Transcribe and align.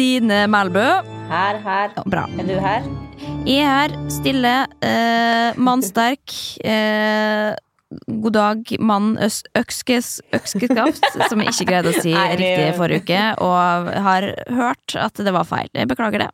Stine 0.00 0.46
Melbø. 0.48 0.80
Her, 1.28 1.58
her. 1.60 1.90
Ja, 1.92 2.02
bra. 2.08 2.22
Er 2.40 2.46
du 2.48 2.54
her? 2.56 2.86
Jeg 3.44 3.58
er 3.60 3.66
her, 3.68 3.92
stille, 4.08 4.52
eh, 4.80 5.58
mannsterk. 5.60 6.32
Eh, 6.64 7.52
god 8.08 8.32
dag, 8.32 8.72
mann 8.80 9.10
økskes, 9.20 10.08
økskeskaft, 10.32 11.04
som 11.28 11.44
jeg 11.44 11.52
ikke 11.52 11.68
greide 11.68 11.92
å 11.92 12.00
si 12.00 12.14
riktig 12.16 12.70
forrige 12.78 13.04
uke, 13.04 13.20
og 13.44 13.92
har 14.06 14.30
hørt 14.48 14.96
at 14.96 15.20
det 15.20 15.36
var 15.36 15.44
feil. 15.44 15.68
Jeg 15.76 15.92
beklager 15.92 16.24
det. 16.24 16.30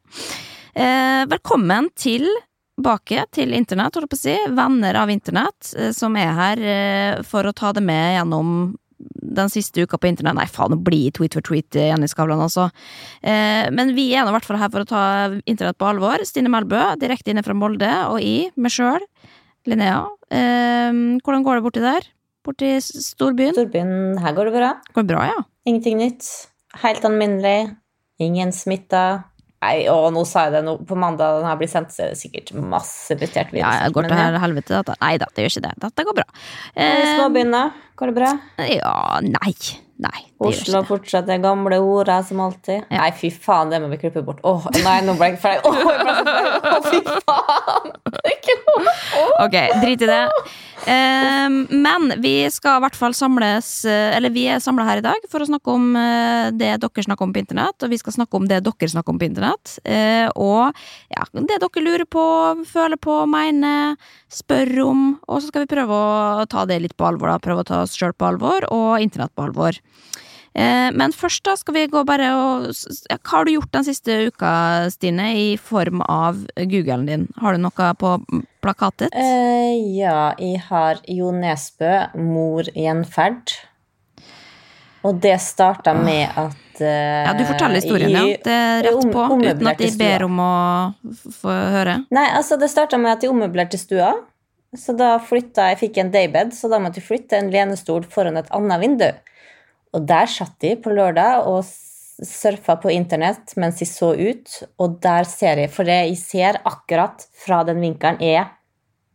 Eh, 0.79 1.27
velkommen 1.35 1.91
tilbake 1.99 3.27
til 3.35 3.51
internett, 3.51 3.99
holdt 3.99 4.07
jeg 4.07 4.15
på 4.15 4.21
å 4.21 4.25
si. 4.29 4.39
Venner 4.63 5.03
av 5.03 5.11
internett, 5.11 5.75
eh, 5.75 5.91
som 5.91 6.15
er 6.15 6.31
her 6.39 6.67
eh, 6.77 7.23
for 7.27 7.51
å 7.51 7.57
ta 7.65 7.75
det 7.75 7.83
med 7.83 8.21
gjennom 8.21 8.77
den 8.99 9.51
siste 9.53 9.85
uka 9.85 9.99
på 10.01 10.09
internett. 10.09 10.39
Nei, 10.39 10.47
faen, 10.51 10.73
nå 10.73 10.81
blir 10.85 11.13
tweet 11.17 11.37
for 11.37 11.45
tweet 11.45 11.77
Jenny 11.77 12.09
Skavlan, 12.11 12.43
altså. 12.43 12.69
Eh, 13.21 13.69
men 13.75 13.95
vi 13.97 14.09
er 14.15 14.25
nå 14.25 14.33
i 14.33 14.37
hvert 14.39 14.49
fall 14.49 14.61
her 14.61 14.73
for 14.73 14.85
å 14.85 14.89
ta 14.89 15.05
internett 15.45 15.79
på 15.81 15.89
alvor. 15.91 16.25
Stine 16.29 16.53
Melbø, 16.53 16.81
direkte 17.01 17.35
inne 17.35 17.45
fra 17.47 17.57
Molde, 17.57 17.93
og 18.11 18.21
i, 18.25 18.49
meg 18.57 18.75
sjøl, 18.75 19.05
Linnea. 19.69 20.05
Eh, 20.33 21.21
hvordan 21.21 21.47
går 21.47 21.61
det 21.61 21.67
borti 21.69 21.85
der? 21.85 22.11
Borti 22.47 22.75
storbyen? 22.81 23.57
Storbyen, 23.57 23.95
her 24.23 24.37
går 24.37 24.51
det 24.51 24.59
bra. 24.61 24.75
Går 24.95 25.07
det 25.07 25.13
bra, 25.15 25.25
ja? 25.33 25.41
Ingenting 25.67 25.99
nytt. 26.01 26.29
Helt 26.83 27.05
alminnelig. 27.09 27.73
Ingen 28.23 28.53
smitta. 28.55 29.25
Nei, 29.65 29.87
og 29.89 30.11
nå 30.15 30.23
sa 30.29 30.47
jeg 30.47 30.59
det. 30.59 30.63
Nå, 30.67 30.77
på 30.87 30.99
mandag 31.01 31.41
den 31.41 31.49
her 31.49 31.57
blir 31.59 31.71
sendt, 31.71 31.95
så 31.95 32.05
er 32.05 32.13
det 32.13 32.21
sikkert 32.21 32.53
masse 32.61 33.17
bustert 33.19 33.55
Ja, 33.57 33.73
jeg 33.83 33.95
går 33.97 34.09
til 34.11 34.39
helvete, 34.43 34.75
dette. 34.77 34.97
Nei 35.01 35.15
da, 35.23 35.29
det 35.33 35.47
gjør 35.47 35.55
ikke 35.55 35.65
det. 35.65 35.73
Dette 35.87 36.07
går 36.07 36.19
bra. 36.21 36.27
Eh, 36.77 37.15
Småbyen, 37.17 37.55
da? 37.57 37.65
Går 37.97 38.13
det 38.13 38.17
bra? 38.21 38.31
ja, 38.77 38.97
nei. 39.25 39.57
Nei, 39.97 40.27
det 40.29 40.45
Oslo 40.45 40.83
det 41.25 41.39
gamle 41.41 41.79
ordet 41.81 42.19
som 42.29 42.41
alltid. 42.45 42.83
Ja. 42.91 42.99
Nei, 43.01 43.13
fy 43.17 43.31
faen, 43.33 43.71
det 43.73 43.81
må 43.81 43.89
vi 43.89 43.97
klippe 44.03 44.21
bort. 44.23 44.43
Åh, 44.45 44.67
nei, 44.85 44.99
nå 45.07 45.15
ble 45.17 45.31
jeg 45.33 45.41
flau. 45.41 45.57
Åh, 45.73 46.91
fy 46.91 47.01
faen! 47.25 47.97
Lov. 48.77 48.89
Ok, 49.47 49.57
drit 49.83 50.03
i 50.03 50.09
det. 50.09 50.23
Eh, 50.87 51.49
men 51.71 52.13
vi 52.23 52.35
skal 52.53 52.79
i 52.79 52.85
hvert 52.85 52.99
fall 52.99 53.15
samles 53.17 53.69
eh, 53.89 54.13
Eller 54.15 54.31
vi 54.31 54.45
er 54.53 54.61
samla 54.63 54.85
her 54.87 55.01
i 55.01 55.03
dag 55.03 55.25
for 55.33 55.43
å 55.43 55.49
snakke 55.49 55.73
om 55.73 55.97
eh, 55.99 56.53
det 56.55 56.69
dere 56.83 57.05
snakker 57.07 57.27
om 57.27 57.33
på 57.35 57.41
internett, 57.43 57.83
og 57.83 57.91
vi 57.91 57.99
skal 57.99 58.15
snakke 58.19 58.39
om 58.39 58.47
det 58.47 58.61
dere 58.67 58.91
snakker 58.93 59.15
om 59.15 59.21
på 59.21 59.27
internett. 59.27 59.79
Uh, 59.87 60.29
og 60.37 60.77
ja, 61.13 61.25
det 61.33 61.59
dere 61.63 61.83
lurer 61.83 62.07
på, 62.09 62.25
føler 62.69 63.01
på, 63.01 63.19
mener, 63.31 63.97
spør 64.33 64.73
om. 64.85 65.03
Og 65.27 65.41
så 65.41 65.51
skal 65.51 65.65
vi 65.65 65.73
prøve 65.73 65.97
å 65.97 66.47
ta 66.51 66.67
det 66.69 66.79
litt 66.85 66.97
på 66.97 67.09
alvor, 67.09 67.33
da. 67.33 67.41
Prøve 67.43 67.65
å 67.65 67.69
ta 67.69 67.83
oss 67.87 67.97
sjøl 67.97 68.15
på 68.17 68.29
alvor, 68.29 68.67
og 68.75 69.01
internett 69.03 69.35
på 69.37 69.47
alvor. 69.49 69.79
Eh, 70.57 70.91
Men 70.93 71.13
først 71.13 71.45
da 71.45 71.53
skal 71.59 71.75
vi 71.77 71.87
gå 71.93 72.01
bare 72.09 72.31
og 72.33 72.71
Hva 72.73 73.33
har 73.35 73.45
du 73.45 73.53
gjort 73.53 73.75
den 73.77 73.85
siste 73.85 74.15
uka, 74.31 74.89
Stine, 74.95 75.29
i 75.37 75.49
form 75.61 76.01
av 76.01 76.47
Googlen 76.57 77.05
din? 77.07 77.27
Har 77.43 77.57
du 77.57 77.61
noe 77.61 77.89
på 78.01 78.17
plakatet? 78.65 79.13
Uh, 79.13 79.77
ja, 79.99 80.33
jeg 80.41 80.63
har 80.71 81.03
Jo 81.13 81.33
Nesbø, 81.37 82.07
mor 82.17 82.69
gjenferd. 82.73 83.53
Og 85.07 85.21
det 85.23 85.37
starta 85.45 85.93
med 85.95 86.33
at 86.33 86.81
uh, 86.81 87.27
Ja, 87.29 87.35
du 87.37 87.45
forteller 87.45 87.79
historien, 87.79 88.17
ja. 88.17 88.25
Det 88.43 88.57
er 88.57 88.89
rett 88.89 89.13
på, 89.13 89.27
uten 89.37 89.71
at 89.71 89.85
de 89.85 89.93
ber 90.01 90.25
om 90.27 90.41
å 90.41 90.55
få 91.37 91.53
høre. 91.77 92.01
Nei, 92.17 92.27
altså 92.33 92.57
det 92.59 92.73
starta 92.73 92.99
med 92.99 93.13
at 93.13 93.27
jeg 93.27 93.35
ommøblerte 93.35 93.79
stua. 93.79 94.15
Så 94.77 94.95
da 94.97 95.17
flytta 95.23 95.71
jeg 95.73 95.81
fikk 95.87 96.01
en 96.03 96.13
daybed, 96.15 96.55
så 96.57 96.71
da 96.73 96.81
måtte 96.83 97.01
jeg 97.01 97.09
flytte 97.09 97.39
en 97.41 97.51
lenestol 97.53 98.07
foran 98.13 98.39
et 98.41 98.51
annet 98.55 98.83
vindu. 98.83 99.09
Og 99.97 100.05
der 100.09 100.29
satt 100.29 100.57
de 100.61 100.75
på 100.77 100.93
lørdag 100.93 101.49
og 101.49 101.65
surfa 102.25 102.79
på 102.81 102.93
internett 102.93 103.53
mens 103.61 103.81
jeg 103.83 103.91
så 103.91 104.13
ut, 104.17 104.61
og 104.81 104.99
der 105.05 105.29
ser 105.29 105.61
jeg 105.61 105.73
For 105.73 105.89
det 105.89 105.99
jeg 106.07 106.17
ser 106.21 106.61
akkurat 106.65 107.27
fra 107.45 107.63
den 107.69 107.83
vinkelen, 107.85 108.21
er 108.21 108.53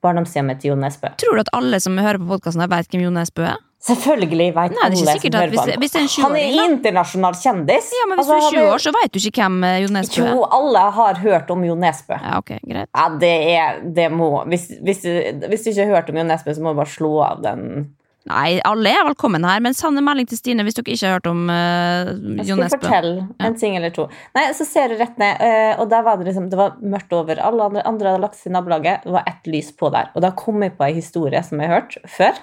barndomshjemmet 0.02 0.62
til 0.62 0.74
Jo 0.74 0.80
Nesbø. 0.82 1.14
Tror 1.22 1.38
du 1.38 1.44
at 1.44 1.54
alle 1.58 1.80
som 1.82 1.98
hører 2.02 2.22
på 2.22 2.30
podkasten, 2.34 2.66
vet 2.70 2.90
hvem 2.90 3.06
Jo 3.06 3.14
Nesbø 3.14 3.46
er? 3.54 3.60
Selvfølgelig 3.82 4.48
vet 4.54 4.74
Nei, 4.76 4.82
alle 4.86 4.98
som 5.00 5.08
hører 5.10 5.54
på 5.56 5.64
hvis- 5.80 5.94
hvis 5.96 6.18
Han 6.22 6.36
er 6.38 6.58
internasjonal 6.68 7.34
kjendis. 7.34 7.88
Ja, 7.98 8.06
men 8.08 8.20
hvis 8.20 8.30
Altså, 8.30 8.52
du 8.52 8.58
er 8.58 8.62
20 8.62 8.74
år, 8.74 8.82
så 8.84 8.92
vet 8.94 9.12
du 9.12 9.18
ikke 9.20 9.42
hvem 9.42 9.64
eh, 9.66 9.78
Jo 9.82 9.88
Nesbø 9.88 10.22
er. 10.22 10.36
Jo, 10.36 10.44
alle 10.60 10.84
har 10.98 11.16
hørt 11.16 11.50
om 11.50 11.64
Jo 11.66 11.76
Nesbø. 11.76 12.14
Ja, 12.22 12.38
ok, 12.38 12.52
greit. 12.62 12.90
Ja, 12.96 13.10
det 13.18 13.32
er 13.58 13.82
Det 13.94 14.12
må 14.12 14.46
Hvis, 14.48 14.68
hvis, 14.84 15.02
hvis 15.02 15.64
du 15.64 15.70
ikke 15.72 15.88
har 15.88 15.96
hørt 15.96 16.10
om 16.14 16.18
Jo 16.18 16.24
Nesbø, 16.30 16.54
så 16.54 16.62
må 16.62 16.76
du 16.76 16.78
bare 16.84 16.94
slå 16.94 17.12
av 17.26 17.42
den. 17.42 17.96
Nei, 18.30 18.62
alle 18.64 18.86
er 18.94 19.04
velkommen 19.08 19.44
her, 19.44 19.60
men 19.66 19.74
send 19.74 19.98
melding 19.98 20.28
til 20.30 20.38
Stine 20.38 20.62
hvis 20.62 20.76
dere 20.78 20.94
ikke 20.94 21.08
har 21.10 21.18
hørt 21.18 21.26
om 21.32 21.50
uh, 21.50 22.06
Jeg 22.38 22.46
Jo 22.46 22.54
skal 22.54 22.64
Nesbø. 22.68 22.78
fortelle 22.78 23.28
en 23.40 23.56
ting 23.58 23.76
eller 23.76 23.90
to. 23.90 24.08
Nei, 24.36 24.44
Så 24.54 24.64
ser 24.70 24.90
du 24.90 24.96
rett 25.02 25.18
ned, 25.18 25.42
eh, 25.42 25.74
og 25.82 25.90
der 25.90 26.04
var 26.04 26.18
det 26.18 26.28
liksom 26.28 26.52
Det 26.52 26.56
var 26.60 26.78
mørkt 26.84 27.12
over. 27.18 27.42
Alle 27.42 27.64
andre, 27.64 27.82
andre 27.84 28.10
hadde 28.14 28.22
lagt 28.22 28.36
seg 28.38 28.52
i 28.52 28.54
nabolaget. 28.54 29.04
Det 29.06 29.12
var 29.12 29.24
ett 29.26 29.48
lys 29.50 29.72
på 29.74 29.90
der. 29.92 30.12
Og 30.16 30.22
da 30.22 30.30
kom 30.38 30.62
jeg 30.62 30.78
på 30.78 30.86
ei 30.86 30.94
historie 30.94 31.42
som 31.44 31.60
jeg 31.60 31.68
har 31.68 31.82
hørt 31.82 31.98
før. 32.06 32.38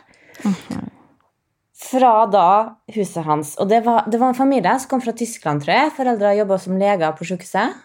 Fra 1.79 2.13
da 2.27 2.49
huset 2.91 3.23
hans. 3.23 3.55
Og 3.63 3.69
det 3.71 3.85
var, 3.87 4.09
det 4.11 4.19
var 4.19 4.33
en 4.33 4.39
familie 4.39 4.73
som 4.83 4.91
kom 4.91 5.03
fra 5.05 5.15
Tyskland, 5.15 5.63
tror 5.63 5.77
jeg. 5.77 5.95
Foreldra 5.95 6.35
jobba 6.35 6.59
som 6.59 6.79
leger 6.81 7.15
på 7.15 7.27
sykehuset. 7.29 7.77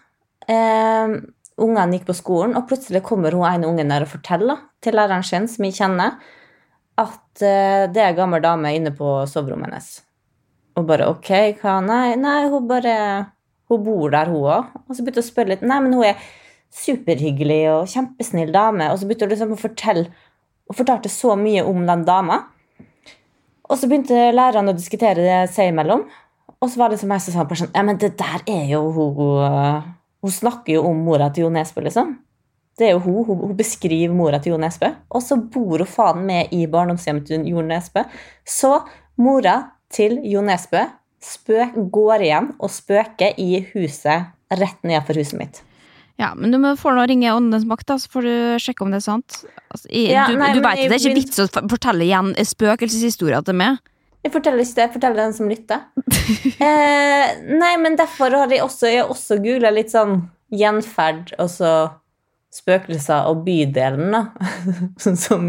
Eh, 0.50 1.14
ungene 1.62 1.98
gikk 1.98 2.08
på 2.08 2.16
skolen, 2.18 2.56
og 2.58 2.66
plutselig 2.70 3.04
kommer 3.06 3.36
hun 3.36 3.46
ene 3.46 3.68
ungen 3.70 3.92
der 3.92 4.04
og 4.04 4.10
forteller 4.10 4.64
til 4.82 4.98
læreren 4.98 5.22
sin, 5.26 5.46
som 5.48 5.66
jeg 5.68 5.76
kjenner, 5.78 6.18
at 6.98 7.44
eh, 7.46 7.86
det 7.90 8.02
er 8.02 8.10
ei 8.10 8.18
gammel 8.18 8.42
dame 8.42 8.74
inne 8.74 8.90
på 8.98 9.20
soverommet 9.30 9.70
hennes. 9.70 9.92
Og 10.74 10.88
bare 10.88 11.06
ok, 11.12 11.30
hva? 11.60 11.78
Nei, 11.84 12.16
nei 12.18 12.40
hun 12.50 12.66
bare 12.70 12.96
Hun 13.70 13.80
bor 13.80 14.10
der, 14.12 14.28
hun 14.28 14.44
òg. 14.44 14.72
Og 14.84 14.92
så 14.92 15.00
begynte 15.00 15.22
hun 15.22 15.24
å 15.24 15.30
spørre 15.30 15.50
litt. 15.54 15.62
Nei, 15.64 15.78
men 15.80 15.94
hun 15.96 16.04
er 16.04 16.18
superhyggelig 16.74 17.62
og 17.72 17.86
kjempesnill 17.88 18.50
dame. 18.52 18.90
Og 18.92 18.98
så 19.00 19.06
begynte 19.08 19.24
hun 19.24 19.32
liksom 19.32 19.54
å 19.54 19.58
fortelle 19.62 20.10
og 20.68 20.76
fortalte 20.76 21.08
så 21.08 21.32
mye 21.40 21.62
om 21.64 21.80
den 21.88 22.02
dama. 22.04 22.42
Og 23.70 23.80
så 23.80 23.88
begynte 23.88 24.30
lærerne 24.34 24.74
å 24.74 24.76
diskutere 24.76 25.24
det 25.24 25.38
seg 25.54 25.72
imellom. 25.72 26.04
Og 26.60 26.70
så 26.70 26.80
var 26.80 26.92
det 26.92 27.00
som 27.00 27.12
jeg 27.12 27.24
sa 27.24 27.44
sånn 27.44 27.72
Ja, 27.74 27.82
men 27.84 27.98
det 28.00 28.14
der 28.20 28.44
er 28.48 28.68
jo 28.70 28.86
hun 28.94 29.90
Hun 30.24 30.32
snakker 30.32 30.78
jo 30.78 30.86
om 30.88 31.02
mora 31.04 31.28
til 31.32 31.44
Jo 31.44 31.50
Nesbø, 31.52 31.82
liksom. 31.84 32.14
Det 32.78 32.86
er 32.86 32.94
jo 32.94 33.02
hun. 33.04 33.24
Hun, 33.28 33.42
hun 33.50 33.56
beskriver 33.56 34.14
mora 34.14 34.38
til 34.40 34.54
Jo 34.54 34.60
Nesbø. 34.60 34.88
Og 35.12 35.22
så 35.22 35.36
bor 35.36 35.84
hun 35.84 35.90
faen 35.90 36.24
med 36.24 36.54
i 36.56 36.64
barndomshjemmet 36.70 37.28
til 37.28 37.44
Jo 37.50 37.60
Nesbø. 37.60 38.06
Så 38.48 38.78
mora 39.20 39.58
til 39.92 40.16
Jo 40.24 40.40
Nesbø 40.44 40.86
går 41.92 42.24
igjen 42.24 42.50
og 42.58 42.72
spøker 42.72 43.36
i 43.40 43.60
huset 43.74 44.32
rett 44.54 44.80
nedenfor 44.84 45.20
huset 45.20 45.38
mitt. 45.40 45.60
Ja, 46.20 46.30
men 46.38 46.54
du 46.54 46.60
må 46.62 46.76
få 46.78 46.92
nå 46.94 47.02
ringe 47.10 47.32
Åndenes 47.34 47.64
makt, 47.66 47.88
da, 47.88 47.96
så 47.98 48.10
får 48.12 48.26
du 48.26 48.34
sjekke 48.62 48.84
om 48.86 48.92
det 48.94 49.00
er 49.00 49.06
sant. 49.08 49.40
Altså, 49.72 49.88
i, 49.90 50.04
Ja, 50.12 50.28
du 50.30 50.38
nei, 50.38 50.52
du 50.54 50.62
veit 50.62 50.84
det 50.84 50.94
er 50.94 51.02
ikke 51.02 51.18
vits 51.18 51.42
å 51.42 51.48
fortelle 51.72 52.06
igjen 52.06 52.30
spøkelseshistorier 52.38 53.42
til 53.46 53.58
meg. 53.58 53.82
Jeg 54.24 54.32
forteller 54.32 54.62
ikke 54.64 54.76
det, 54.76 54.84
jeg 54.86 54.94
forteller 54.94 55.20
den 55.20 55.34
som 55.36 55.50
lytter. 55.50 55.82
eh, 56.68 57.34
nei, 57.50 57.74
men 57.82 57.98
derfor 58.00 58.38
har 58.38 58.54
jeg 58.54 58.62
også, 58.64 58.88
jeg 58.92 59.04
også 59.10 59.40
googla 59.42 59.74
litt 59.74 59.92
sånn 59.92 60.22
gjenferd 60.54 61.34
og 61.42 61.50
så 61.50 61.74
spøkelser 62.54 63.26
og 63.28 63.40
bydelen, 63.46 64.12
da. 64.14 64.20
som 65.18 65.48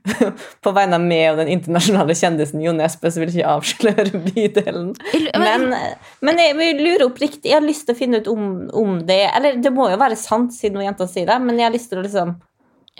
På 0.64 0.72
vegne 0.74 0.98
av 0.98 1.04
meg 1.04 1.28
og 1.32 1.38
den 1.40 1.50
internasjonale 1.54 2.16
kjendisen 2.18 2.62
Jo 2.64 2.72
Nesbø, 2.76 3.10
så 3.12 3.22
vil 3.22 3.30
jeg 3.30 3.40
ikke 3.44 3.52
avsløre 3.54 4.20
bydelen. 4.28 4.90
Men- 5.38 5.68
Men, 6.20 6.40
jeg, 6.42 6.50
jeg 6.52 6.58
vil 6.58 6.82
lure 6.88 7.06
oppriktig 7.08 7.52
Jeg 7.52 7.58
har 7.60 7.66
lyst 7.66 7.86
til 7.88 7.94
å 7.94 7.98
finne 8.00 8.20
ut 8.20 8.28
om, 8.32 8.46
om 8.76 8.98
det 9.06 9.20
Eller 9.30 9.60
det 9.62 9.72
må 9.74 9.86
jo 9.92 9.98
være 10.00 10.18
sant, 10.18 10.52
siden 10.56 10.78
noen 10.78 10.88
jenta 10.90 11.06
sier 11.10 11.28
det, 11.30 11.38
men 11.44 11.58
jeg 11.60 11.68
har 11.68 11.74
lyst 11.76 11.90
til 11.92 12.02
å 12.02 12.04
liksom 12.06 12.34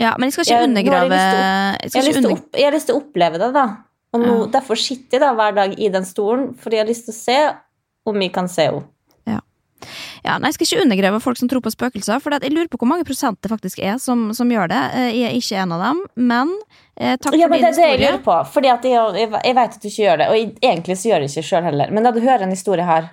Ja, 0.00 0.14
men 0.16 0.30
jeg 0.30 0.36
skal 0.38 0.46
ikke 0.46 0.56
jeg 0.60 0.68
undergrave 0.70 1.18
jeg 1.20 1.90
jeg 1.90 1.98
har, 1.98 2.06
lyst 2.08 2.22
til 2.22 2.30
å 2.30 2.36
opp, 2.38 2.54
jeg 2.56 2.68
har 2.70 2.76
lyst 2.78 2.88
til 2.88 2.96
å 2.96 3.00
oppleve 3.02 3.40
det, 3.42 3.50
da. 3.58 3.66
Og 4.14 4.22
nå, 4.22 4.30
Ja. 4.40 4.46
Derfor 4.58 4.78
sitter 4.80 5.18
jeg 5.18 5.22
da 5.26 5.32
hver 5.38 5.52
dag 5.58 5.74
i 5.78 5.90
den 5.92 6.06
stolen, 6.08 6.48
fordi 6.58 6.78
jeg 6.78 6.84
har 6.86 6.88
lyst 6.90 7.04
til 7.10 7.14
å 7.14 7.18
se 7.18 7.36
om 8.10 8.22
jeg 8.24 8.32
kan 8.34 8.48
se 8.50 8.64
henne. 8.70 8.86
Ja, 10.24 10.36
nei, 10.38 10.50
Jeg 10.50 10.58
skal 10.58 10.66
ikke 10.68 10.82
undergrave 10.84 11.20
folk 11.24 11.38
som 11.40 11.48
tror 11.48 11.62
på 11.64 11.72
spøkelser, 11.72 12.20
for 12.20 12.36
jeg 12.36 12.52
lurer 12.52 12.68
på 12.68 12.76
hvor 12.80 12.90
mange 12.90 13.06
prosent 13.08 13.38
det 13.40 13.50
faktisk 13.52 13.78
er 13.80 13.96
som, 14.02 14.30
som 14.36 14.50
gjør 14.52 14.68
det. 14.72 14.80
Eh, 14.94 15.10
Jeg 15.20 15.30
er 15.30 15.38
ikke 15.38 15.62
en 15.62 15.72
av 15.76 15.84
dem, 15.86 16.02
men 16.16 16.50
eh, 16.98 17.16
takk 17.16 17.34
Ja, 17.38 17.46
for 17.46 17.54
men 17.54 17.62
din 17.62 17.64
det 17.64 17.70
er 17.70 17.78
det 17.78 17.88
jeg 17.88 18.02
lurer 18.04 18.20
på. 18.26 18.36
Fordi 18.56 18.68
at 18.74 18.84
jeg, 18.84 19.14
jeg, 19.22 19.30
jeg 19.44 19.56
vet 19.60 19.78
at 19.78 19.80
du 19.80 19.88
ikke 19.88 20.04
gjør 20.04 20.20
det, 20.20 20.28
og 20.28 20.36
jeg, 20.40 20.52
egentlig 20.62 20.98
så 21.00 21.08
gjør 21.12 21.24
jeg 21.24 21.32
ikke 21.32 21.48
sjøl 21.48 21.64
heller. 21.70 21.90
Men 21.96 22.04
da 22.04 22.12
du 22.12 22.20
hører 22.20 22.44
en 22.46 22.54
historie 22.54 22.84
her, 22.84 23.08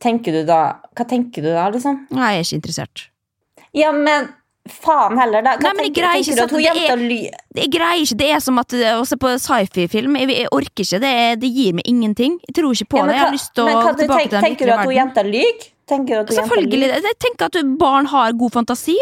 tenker 0.00 0.32
du 0.32 0.42
da 0.48 0.62
Hva 0.96 1.06
tenker 1.08 1.44
du 1.44 1.52
da, 1.52 1.68
liksom? 1.72 2.02
Nei, 2.16 2.32
jeg 2.36 2.42
er 2.42 2.48
ikke 2.50 2.60
interessert. 2.62 3.06
Ja, 3.76 3.92
men 3.92 4.28
faen 4.66 5.14
heller, 5.20 5.44
da. 5.46 5.52
Hva 5.60 5.70
Nei, 5.76 5.86
tenker, 5.86 6.08
tenker 6.10 6.36
du 6.36 6.42
at 6.42 6.50
hun 6.50 6.58
sånn 6.58 6.66
at 6.66 6.74
det 6.74 6.82
jenta 6.82 6.96
er- 6.96 7.04
ly... 7.06 7.20
Jeg 7.60 7.70
greier 7.76 8.02
ikke, 8.02 8.16
Det 8.18 8.28
er 8.34 8.40
som 8.42 8.58
at 8.58 8.72
eh, 8.74 8.96
å 8.98 9.04
se 9.06 9.16
på 9.20 9.30
sci-fi-film. 9.44 10.16
Jeg, 10.24 10.32
jeg 10.40 10.48
orker 10.56 10.82
ikke. 10.88 11.00
Det, 11.04 11.12
er, 11.28 11.36
det 11.40 11.50
gir 11.54 11.76
meg 11.78 11.86
ingenting. 11.86 12.40
Jeg 12.48 12.56
tror 12.58 12.72
ikke 12.74 12.88
på 12.96 12.98
Ja, 12.98 13.06
det. 13.06 13.14
Jeg 13.16 13.24
har 13.26 13.34
lyst 13.36 13.52
til 13.54 13.68
å 13.68 13.94
tilbake 14.00 14.26
til 14.26 14.34
den 14.36 14.46
Tenker 14.48 14.66
du 14.66 14.74
at 14.74 14.84
hun 14.88 14.96
jenta 14.96 15.22
lyver? 15.26 15.72
Tenker 15.86 16.26
Selvfølgelig. 16.34 16.88
Jeg 16.90 17.18
tenker 17.22 17.50
at 17.50 17.58
barn 17.78 18.08
har 18.10 18.34
god 18.38 18.56
fantasi. 18.58 18.96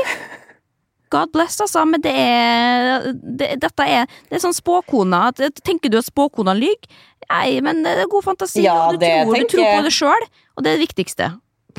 God 1.14 1.30
bless, 1.32 1.60
altså, 1.60 1.84
men 1.84 2.02
det 2.02 2.12
er 2.12 3.12
det, 3.14 3.48
Dette 3.62 3.86
er 3.86 4.06
Det 4.28 4.38
er 4.38 4.42
sånn 4.42 4.56
spåkona. 4.56 5.28
Tenker 5.64 5.92
du 5.92 6.00
at 6.00 6.08
spåkona 6.08 6.56
lyver? 6.58 6.90
Nei, 7.30 7.60
men 7.64 7.80
det 7.86 7.96
er 8.02 8.10
god 8.10 8.26
fantasi, 8.26 8.66
Ja, 8.66 8.74
og 8.88 8.98
du 8.98 9.06
tror, 9.06 9.32
tror, 9.32 9.40
du 9.40 9.52
tror 9.54 9.68
på 9.70 9.82
det 9.86 9.92
sjøl, 9.96 10.26
og 10.54 10.64
det 10.64 10.70
er 10.70 10.76
det 10.76 10.84
viktigste. 10.84 11.30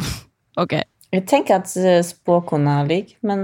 ok. 0.63 0.79
Jeg 1.13 1.23
tenker 1.29 1.59
at 1.61 1.69
eh, 1.79 1.99
spåkona 2.03 2.79
lyver, 2.87 3.13
men 3.29 3.43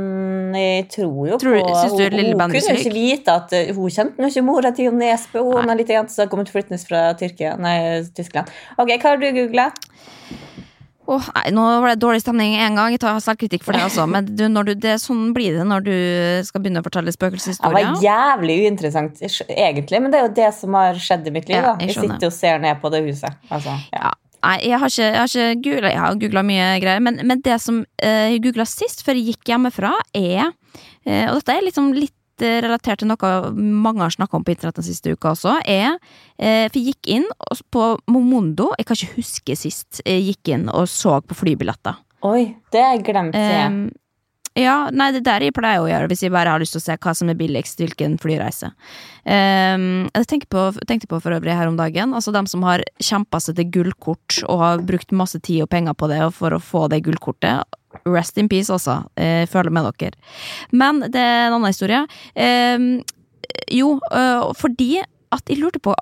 jeg 0.58 0.88
tror 0.96 1.28
jo 1.30 1.38
Tror 1.40 1.60
på 1.60 1.76
syns 1.78 1.94
du 1.94 2.02
hun, 2.04 2.32
hun 2.34 2.42
kunne 2.42 2.64
jo 2.66 2.80
ikke 2.82 2.96
vite 2.96 3.36
at 3.38 3.54
eh, 3.56 3.70
Hun 3.78 3.94
kjente 3.94 4.20
nå 4.20 4.32
ikke 4.32 4.44
mora 4.44 4.74
til 4.76 4.90
Jo 4.90 4.96
Nesbø, 4.98 5.44
hun 5.46 5.72
er 5.72 5.80
litt 5.80 5.94
jente 5.94 6.12
som 6.12 6.26
har 6.26 6.32
kommet 6.34 6.52
flyttende 6.52 6.82
fra 6.82 7.12
Tyrkia, 7.20 7.54
nei, 7.62 7.76
Tyskland. 8.18 8.50
Ok, 8.82 8.96
hva 8.96 9.14
har 9.14 9.22
du 9.22 9.30
googla? 9.38 9.70
Åh, 11.12 11.28
nei, 11.36 11.46
nå 11.56 11.66
var 11.84 11.92
det 11.92 12.00
dårlig 12.00 12.22
stemning 12.24 12.56
en 12.56 12.78
gang. 12.80 12.94
Jeg 12.94 13.02
tar 13.04 13.20
selvkritikk 13.24 13.66
for 13.66 13.76
det, 13.76 13.84
altså. 13.90 14.06
Men 14.08 14.30
du, 14.30 14.46
når 14.52 14.70
du, 14.70 14.74
det, 14.86 14.96
sånn 15.04 15.32
blir 15.36 15.58
det 15.60 15.68
når 15.68 15.86
du 15.88 15.96
skal 16.48 16.64
begynne 16.64 16.84
å 16.84 16.88
fortelle 16.88 17.12
Det 17.12 17.72
var 17.76 18.04
jævlig 18.06 18.58
uinteressant, 18.66 19.22
egentlig, 19.50 20.00
men 20.00 20.14
det 20.14 20.22
er 20.22 20.28
jo 20.30 20.34
det 20.40 20.50
som 20.56 20.80
har 20.80 21.00
skjedd 21.02 21.28
i 21.28 21.36
mitt 21.36 21.52
liv. 21.52 21.60
Ja, 21.60 21.76
jeg 21.82 21.92
Jeg 21.92 22.00
sitter 22.00 22.32
og 22.32 22.36
ser 22.36 22.64
ned 22.64 22.80
på 22.84 22.94
det 22.94 23.04
huset. 23.10 23.40
Altså, 23.52 23.76
ja. 23.92 24.12
Ja. 24.12 24.18
Nei, 24.42 24.56
jeg 24.66 24.80
har 24.82 24.90
ikke, 24.90 25.10
har 25.20 25.92
jeg 25.92 26.00
har 26.02 26.16
googla 26.18 26.42
mye 26.46 26.70
greier, 26.82 27.04
men, 27.04 27.20
men 27.30 27.44
det 27.46 27.60
som 27.62 27.84
eh, 28.02 28.32
jeg 28.34 28.42
googla 28.48 28.66
sist, 28.66 29.04
før 29.06 29.20
jeg 29.20 29.36
gikk 29.36 29.52
hjemmefra, 29.54 29.92
er 30.18 30.48
eh, 31.06 31.28
Og 31.30 31.38
dette 31.38 31.54
er 31.54 31.68
liksom 31.68 31.92
litt 31.94 32.16
eh, 32.46 32.60
relatert 32.64 33.02
til 33.02 33.10
noe 33.12 33.32
mange 33.56 34.04
har 34.04 34.14
snakka 34.14 34.38
om 34.38 34.46
på 34.46 34.54
internett 34.56 34.80
den 34.80 34.88
siste 34.88 35.14
uka 35.16 35.34
også, 35.36 35.58
er 35.66 35.98
eh, 36.38 36.68
For 36.68 36.80
jeg 36.80 36.94
gikk 36.96 37.12
inn 37.18 37.28
på 37.74 37.88
Momondo, 38.12 38.72
jeg 38.80 38.88
kan 38.90 39.00
ikke 39.00 39.20
huske 39.20 39.58
sist 39.60 40.04
jeg 40.06 40.28
gikk 40.32 40.54
inn 40.56 40.70
og 40.72 40.88
så 40.92 41.20
på 41.26 41.38
flybilletter. 41.38 42.00
Oi, 42.28 42.54
det 42.74 42.82
glemte 42.82 43.02
jeg 43.02 43.06
glemt. 43.08 43.36
jeg. 43.36 43.72
Um, 43.72 44.01
ja, 44.60 44.90
nei, 44.92 45.14
det 45.16 45.22
der 45.24 45.46
jeg 45.46 45.54
pleier 45.56 45.80
å 45.80 45.88
gjøre 45.88 46.10
hvis 46.12 46.26
jeg 46.26 46.34
bare 46.34 46.52
har 46.52 46.60
lyst 46.60 46.76
til 46.76 46.82
å 46.82 46.84
se 46.84 46.96
hva 47.00 47.14
som 47.16 47.30
er 47.32 47.38
billigst, 47.40 47.80
hvilken 47.80 48.18
flyreise. 48.20 48.74
Um, 49.24 50.10
jeg 50.12 50.28
tenkte 50.28 50.50
på, 50.52 50.66
tenkte 50.90 51.08
på 51.08 51.22
for 51.24 51.36
øvrig 51.38 51.56
her 51.56 51.72
om 51.72 51.78
dagen, 51.80 52.12
altså 52.18 52.34
dem 52.36 52.50
som 52.52 52.66
har 52.68 52.84
kjempa 53.00 53.40
seg 53.40 53.56
til 53.60 53.70
gullkort 53.78 54.42
og 54.50 54.60
har 54.60 54.84
brukt 54.84 55.16
masse 55.16 55.40
tid 55.40 55.64
og 55.64 55.72
penger 55.72 55.96
på 55.96 56.12
det 56.12 56.20
for 56.36 56.52
å 56.52 56.60
få 56.60 56.90
det 56.92 57.00
gullkortet. 57.06 57.64
Rest 58.08 58.40
in 58.42 58.52
peace, 58.52 58.68
altså. 58.72 59.02
Jeg 59.20 59.48
føler 59.52 59.72
med 59.72 59.88
dere. 60.00 60.20
Men 60.76 61.00
det 61.12 61.24
er 61.24 61.48
en 61.48 61.58
annen 61.58 61.72
historie. 61.72 62.04
Um, 62.36 62.92
jo, 63.72 63.98
uh, 64.12 64.52
fordi 64.60 64.98
at 65.32 65.48
jeg 65.48 65.62
lurte 65.62 65.80
på 65.84 65.96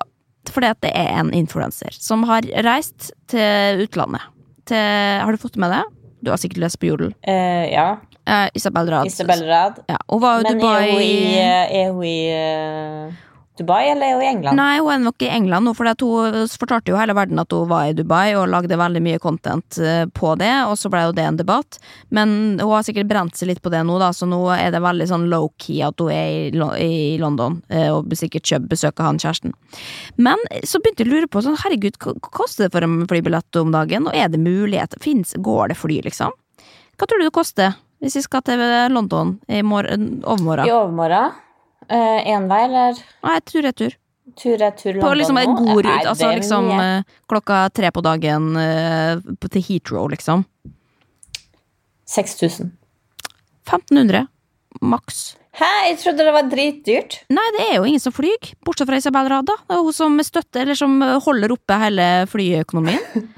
Fordi 0.50 0.70
at 0.72 0.78
det 0.82 0.90
er 0.96 1.10
en 1.20 1.28
influenser 1.36 1.94
som 1.94 2.24
har 2.26 2.46
reist 2.64 3.10
til 3.30 3.82
utlandet. 3.84 4.22
Til, 4.66 4.80
har 5.22 5.30
du 5.30 5.38
fått 5.38 5.58
med 5.60 5.70
det? 5.70 5.82
Du 6.24 6.30
har 6.32 6.40
sikkert 6.40 6.64
lest 6.64 6.80
på 6.80 6.88
Jodel. 6.88 7.12
Uh, 7.28 7.68
ja. 7.70 8.00
Eh, 8.30 8.48
Isabel 8.54 8.90
Rad. 8.90 9.06
Isabel 9.10 9.42
Rad. 9.48 9.82
Ja, 9.90 9.98
hun 10.08 10.20
var 10.22 10.38
jo 10.38 10.46
Men 10.46 10.60
Dubai 10.60 10.86
er 10.86 10.92
hun 10.92 11.02
i, 11.02 11.38
eh, 11.38 11.80
er 11.80 11.90
hun 11.90 12.04
i 12.06 12.18
eh, 12.30 13.18
Dubai, 13.58 13.90
eller 13.90 14.06
er 14.06 14.14
hun 14.14 14.22
i 14.22 14.28
England? 14.30 14.56
Nei, 14.56 14.78
hun 14.78 14.92
er 14.94 15.00
nok 15.02 15.24
i 15.26 15.30
England 15.34 15.66
nå, 15.66 15.72
for 15.76 15.90
hun 15.90 16.52
fortalte 16.62 16.92
jo 16.92 16.96
hele 17.00 17.16
verden 17.18 17.42
at 17.42 17.50
hun 17.52 17.66
var 17.68 17.90
i 17.90 17.96
Dubai 17.96 18.36
og 18.38 18.46
lagde 18.52 18.78
veldig 18.78 19.02
mye 19.02 19.18
content 19.20 19.80
eh, 19.82 20.04
på 20.06 20.36
det, 20.38 20.52
og 20.68 20.78
så 20.78 20.92
ble 20.92 21.02
jo 21.08 21.16
det 21.16 21.26
en 21.26 21.40
debatt. 21.40 21.80
Men 22.14 22.30
hun 22.62 22.70
har 22.70 22.86
sikkert 22.86 23.10
brent 23.10 23.34
seg 23.36 23.50
litt 23.50 23.62
på 23.64 23.74
det 23.74 23.82
nå, 23.84 23.98
da, 24.00 24.12
så 24.14 24.30
nå 24.30 24.38
er 24.54 24.70
det 24.70 24.84
veldig 24.86 25.10
sånn 25.10 25.26
low-key 25.32 25.82
at 25.84 25.98
hun 25.98 26.14
er 26.14 26.78
i, 26.78 27.18
London 27.20 27.58
eh, 27.68 27.90
og 27.90 28.14
sikkert 28.14 28.46
kjøp 28.46 28.70
besøker 28.70 29.10
han 29.10 29.18
kjæresten. 29.20 29.58
Men 30.22 30.38
så 30.62 30.78
begynte 30.78 31.02
jeg 31.02 31.10
å 31.10 31.16
lure 31.16 31.28
på 31.34 31.42
sånn, 31.44 31.58
herregud, 31.66 31.98
hva 31.98 32.14
koster 32.30 32.68
det 32.68 32.72
for 32.78 32.86
en 32.86 33.02
flybillett 33.10 33.60
om 33.60 33.74
dagen, 33.74 34.06
og 34.06 34.16
er 34.16 34.30
det 34.30 34.40
mulighet? 34.40 34.96
Finnes, 35.02 35.34
går 35.36 35.74
det 35.74 35.82
fly, 35.82 36.00
liksom? 36.06 36.32
Hva 36.96 37.08
tror 37.08 37.20
du 37.20 37.26
det 37.26 37.34
koster 37.34 37.74
hvis 38.00 38.16
vi 38.16 38.22
skal 38.24 38.42
til 38.46 38.60
London 38.92 39.34
i 39.48 39.62
morgen, 39.62 40.20
I 40.20 40.24
overmorgen? 40.24 40.70
overmorgen? 40.72 41.32
Én 41.90 42.46
vei, 42.50 42.60
eller 42.68 42.98
Nei, 43.26 43.38
tur-retur. 43.44 43.96
tur-retur 44.38 45.00
På 45.00 45.08
London 45.10 45.18
liksom 45.18 45.38
en 45.40 45.56
god 45.58 45.80
rute, 45.84 46.08
altså 46.12 46.28
liksom 46.36 46.68
mye. 46.68 46.84
eh, 47.00 47.16
klokka 47.28 47.64
tre 47.74 47.90
på 47.90 48.02
dagen 48.06 48.52
eh, 48.56 49.18
til 49.50 49.62
Heathrow, 49.66 50.06
liksom. 50.12 50.44
6000. 52.06 52.70
1500, 53.66 54.26
maks. 54.82 55.36
Hæ, 55.58 55.66
jeg 55.88 55.98
trodde 55.98 56.24
det 56.24 56.32
var 56.34 56.46
dritdyrt. 56.50 57.16
Nei, 57.30 57.44
det 57.56 57.64
er 57.66 57.76
jo 57.80 57.84
ingen 57.90 58.00
som 58.02 58.14
flyr, 58.14 58.52
bortsett 58.66 58.86
fra 58.88 58.98
Isabel 59.02 59.28
Rad, 59.30 59.48
da. 59.50 59.56
Det 59.66 59.76
er 59.76 59.82
hun 59.84 59.94
som 59.96 60.16
støtter, 60.24 60.62
eller 60.64 60.78
som 60.78 60.94
eh, 61.02 61.16
holder 61.26 61.54
oppe 61.58 61.80
hele 61.84 62.08
flyøkonomien. 62.30 63.04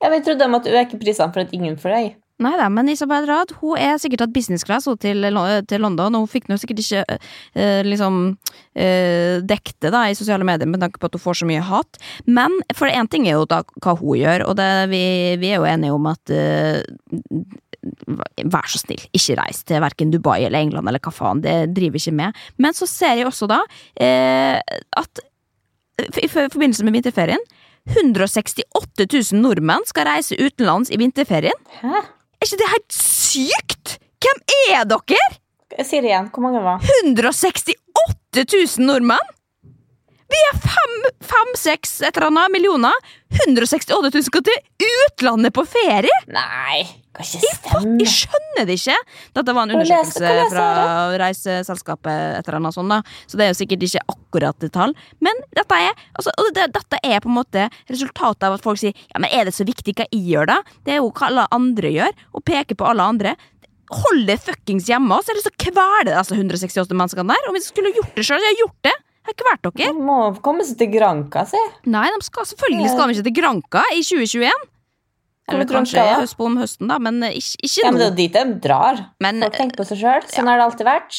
Ja, 0.00 0.08
men 0.08 0.14
jeg 0.22 0.24
trodde 0.30 0.40
de 0.40 0.48
måtte 0.48 0.70
øke 0.72 0.96
prisene 0.96 1.28
for 1.34 1.42
at 1.42 1.50
ingen 1.52 1.74
fløy. 1.76 2.14
Nei 2.40 2.54
da, 2.56 2.70
men 2.72 2.88
Isabel 2.88 3.26
Rad 3.28 3.52
hun 3.60 3.76
er 3.76 3.98
sikkert 4.00 4.24
hatt 4.24 4.32
business 4.32 4.64
class 4.64 4.88
til, 5.02 5.26
til 5.68 5.82
London, 5.84 6.16
og 6.16 6.24
hun 6.24 6.30
fikk 6.30 6.48
nå 6.48 6.56
sikkert 6.60 6.80
ikke 6.80 7.02
eh, 7.52 7.80
liksom 7.84 8.20
eh, 8.72 9.40
dekket 9.44 9.76
det 9.84 9.92
da 9.92 10.06
i 10.08 10.16
sosiale 10.16 10.46
medier 10.48 10.70
med 10.70 10.80
tanke 10.80 11.00
på 11.00 11.10
at 11.10 11.18
hun 11.18 11.24
får 11.26 11.42
så 11.42 11.48
mye 11.50 11.64
hat. 11.68 12.00
Men 12.24 12.54
for 12.76 12.88
én 12.88 13.10
ting 13.12 13.28
er 13.28 13.36
jo 13.36 13.48
da 13.50 13.60
hva 13.84 13.96
hun 14.00 14.20
gjør, 14.22 14.46
og 14.48 14.56
det, 14.60 14.70
vi, 14.92 15.02
vi 15.42 15.50
er 15.52 15.60
jo 15.60 15.68
enige 15.68 15.96
om 15.96 16.12
at 16.12 16.36
eh, 16.36 16.80
Vær 17.80 18.66
så 18.68 18.76
snill, 18.76 19.00
ikke 19.16 19.38
reis 19.38 19.62
til 19.64 19.80
verken 19.80 20.10
Dubai 20.12 20.42
eller 20.42 20.60
England 20.60 20.90
eller 20.90 21.00
hva 21.00 21.12
faen, 21.16 21.40
det 21.40 21.70
driver 21.72 21.96
ikke 21.96 22.12
med. 22.18 22.40
Men 22.60 22.76
så 22.76 22.84
ser 22.84 23.16
jeg 23.16 23.28
også 23.28 23.48
da 23.48 23.62
eh, 23.96 24.60
at 25.00 25.22
i 26.20 26.28
forbindelse 26.28 26.84
med 26.84 26.98
vinterferien 26.98 27.40
168 27.96 29.06
000 29.32 29.40
nordmenn 29.40 29.88
skal 29.88 30.10
reise 30.10 30.36
utenlands 30.36 30.92
i 30.92 31.00
vinterferien. 31.00 31.56
Hæ? 31.80 32.04
Er 32.40 32.48
ikke 32.48 32.60
det 32.62 32.70
helt 32.72 32.94
sykt?! 32.96 33.98
Hvem 34.24 34.38
er 34.72 34.86
dere?! 34.88 35.24
Jeg 35.76 35.86
sier 35.86 36.00
det 36.00 36.08
igjen. 36.10 36.30
Hvor 36.32 36.44
mange 36.46 36.62
var 36.64 36.80
168 37.04 37.74
000 38.40 38.86
nordmenn! 38.88 39.28
Vi 40.30 40.40
er 40.50 40.58
fem, 40.62 40.96
fem, 41.26 41.52
seks 41.58 41.96
et 42.06 42.14
eller 42.14 42.30
annet 42.30 42.54
millioner. 42.54 42.94
168 43.30 44.10
000 44.10 44.24
skal 44.26 44.42
til 44.46 44.86
utlandet 44.86 45.54
på 45.54 45.62
ferie! 45.68 46.16
Nei, 46.30 46.82
kan 47.14 47.26
ikke 47.26 47.52
stemme. 47.56 47.96
jeg 48.02 48.12
skjønner 48.14 48.66
det 48.68 48.76
ikke! 48.80 48.96
Dette 49.38 49.54
var 49.56 49.66
en 49.66 49.74
undersøkelse 49.76 50.22
leser 50.22 50.50
fra 50.52 50.66
reiseselskapet, 51.22 52.38
et 52.40 52.48
eller 52.48 52.58
annet 52.60 52.76
sånt, 52.76 52.90
da. 52.90 53.00
så 53.30 53.38
det 53.38 53.46
er 53.46 53.52
jo 53.52 53.58
sikkert 53.60 53.86
ikke 53.86 54.02
akkurat 54.14 54.64
det 54.64 54.72
tall. 54.74 54.94
Men 55.22 55.42
dette 55.56 55.78
er, 55.78 56.02
altså, 56.18 56.34
det, 56.56 56.66
dette 56.74 57.02
er 57.06 57.22
på 57.22 57.30
en 57.30 57.38
måte 57.38 57.68
resultatet 57.90 58.48
av 58.48 58.58
at 58.58 58.66
folk 58.66 58.82
sier 58.82 58.94
ja, 58.94 59.22
men 59.22 59.30
er 59.30 59.46
det 59.48 59.54
så 59.56 59.66
viktig 59.68 59.94
hva 59.98 60.08
jeg 60.10 60.26
gjør, 60.32 60.50
da? 60.50 60.58
Det 60.86 60.96
er 60.96 61.02
jo 61.02 61.12
hva 61.12 61.30
alle 61.30 61.46
andre 61.54 61.94
gjør, 61.94 62.26
og 62.34 62.46
peker 62.50 62.78
på 62.78 62.90
alle 62.90 63.06
andre. 63.14 63.36
Hold 63.90 64.26
det 64.28 64.38
fuckings 64.42 64.90
hjemme, 64.90 65.14
og 65.16 65.26
så 65.26 65.34
det 65.34 65.46
så 65.46 65.54
kveler 65.58 66.06
det 66.06 66.18
altså 66.18 66.38
168 66.38 66.94
menneskene 66.94 67.34
der. 67.34 67.48
Om 67.50 67.58
vi 67.58 67.62
skulle 67.66 67.94
gjort 67.94 68.18
det 68.18 68.26
sjøl, 68.26 68.42
så 68.42 68.52
jeg 68.52 68.60
gjort 68.64 68.90
det. 68.90 68.96
Jeg 69.30 69.36
ikke 69.38 69.46
vært 69.46 69.68
dere. 69.68 69.92
De 69.94 70.04
må 70.10 70.18
komme 70.42 70.64
seg 70.66 70.80
til 70.80 70.90
Granca, 70.90 71.44
si. 71.46 71.60
Nei, 71.86 72.08
de 72.10 72.26
skal, 72.26 72.48
selvfølgelig 72.50 72.90
skal 72.90 73.06
vi 73.10 73.14
ikke 73.16 73.26
til 73.28 73.36
Granca 73.38 73.82
i 73.94 74.02
2021. 74.02 74.66
Eller 75.50 75.66
kanskje 75.70 76.02
ja. 76.02 76.18
høst 76.20 76.36
på 76.38 76.46
om 76.46 76.58
høsten, 76.60 76.90
da, 76.90 76.98
men 77.02 77.22
ikke, 77.26 77.56
ikke 77.66 77.82
Ja, 77.84 77.90
men 77.90 77.98
det 78.02 78.08
er 78.10 78.18
dit 78.18 78.36
de 78.36 78.44
drar. 78.66 79.00
Men- 79.22 79.40
Folk 79.46 79.56
tenker 79.58 79.80
på 79.80 79.86
seg 79.88 80.02
sjøl. 80.02 80.26
Sånn 80.30 80.50
har 80.50 80.60
det 80.60 80.66
alltid 80.66 80.86
vært. 80.86 81.16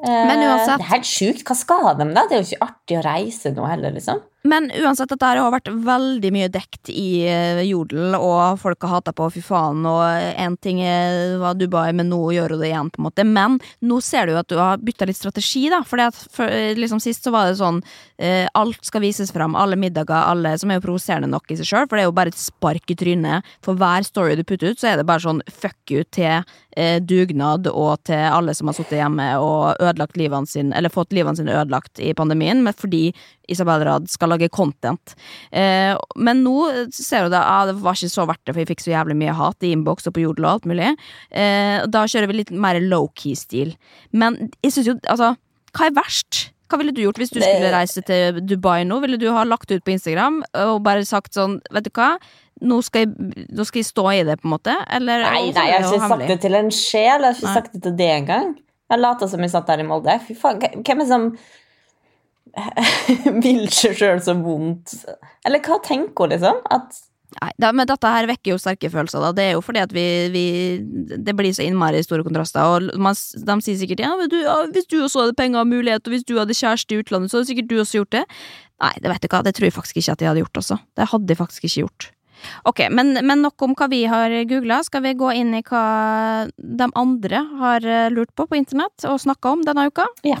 Eh, 0.00 0.26
Men 0.26 0.38
uansett- 0.40 0.78
Det 0.80 0.86
er 0.86 0.92
helt 0.94 1.08
sjukt. 1.08 1.44
Hva 1.44 1.56
skal 1.56 1.94
de, 1.96 2.04
da? 2.14 2.26
Det 2.28 2.32
er 2.32 2.42
jo 2.42 2.48
ikke 2.56 2.68
artig 2.68 2.96
å 2.98 3.04
reise 3.04 3.52
nå 3.54 3.68
heller, 3.68 3.92
liksom. 3.92 4.22
Men 4.42 4.70
uansett, 4.72 5.10
dette 5.12 5.26
har 5.26 5.52
vært 5.52 5.68
veldig 5.68 6.30
mye 6.32 6.48
dekt 6.48 6.88
i 6.88 7.26
eh, 7.28 7.60
Jodel, 7.68 8.14
og 8.16 8.56
folk 8.62 8.80
har 8.86 8.94
hata 8.94 9.12
på 9.12 9.26
fy 9.34 9.42
faen, 9.44 9.82
og 9.84 10.00
én 10.40 10.56
ting 10.64 10.80
er- 10.80 11.36
var 11.42 11.58
Dubai, 11.60 11.92
men 11.92 12.08
nå 12.08 12.20
gjør 12.32 12.54
hun 12.54 12.60
det 12.62 12.70
igjen, 12.70 12.88
på 12.90 13.02
en 13.02 13.04
måte. 13.10 13.26
Men 13.26 13.58
nå 13.84 13.98
ser 14.02 14.26
du 14.26 14.32
jo 14.32 14.38
at 14.40 14.48
du 14.48 14.56
har 14.56 14.78
bytta 14.80 15.04
litt 15.10 15.18
strategi, 15.18 15.68
da. 15.68 15.82
fordi 15.84 16.08
For 16.32 16.48
liksom 16.78 17.00
sist 17.04 17.22
så 17.26 17.30
var 17.34 17.50
det 17.50 17.58
sånn 17.60 17.82
eh, 18.18 18.48
alt 18.54 18.80
skal 18.84 19.02
vises 19.04 19.30
fram, 19.30 19.54
alle 19.54 19.76
middager, 19.76 20.16
alle 20.16 20.56
Som 20.58 20.70
er 20.70 20.80
jo 20.80 20.86
provoserende 20.88 21.28
nok 21.28 21.50
i 21.50 21.56
seg 21.56 21.66
sjøl, 21.68 21.88
for 21.88 21.96
det 21.96 22.04
er 22.04 22.08
jo 22.08 22.16
bare 22.16 22.32
et 22.32 22.40
spark 22.40 22.90
i 22.90 22.96
trynet. 22.96 23.44
For 23.62 23.74
hver 23.74 24.04
story 24.04 24.36
du 24.36 24.44
putter 24.44 24.72
ut, 24.72 24.80
så 24.80 24.92
er 24.92 24.96
det 24.96 25.06
bare 25.06 25.20
sånn 25.20 25.42
fuck 25.52 25.76
you 25.90 26.02
til 26.04 26.42
eh, 26.76 26.98
dugnad, 27.00 27.66
og 27.68 28.02
til 28.08 28.16
alle 28.16 28.54
som 28.56 28.68
har 28.70 28.74
sittet 28.78 29.00
hjemme 29.02 29.28
og 29.40 29.76
ødelagt 29.80 30.16
livene 30.16 30.48
sine, 30.48 30.72
eller 30.76 30.88
fått 30.88 31.12
livene 31.12 31.36
sine 31.36 31.52
ødelagt 31.52 32.00
i 32.00 32.14
pandemien, 32.16 32.62
men 32.64 32.72
fordi 32.72 33.10
Isabel 33.50 33.84
Rad 33.88 34.06
skal 34.12 34.32
lage 34.34 34.50
content. 34.54 35.14
Eh, 35.52 35.94
men 36.16 36.44
nå 36.46 36.56
ser 36.94 37.26
du 37.26 37.34
det, 37.34 37.40
ah, 37.40 37.66
det 37.68 37.76
var 37.82 37.98
ikke 37.98 38.12
så 38.12 38.26
verdt 38.30 38.44
det, 38.44 38.54
for 38.54 38.62
jeg 38.62 38.70
fikk 38.72 38.84
så 38.86 38.94
jævlig 38.94 39.18
mye 39.20 39.36
hat 39.36 39.66
i 39.66 39.74
innboks 39.74 40.08
og 40.10 40.16
på 40.16 40.24
Jodel 40.24 40.46
og 40.46 40.52
alt 40.54 40.70
mulig. 40.70 40.94
Eh, 41.30 41.80
da 41.90 42.06
kjører 42.06 42.30
vi 42.30 42.40
litt 42.42 42.54
mer 42.54 42.80
low-key-stil. 42.84 43.74
Men 44.12 44.38
jeg 44.64 44.76
syns 44.76 44.92
jo, 44.92 44.96
altså, 45.10 45.34
hva 45.76 45.88
er 45.90 45.98
verst? 45.98 46.46
Hva 46.70 46.78
ville 46.78 46.94
du 46.94 47.02
gjort 47.02 47.18
hvis 47.18 47.32
du 47.34 47.40
skulle 47.42 47.72
reise 47.74 48.02
til 48.06 48.38
Dubai 48.46 48.84
nå? 48.86 49.00
Ville 49.02 49.18
du 49.18 49.26
ha 49.34 49.42
lagt 49.42 49.72
ut 49.72 49.82
på 49.82 49.90
Instagram 49.96 50.38
og 50.62 50.76
bare 50.86 51.02
sagt 51.08 51.34
sånn, 51.34 51.58
vet 51.74 51.88
du 51.88 51.90
hva, 51.98 52.12
nå 52.62 52.78
skal 52.86 53.06
jeg, 53.06 53.46
nå 53.50 53.64
skal 53.66 53.80
jeg 53.82 53.88
stå 53.88 54.04
i 54.12 54.20
det, 54.28 54.36
på 54.40 54.46
en 54.46 54.54
måte? 54.54 54.76
Eller 54.92 55.24
Nei, 55.24 55.48
nei, 55.56 55.64
jeg 55.72 55.80
har 55.82 55.88
ikke 55.88 56.10
sagt 56.12 56.28
det 56.30 56.38
til 56.44 56.58
en 56.58 56.70
sjel. 56.70 57.24
Jeg 57.24 57.26
har 57.26 57.38
ikke 57.38 57.48
Nei. 57.48 57.56
sagt 57.56 57.74
det 57.74 57.82
til 57.88 57.96
det 57.98 58.10
engang. 58.20 58.52
Jeg 58.90 59.02
lata 59.02 59.28
som 59.30 59.42
jeg 59.42 59.52
satt 59.52 59.68
der 59.70 59.82
i 59.82 59.86
Molde. 59.86 60.16
Fy 60.26 60.36
faen, 60.38 60.60
hvem 60.60 61.02
er 61.02 61.06
det 61.06 61.10
som 61.10 61.26
vil 63.44 63.68
seg 63.74 63.96
sjøl 63.98 64.20
så 64.24 64.34
vondt? 64.38 64.96
Eller 65.46 65.62
hva 65.64 65.78
tenker 65.84 66.26
hun, 66.26 66.34
liksom? 66.34 66.60
At 66.72 67.06
Nei, 67.30 67.52
da, 67.62 67.68
men 67.70 67.86
dette 67.86 68.10
her 68.10 68.26
vekker 68.26 68.54
jo 68.54 68.58
sterke 68.58 68.88
følelser. 68.90 69.22
Da. 69.22 69.30
Det 69.36 69.44
er 69.44 69.52
jo 69.54 69.62
fordi 69.62 69.82
at 69.84 69.92
vi, 69.94 70.04
vi 70.34 70.44
Det 71.14 71.34
blir 71.38 71.52
så 71.54 71.62
innmari 71.62 72.02
store 72.02 72.24
kontraster. 72.26 72.64
Og 72.66 72.98
man, 72.98 73.14
de 73.14 73.56
sier 73.62 73.78
sikkert 73.78 74.02
ja, 74.02 74.10
du, 74.26 74.38
ja, 74.42 74.56
hvis 74.74 74.88
du 74.90 74.98
også 74.98 75.26
hadde 75.26 75.38
penger 75.38 75.62
og 75.62 75.70
mulighet, 75.70 76.02
og 76.02 76.16
hvis 76.16 76.26
du 76.26 76.34
hadde 76.40 76.56
kjæreste 76.58 76.96
i 76.96 77.02
utlandet, 77.04 77.30
så 77.30 77.38
hadde 77.38 77.52
sikkert 77.52 77.70
du 77.70 77.76
også 77.78 78.00
gjort 78.00 78.16
det. 78.18 78.24
Nei, 78.82 78.94
det 79.04 79.12
vet 79.12 79.22
du 79.22 79.30
hva, 79.30 79.44
det 79.46 79.54
tror 79.56 79.68
jeg 79.68 79.76
faktisk 79.76 80.00
ikke 80.00 80.16
at 80.16 80.24
jeg 80.24 80.32
hadde 80.32 80.42
gjort, 80.42 80.62
Også. 80.64 80.80
Det 80.98 81.10
hadde 81.12 81.30
jeg 81.30 81.38
faktisk 81.38 81.68
ikke 81.68 81.84
gjort. 81.84 82.10
Ok, 82.68 82.86
men, 82.90 83.12
men 83.20 83.42
nok 83.44 83.62
om 83.62 83.74
hva 83.76 83.90
vi 83.92 84.04
har 84.10 84.34
googla. 84.48 84.80
Skal 84.86 85.04
vi 85.04 85.16
gå 85.18 85.30
inn 85.36 85.52
i 85.54 85.64
hva 85.66 85.84
de 86.56 86.88
andre 86.98 87.44
har 87.60 87.84
eh, 87.84 88.08
lurt 88.12 88.32
på 88.34 88.48
på 88.48 88.58
internett 88.58 89.06
og 89.06 89.20
snakka 89.22 89.54
om 89.54 89.66
denne 89.66 89.86
uka? 89.92 90.08
Ja. 90.26 90.40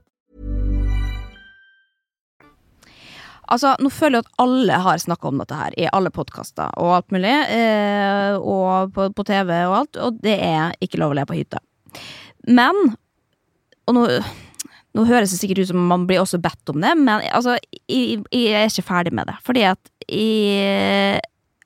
Altså, 3.51 3.73
nå 3.83 3.89
føler 3.91 4.19
jeg 4.21 4.25
at 4.27 4.43
alle 4.43 4.77
har 4.85 5.01
snakka 5.03 5.27
om 5.27 5.41
dette 5.41 5.57
her 5.59 5.75
i 5.79 5.89
alle 5.91 6.11
podkaster 6.15 6.71
og 6.79 6.93
alt 6.95 7.11
mulig, 7.11 7.33
eh, 7.51 8.37
og 8.39 8.93
på, 8.95 9.09
på 9.17 9.25
TV 9.27 9.51
og 9.67 9.75
alt, 9.81 9.99
og 9.99 10.21
det 10.23 10.37
er 10.45 10.77
ikke 10.83 11.01
lov 11.01 11.11
å 11.11 11.17
le 11.19 11.25
på 11.27 11.35
hytta. 11.35 11.59
Men 12.47 12.77
Og 13.89 13.95
nå, 13.97 14.05
nå 14.95 15.03
høres 15.09 15.33
det 15.33 15.39
sikkert 15.41 15.63
ut 15.65 15.71
som 15.73 15.83
man 15.89 16.05
blir 16.07 16.21
også 16.21 16.39
bedt 16.39 16.69
om 16.71 16.79
det, 16.83 16.93
men 16.99 17.25
altså, 17.33 17.57
jeg, 17.89 18.21
jeg 18.31 18.53
er 18.55 18.69
ikke 18.69 18.85
ferdig 18.87 19.11
med 19.17 19.27
det. 19.27 19.35
Fordi 19.43 19.65
at 19.67 19.91
jeg 20.07 21.19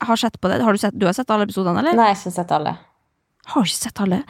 har 0.06 0.20
sett 0.20 0.40
på 0.40 0.50
det. 0.50 0.58
Har 0.64 0.74
du, 0.74 0.80
sett, 0.80 0.96
du 0.96 1.06
har 1.06 1.14
sett 1.16 1.30
alle 1.30 1.46
episodene, 1.46 1.80
eller? 1.84 1.94
Nei, 1.96 2.08
jeg 2.10 2.16
har 2.16 2.24
ikke 2.24 2.34
sett 2.40 2.54
alle. 2.56 2.72
Har 3.52 3.68
ikke 3.68 3.78
sett 3.78 4.02
alle. 4.02 4.22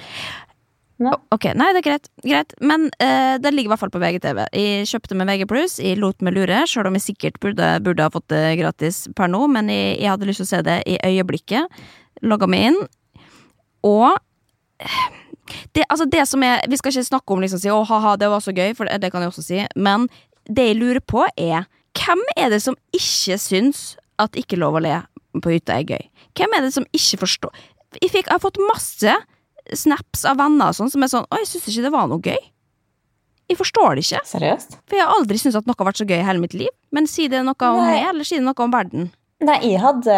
Nei. 0.96 1.12
Ok, 1.34 1.50
nei, 1.52 1.68
det 1.76 1.82
er 1.82 1.84
greit. 1.84 2.06
greit. 2.24 2.54
Men 2.64 2.86
uh, 3.02 3.36
det 3.42 3.52
ligger 3.52 3.68
i 3.68 3.72
hvert 3.74 3.82
fall 3.82 3.92
på 3.92 4.00
VGTV. 4.00 4.46
Jeg 4.56 4.86
kjøpte 4.88 5.18
med 5.18 5.28
VG+, 5.28 5.44
jeg 5.84 6.00
lot 6.00 6.24
meg 6.24 6.36
lure, 6.38 6.62
sjøl 6.70 6.88
om 6.88 6.96
jeg 6.96 7.04
sikkert 7.10 7.36
burde, 7.42 7.68
burde 7.84 8.06
ha 8.06 8.12
fått 8.12 8.30
det 8.32 8.56
gratis 8.62 9.02
per 9.16 9.28
nå, 9.28 9.42
men 9.52 9.68
jeg, 9.72 9.98
jeg 10.00 10.12
hadde 10.14 10.30
lyst 10.30 10.40
til 10.40 10.48
å 10.48 10.52
se 10.54 10.62
det 10.64 10.78
i 10.88 10.96
øyeblikket. 11.04 11.84
Logga 12.24 12.48
meg 12.48 12.70
inn. 12.70 12.80
Og 13.84 14.16
det, 15.76 15.84
altså 15.86 16.08
det 16.10 16.24
som 16.28 16.42
er 16.42 16.64
Vi 16.68 16.76
skal 16.76 16.92
ikke 16.92 17.06
snakke 17.06 17.32
om 17.32 17.42
liksom 17.44 17.60
si 17.62 17.70
å 17.72 17.84
ha-ha, 17.86 18.16
det 18.20 18.30
var 18.32 18.42
så 18.44 18.54
gøy, 18.56 18.72
for 18.76 18.88
det, 18.88 18.98
det 19.04 19.12
kan 19.12 19.24
jeg 19.24 19.32
også 19.34 19.44
si, 19.44 19.60
men 19.76 20.08
det 20.48 20.70
jeg 20.70 20.80
lurer 20.80 21.02
på, 21.04 21.26
er 21.36 21.68
hvem 21.96 22.22
er 22.36 22.52
det 22.52 22.62
som 22.64 22.76
ikke 22.94 23.38
syns 23.40 23.96
at 24.20 24.36
ikke 24.38 24.58
lov 24.60 24.78
å 24.78 24.84
le 24.84 24.98
på 25.42 25.52
hytta 25.52 25.78
er 25.78 25.88
gøy? 25.88 26.04
Hvem 26.36 26.56
er 26.56 26.66
det 26.66 26.74
som 26.74 26.84
ikke 26.96 27.22
forstår 27.24 27.52
Jeg, 28.00 28.10
fikk, 28.12 28.26
jeg 28.26 28.34
har 28.34 28.42
fått 28.42 28.60
masse 28.68 29.14
snaps 29.74 30.24
av 30.28 30.38
venner 30.38 30.70
og 30.70 30.76
sånn 30.78 30.92
som 30.92 31.02
er 31.02 31.10
sånn 31.10 31.26
Å, 31.26 31.40
jeg 31.42 31.48
syns 31.50 31.68
ikke 31.72 31.86
det 31.88 31.92
var 31.94 32.06
noe 32.10 32.22
gøy. 32.22 32.38
Jeg 33.46 33.58
forstår 33.60 33.94
det 33.94 34.02
ikke, 34.06 34.20
Seriøst? 34.26 34.80
for 34.86 34.98
jeg 34.98 35.06
har 35.06 35.14
aldri 35.14 35.38
syntes 35.38 35.58
at 35.60 35.68
noe 35.68 35.76
har 35.78 35.86
vært 35.86 36.00
så 36.00 36.06
gøy 36.08 36.18
i 36.18 36.26
hele 36.26 36.42
mitt 36.42 36.54
liv. 36.58 36.72
Men 36.90 37.06
si 37.10 37.28
det 37.30 37.44
noe 37.46 37.68
om 37.70 37.78
meg, 37.78 38.02
eller 38.08 38.26
si 38.26 38.38
det 38.40 38.46
noe 38.46 38.64
om 38.64 38.74
verden. 38.74 39.10
Nei, 39.46 39.58
jeg 39.68 39.82
hadde 39.82 40.14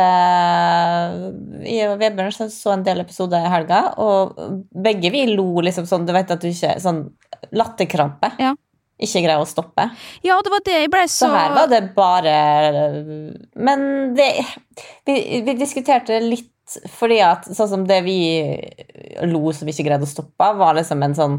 Jeg 1.67 1.88
og 1.90 1.97
Vebjørn 1.99 2.50
så 2.55 2.71
en 2.71 2.85
del 2.87 3.02
episoder 3.02 3.43
i 3.43 3.50
helga, 3.50 3.81
og 3.99 4.38
begge 4.71 5.11
vi 5.11 5.25
lo 5.33 5.59
liksom 5.67 5.88
sånn 5.90 6.07
Du 6.07 6.12
vet 6.14 6.31
at 6.31 6.38
du 6.38 6.47
ikke 6.52 6.76
Sånn 6.83 7.02
latterkrampe. 7.50 8.31
Ja. 8.38 8.52
Ikke 8.99 9.23
greier 9.23 9.43
å 9.43 9.47
stoppe. 9.47 9.88
Ja, 10.26 10.38
det 10.43 10.50
var 10.50 10.62
det 10.67 10.76
jeg 10.81 10.90
ble 10.90 11.02
så 11.07 11.26
Så 11.26 11.33
her 11.35 11.52
var 11.55 11.69
det 11.71 11.83
bare 11.95 12.37
Men 13.59 14.14
det 14.19 14.31
Vi, 15.07 15.43
vi 15.47 15.59
diskuterte 15.59 16.19
litt 16.23 16.49
fordi 16.98 17.20
at 17.25 17.46
sånn 17.48 17.70
som 17.70 17.87
det 17.88 18.02
vi 18.06 18.18
lo 19.28 19.52
som 19.56 19.68
vi 19.68 19.75
ikke 19.75 19.88
greide 19.88 20.06
å 20.06 20.10
stoppe, 20.10 20.50
var 20.58 20.76
liksom 20.78 21.04
en 21.06 21.16
sånn 21.16 21.38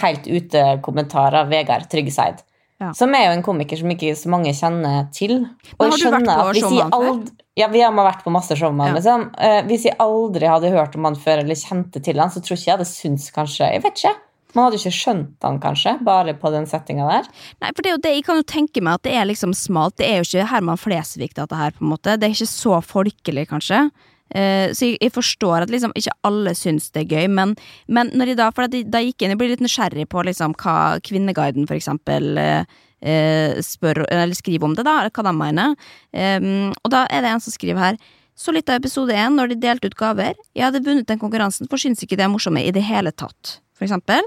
helt 0.00 0.28
ute-kommentar 0.30 1.34
av 1.34 1.50
Vegard 1.50 1.88
Tryggeseid. 1.90 2.44
Ja. 2.80 2.94
Som 2.96 3.12
er 3.12 3.26
jo 3.26 3.34
en 3.34 3.44
komiker 3.44 3.76
som 3.76 3.90
ikke 3.92 4.14
så 4.16 4.30
mange 4.32 4.54
kjenner 4.56 5.10
til. 5.12 5.42
Men 5.76 5.92
har 5.92 6.00
du 6.00 6.06
vært 6.14 6.30
på 6.30 6.62
showman 6.62 6.94
før? 6.94 7.18
Ja, 7.58 7.68
vi 7.68 7.82
har 7.84 7.92
vært 7.92 8.24
på 8.24 8.32
masse 8.32 8.56
showman. 8.56 8.94
Ja. 8.94 8.96
Liksom. 8.96 9.26
Eh, 9.36 9.60
hvis 9.68 9.84
jeg 9.90 9.98
aldri 10.00 10.48
hadde 10.48 10.72
hørt 10.72 10.96
om 10.96 11.04
han 11.10 11.18
før, 11.20 11.42
eller 11.42 11.58
kjente 11.60 12.00
til 12.00 12.22
han, 12.22 12.32
så 12.32 12.40
tror 12.40 12.56
ikke 12.56 12.70
jeg 12.70 12.76
hadde 12.78 12.88
syntes 12.88 13.28
kanskje 13.34 13.68
Jeg 13.68 13.84
vet 13.84 14.00
ikke. 14.00 14.14
Man 14.56 14.66
hadde 14.66 14.80
ikke 14.80 14.94
skjønt 14.96 15.46
han 15.46 15.60
kanskje, 15.62 15.92
bare 16.06 16.32
på 16.40 16.50
den 16.54 16.64
settinga 16.66 17.06
der. 17.06 17.28
Nei, 17.62 17.70
for 17.70 17.84
det 17.84 17.90
er 17.90 17.94
jo 17.94 18.02
det, 18.06 18.14
jeg 18.16 18.24
kan 18.26 18.40
jo 18.40 18.46
tenke 18.48 18.82
meg 18.82 18.98
at 18.98 19.04
det 19.06 19.12
er 19.14 19.28
liksom 19.28 19.52
smalt. 19.54 19.98
Det 20.00 20.08
er 20.08 20.18
jo 20.18 20.26
ikke 20.26 20.48
Herman 20.50 20.80
Flesvig, 20.80 21.30
dette 21.36 21.60
her, 21.60 21.76
på 21.76 21.84
en 21.84 21.92
måte. 21.92 22.16
Det 22.18 22.26
er 22.26 22.34
ikke 22.34 22.50
så 22.50 22.80
folkelig, 22.82 23.46
kanskje. 23.52 23.84
Eh, 24.30 24.70
så 24.76 24.86
jeg, 24.86 24.98
jeg 25.02 25.14
forstår 25.14 25.64
at 25.64 25.72
liksom 25.72 25.94
ikke 25.98 26.14
alle 26.26 26.54
syns 26.54 26.90
det 26.94 27.02
er 27.02 27.16
gøy, 27.16 27.30
men, 27.34 27.56
men 27.90 28.12
når 28.14 28.32
jeg 28.32 28.38
da 28.38 28.50
For 28.54 28.70
da, 28.70 28.82
da 28.86 29.02
gikk 29.02 29.18
jeg 29.18 29.26
inn, 29.26 29.34
jeg 29.34 29.40
ble 29.40 29.50
litt 29.50 29.64
nysgjerrig 29.64 30.06
på 30.10 30.22
liksom 30.26 30.54
hva 30.60 30.76
Kvinneguiden, 31.06 31.66
for 31.70 31.78
eksempel, 31.78 32.38
eh, 32.38 32.78
eh, 33.02 33.58
spør, 33.64 34.04
eller 34.06 34.36
skriver 34.38 34.70
om 34.70 34.76
det, 34.78 34.86
da, 34.86 35.02
hva 35.08 35.26
de 35.26 35.34
mener. 35.36 35.76
Um, 36.14 36.70
og 36.84 36.94
da 36.94 37.04
er 37.10 37.24
det 37.24 37.34
en 37.34 37.42
som 37.42 37.54
skriver 37.54 37.80
her 37.80 38.00
Så 38.38 38.54
litt 38.54 38.70
av 38.72 38.78
episode 38.80 39.12
én, 39.12 39.34
når 39.36 39.50
de 39.50 39.60
delte 39.60 39.90
ut 39.90 39.98
gaver. 39.98 40.38
Jeg 40.56 40.64
hadde 40.64 40.84
vunnet 40.86 41.08
den 41.10 41.20
konkurransen, 41.20 41.68
for 41.68 41.82
syns 41.82 42.00
ikke 42.06 42.16
det 42.16 42.24
er 42.24 42.32
morsomme 42.32 42.62
i 42.64 42.72
det 42.72 42.86
hele 42.86 43.12
tatt, 43.12 43.58
for 43.76 43.84
eksempel. 43.84 44.24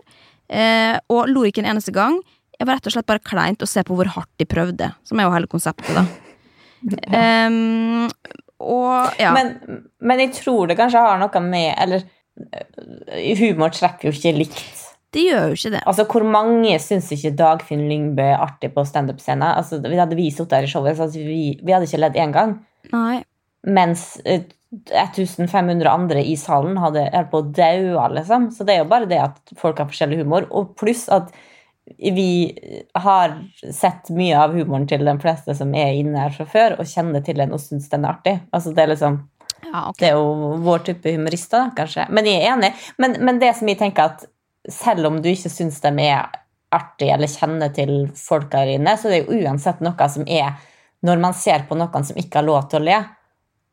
Eh, 0.54 1.00
og 1.10 1.32
lo 1.32 1.48
ikke 1.48 1.64
en 1.64 1.72
eneste 1.72 1.94
gang. 1.96 2.20
Jeg 2.60 2.68
var 2.70 2.78
rett 2.78 2.90
og 2.92 2.94
slett 2.94 3.10
bare 3.10 3.24
kleint 3.26 3.64
å 3.66 3.70
se 3.70 3.82
på 3.82 3.98
hvor 3.98 4.12
hardt 4.14 4.30
de 4.38 4.46
prøvde, 4.46 4.92
som 5.08 5.18
er 5.18 5.26
jo 5.26 5.34
hele 5.34 5.50
konseptet, 5.50 5.96
da. 5.98 6.06
Em, 7.16 8.10
og 8.64 9.20
ja. 9.20 9.34
Men, 9.36 9.84
men 10.00 10.24
jeg 10.24 10.34
tror 10.40 10.70
det 10.70 10.78
kanskje 10.80 11.04
har 11.04 11.20
noe 11.22 11.44
med 11.46 11.74
Eller 11.84 12.06
øh, 12.06 13.36
humor 13.40 13.74
treffer 13.76 14.10
jo 14.10 14.16
ikke 14.16 14.34
likt. 14.38 14.82
det 15.14 15.28
gjør 15.28 15.52
jo 15.52 15.60
ikke 15.60 15.74
det. 15.76 15.84
Altså, 15.86 16.08
Hvor 16.10 16.26
mange 16.26 16.80
syns 16.82 17.12
ikke 17.14 17.36
Dagfinn 17.38 17.86
Lyngbø 17.90 18.26
er 18.26 18.42
artig 18.42 18.72
på 18.74 18.86
standup-scenen? 18.88 19.46
Altså, 19.52 19.78
vi 19.84 20.00
hadde 20.00 20.18
vi 20.18 20.32
sittet 20.32 20.56
der 20.56 20.66
i 20.68 20.72
showet, 20.72 20.98
så 20.98 21.10
vi, 21.14 21.60
vi 21.62 21.76
hadde 21.76 21.86
ikke 21.90 22.02
ledd 22.02 22.18
én 22.18 22.34
gang. 22.34 22.58
Nei. 22.94 23.22
Mens 23.64 24.18
eh, 24.26 24.48
1500 24.74 25.86
andre 25.92 26.24
i 26.26 26.34
salen 26.40 26.80
hadde 26.82 27.06
holdt 27.14 27.30
på 27.32 27.44
å 27.44 27.50
daue, 27.54 28.08
liksom. 28.16 28.50
Så 28.56 28.66
det 28.66 28.74
er 28.76 28.82
jo 28.82 28.90
bare 28.90 29.10
det 29.10 29.22
at 29.22 29.54
folk 29.60 29.78
har 29.78 29.90
forskjellig 29.92 30.24
humor. 30.24 30.48
Og 30.50 30.74
pluss 30.80 31.06
at 31.14 31.30
vi 31.98 32.60
har 32.94 33.36
sett 33.74 34.10
mye 34.10 34.38
av 34.40 34.54
humoren 34.56 34.88
til 34.88 35.04
de 35.06 35.14
fleste 35.20 35.56
som 35.58 35.74
er 35.76 35.98
inne 36.00 36.22
her 36.22 36.34
fra 36.36 36.46
før, 36.48 36.78
og 36.80 36.90
kjenner 36.90 37.24
til 37.26 37.40
den 37.42 37.54
og 37.56 37.62
syns 37.62 37.90
den 37.92 38.06
er 38.06 38.16
artig. 38.16 38.36
Altså, 38.56 38.74
det 38.76 38.86
er 38.86 38.94
liksom 38.94 39.22
Ja, 39.64 39.90
okay. 39.90 40.00
det 40.00 40.08
er 40.10 40.18
jo 40.20 40.56
vår 40.64 40.86
type 40.90 41.12
humorister, 41.16 41.64
da, 41.64 41.74
kanskje. 41.76 42.08
Men 42.12 42.28
jeg 42.28 42.42
er 42.42 42.54
enig. 42.54 42.72
Men, 43.00 43.18
men 43.24 43.40
det 43.42 43.54
som 43.58 43.70
jeg 43.72 43.80
tenker 43.80 44.12
at 44.12 44.26
selv 44.70 45.08
om 45.08 45.22
du 45.24 45.30
ikke 45.32 45.52
syns 45.52 45.80
de 45.84 45.92
er 46.04 46.28
artig 46.74 47.10
eller 47.14 47.32
kjenner 47.32 47.72
til 47.74 47.94
folk 48.18 48.54
her 48.58 48.74
inne, 48.76 48.96
så 48.98 49.10
det 49.12 49.22
er 49.22 49.28
jo 49.28 49.42
uansett 49.44 49.84
noe 49.84 50.10
som 50.10 50.28
er 50.28 50.56
Når 51.04 51.20
man 51.20 51.34
ser 51.36 51.66
på 51.68 51.76
noen 51.76 52.06
som 52.08 52.16
ikke 52.16 52.40
har 52.40 52.46
lov 52.48 52.70
til 52.72 52.80
å 52.80 52.86
le, 52.88 52.98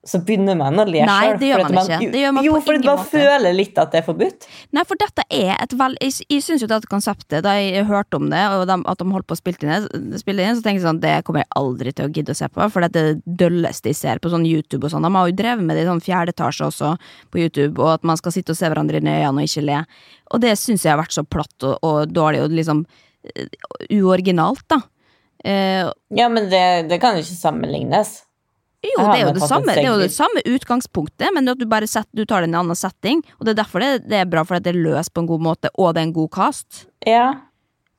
så 0.00 0.16
begynner 0.24 0.56
man 0.56 0.80
å 0.80 0.86
le 0.88 1.02
Nei, 1.04 1.34
det 1.36 1.50
gjør 1.50 1.66
man 1.66 1.78
ikke. 1.82 2.06
Det 2.08 2.20
gjør 2.22 2.32
man 2.32 2.44
jo, 2.46 2.54
for 2.64 2.78
man 2.80 3.00
måte. 3.02 3.08
føler 3.10 3.52
litt 3.52 3.76
at 3.82 3.90
det 3.92 3.98
er 4.00 4.04
forbudt. 4.06 4.46
Nei, 4.72 4.84
for 4.88 5.00
dette 5.00 5.26
er 5.28 5.50
et 5.58 5.74
vel... 5.76 5.96
Jeg, 6.00 6.14
jeg 6.24 6.44
syns 6.46 6.64
jo 6.64 6.68
dette 6.70 6.88
konseptet, 6.88 7.42
da 7.44 7.52
jeg 7.58 7.84
hørte 7.88 8.16
om 8.16 8.30
det, 8.32 8.40
og 8.54 8.64
de, 8.70 8.78
at 8.88 9.02
de 9.02 9.06
holdt 9.12 9.28
på 9.28 9.36
å 9.36 9.40
spille 9.40 9.60
inn, 9.60 10.14
spille 10.22 10.46
inn, 10.46 10.56
så 10.56 10.64
tenkte 10.64 10.80
jeg 10.80 10.86
sånn, 10.86 11.02
det 11.02 11.12
kommer 11.26 11.44
jeg 11.44 11.50
aldri 11.60 11.92
til 11.92 12.08
å 12.08 12.12
gidde 12.16 12.32
å 12.32 12.38
se 12.38 12.48
på, 12.48 12.68
for 12.72 12.86
det 12.86 12.88
er 12.88 13.10
det 13.10 13.36
dølleste 13.42 13.92
jeg 13.92 13.98
ser 14.00 14.22
på 14.24 14.32
sånn 14.32 14.48
YouTube 14.48 14.88
og 14.88 14.94
sånn. 14.94 15.04
De 15.04 15.12
har 15.18 15.28
jo 15.28 15.36
drevet 15.42 15.68
med 15.68 15.76
det 15.76 15.84
i 15.84 15.90
sånn 15.90 16.02
fjerde 16.06 16.32
etasje 16.32 16.70
også 16.70 16.94
på 17.28 17.42
YouTube, 17.44 17.76
og 17.76 17.98
at 17.98 18.08
man 18.08 18.22
skal 18.22 18.36
sitte 18.38 18.56
og 18.56 18.60
se 18.62 18.72
hverandre 18.72 19.02
inn 19.02 19.12
i 19.12 19.18
øynene 19.18 19.44
og 19.44 19.52
ikke 19.52 19.66
le. 19.68 19.82
Og 20.32 20.40
det 20.46 20.54
syns 20.62 20.88
jeg 20.88 20.94
har 20.94 21.02
vært 21.02 21.18
så 21.18 21.26
platt 21.28 21.68
og, 21.68 21.76
og 21.84 22.16
dårlig 22.16 22.40
og 22.46 22.56
liksom 22.56 22.86
eh, 23.34 23.52
uoriginalt, 24.00 24.64
da. 24.72 24.80
Uh, 25.44 25.92
Ja, 26.12 26.32
men 26.32 26.48
det, 26.52 26.88
det 26.88 27.02
kan 27.04 27.16
jo 27.16 27.24
ikke 27.24 27.36
sammenlignes. 27.36 28.22
Jo, 28.80 29.02
det 29.10 29.18
er 29.18 29.26
jo 29.26 29.32
det 29.36 29.44
samme, 29.44 29.74
det 29.76 29.82
er 29.82 29.90
jo 29.90 30.00
det 30.00 30.12
samme 30.14 30.40
utgangspunktet, 30.48 31.28
men 31.36 31.52
at 31.52 31.60
du 31.60 31.66
bare 31.68 31.88
setter, 31.90 32.08
du 32.16 32.24
tar 32.24 32.40
det 32.40 32.48
i 32.48 32.52
en 32.54 32.62
annen 32.62 32.78
setting. 32.78 33.20
Og 33.36 33.44
det 33.44 33.52
er 33.52 33.58
derfor 33.60 33.84
det, 33.84 33.90
det 34.08 34.22
er 34.22 34.30
bra, 34.30 34.40
for 34.48 34.56
at 34.56 34.64
det 34.64 34.72
er 34.72 34.80
løst 34.80 35.12
på 35.12 35.20
en 35.20 35.28
god 35.28 35.44
måte, 35.44 35.68
og 35.76 35.92
det 35.92 36.00
er 36.00 36.08
en 36.08 36.14
god 36.16 36.30
cast. 36.32 36.86
Ja. 37.04 37.26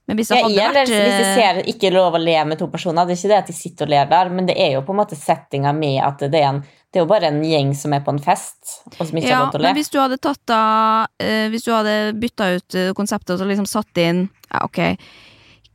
Men 0.09 0.17
hvis 0.17 0.31
det 0.31 0.39
Ja, 0.39 0.47
hadde 0.47 0.55
igjen, 0.57 0.73
vært 0.73 0.89
hvis 0.89 0.97
de 0.97 1.25
eh, 1.27 1.35
ser 1.37 1.59
ikke 1.71 1.91
lov 1.93 2.17
å 2.17 2.19
le 2.19 2.33
med 2.49 2.59
to 2.59 2.67
personer, 2.73 3.05
det 3.05 3.13
er 3.13 3.19
ikke 3.21 3.29
det 3.31 3.37
at 3.37 3.51
de 3.51 3.55
sitter 3.55 3.85
og 3.85 3.91
ler 3.93 4.09
der, 4.09 4.31
men 4.33 4.49
det 4.49 4.55
er 4.59 4.73
jo 4.73 4.81
på 4.87 4.95
en 4.95 4.99
måte 5.03 5.15
settinga 5.15 5.71
med 5.77 5.99
at 6.03 6.25
det 6.25 6.41
er, 6.41 6.47
en, 6.49 6.63
det 6.89 6.99
er 6.99 7.05
jo 7.05 7.11
bare 7.13 7.29
en 7.29 7.37
gjeng 7.45 7.69
som 7.77 7.93
er 7.95 8.01
på 8.03 8.15
en 8.15 8.19
fest, 8.25 8.81
og 8.97 9.05
som 9.05 9.21
ikke 9.21 9.29
ja, 9.29 9.37
har 9.37 9.45
lov 9.45 9.53
til 9.53 9.61
å 9.61 9.65
le. 9.67 9.75
hvis 9.77 9.93
du 9.93 9.99
hadde 10.01 10.17
tatt 10.25 10.41
da 10.49 10.63
uh, 11.05 11.45
Hvis 11.53 11.63
du 11.63 11.71
hadde 11.71 11.95
bytta 12.19 12.49
ut 12.57 12.79
eh, 12.81 12.89
konseptet 12.97 13.35
og 13.37 13.39
så 13.39 13.47
liksom 13.47 13.69
satt 13.69 14.01
inn 14.01 14.25
Ja, 14.49 14.65
ok 14.65 14.81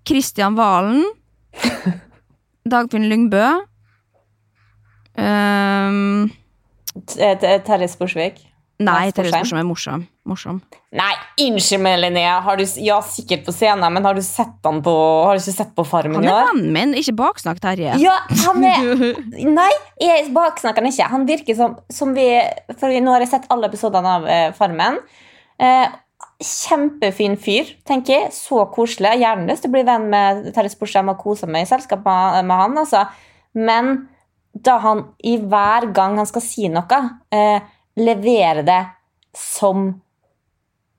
Kristian 0.07 0.59
Valen 0.59 1.01
Dagfinn 2.75 3.07
Lyngbø 3.09 3.47
T- 7.07 7.59
Terje 7.67 7.89
Sporsvik. 7.93 8.39
Nei, 8.79 9.09
Terje 9.17 9.31
Sporsvik 9.33 9.59
er 9.63 9.65
morsom. 9.65 10.03
morsom. 10.29 10.59
Nei, 10.97 11.13
unnskyld 11.47 11.81
meg, 11.85 11.99
Linnea. 12.03 12.39
Har 12.45 12.59
du, 12.61 12.65
ja, 12.85 12.99
sikkert 13.05 13.45
på 13.47 13.53
scenen, 13.57 13.87
men 13.95 14.05
har 14.05 14.17
du 14.17 14.23
sett 14.25 14.65
han 14.65 14.83
på 14.85 14.93
Har 15.25 15.37
du 15.37 15.41
ikke 15.43 15.55
sett 15.57 15.75
på 15.77 15.85
Farmen 15.89 16.19
Han 16.21 16.29
er 16.29 16.33
år? 16.35 16.49
vennen 16.51 16.73
min, 16.77 16.95
ikke 17.01 17.15
baksnakk 17.21 17.61
Terje. 17.65 17.95
Ja, 18.03 18.17
han 18.45 18.65
er 18.65 18.89
Nei, 19.61 19.71
jeg 20.03 20.33
baksnakker 20.37 20.85
han 20.85 20.91
ikke. 20.93 21.11
Han 21.13 21.29
virker 21.29 21.57
som, 21.59 21.77
som 21.93 22.13
vi 22.17 22.27
For 22.81 22.93
nå 23.01 23.15
har 23.17 23.25
jeg 23.25 23.33
sett 23.33 23.49
alle 23.53 23.71
episodene 23.73 24.17
av 24.19 24.27
eh, 24.29 24.51
Farmen. 24.57 24.99
Eh, 25.61 25.87
kjempefin 26.45 27.37
fyr, 27.41 27.71
tenker 27.89 28.13
jeg. 28.19 28.35
Så 28.37 28.61
koselig. 28.75 29.15
Jeg 29.15 29.25
har 29.25 29.37
Gjerne 29.37 29.49
lyst 29.53 29.65
til 29.65 29.73
å 29.73 29.77
bli 29.77 29.87
venn 29.89 30.11
med 30.13 30.51
Terje 30.57 30.73
Sporsheim 30.75 31.09
og 31.13 31.21
kose 31.23 31.49
meg 31.49 31.65
i 31.65 31.71
selskap 31.71 32.05
med, 32.05 32.45
med 32.49 32.61
han, 32.61 32.77
altså. 32.85 33.07
Men 33.57 33.95
da 34.65 34.79
han 34.83 35.05
i 35.27 35.37
hver 35.43 35.91
gang 35.97 36.17
han 36.21 36.29
skal 36.29 36.45
si 36.45 36.69
noe, 36.73 37.01
eh, 37.35 37.61
leverer 37.97 38.65
det 38.67 38.83
som 39.37 39.89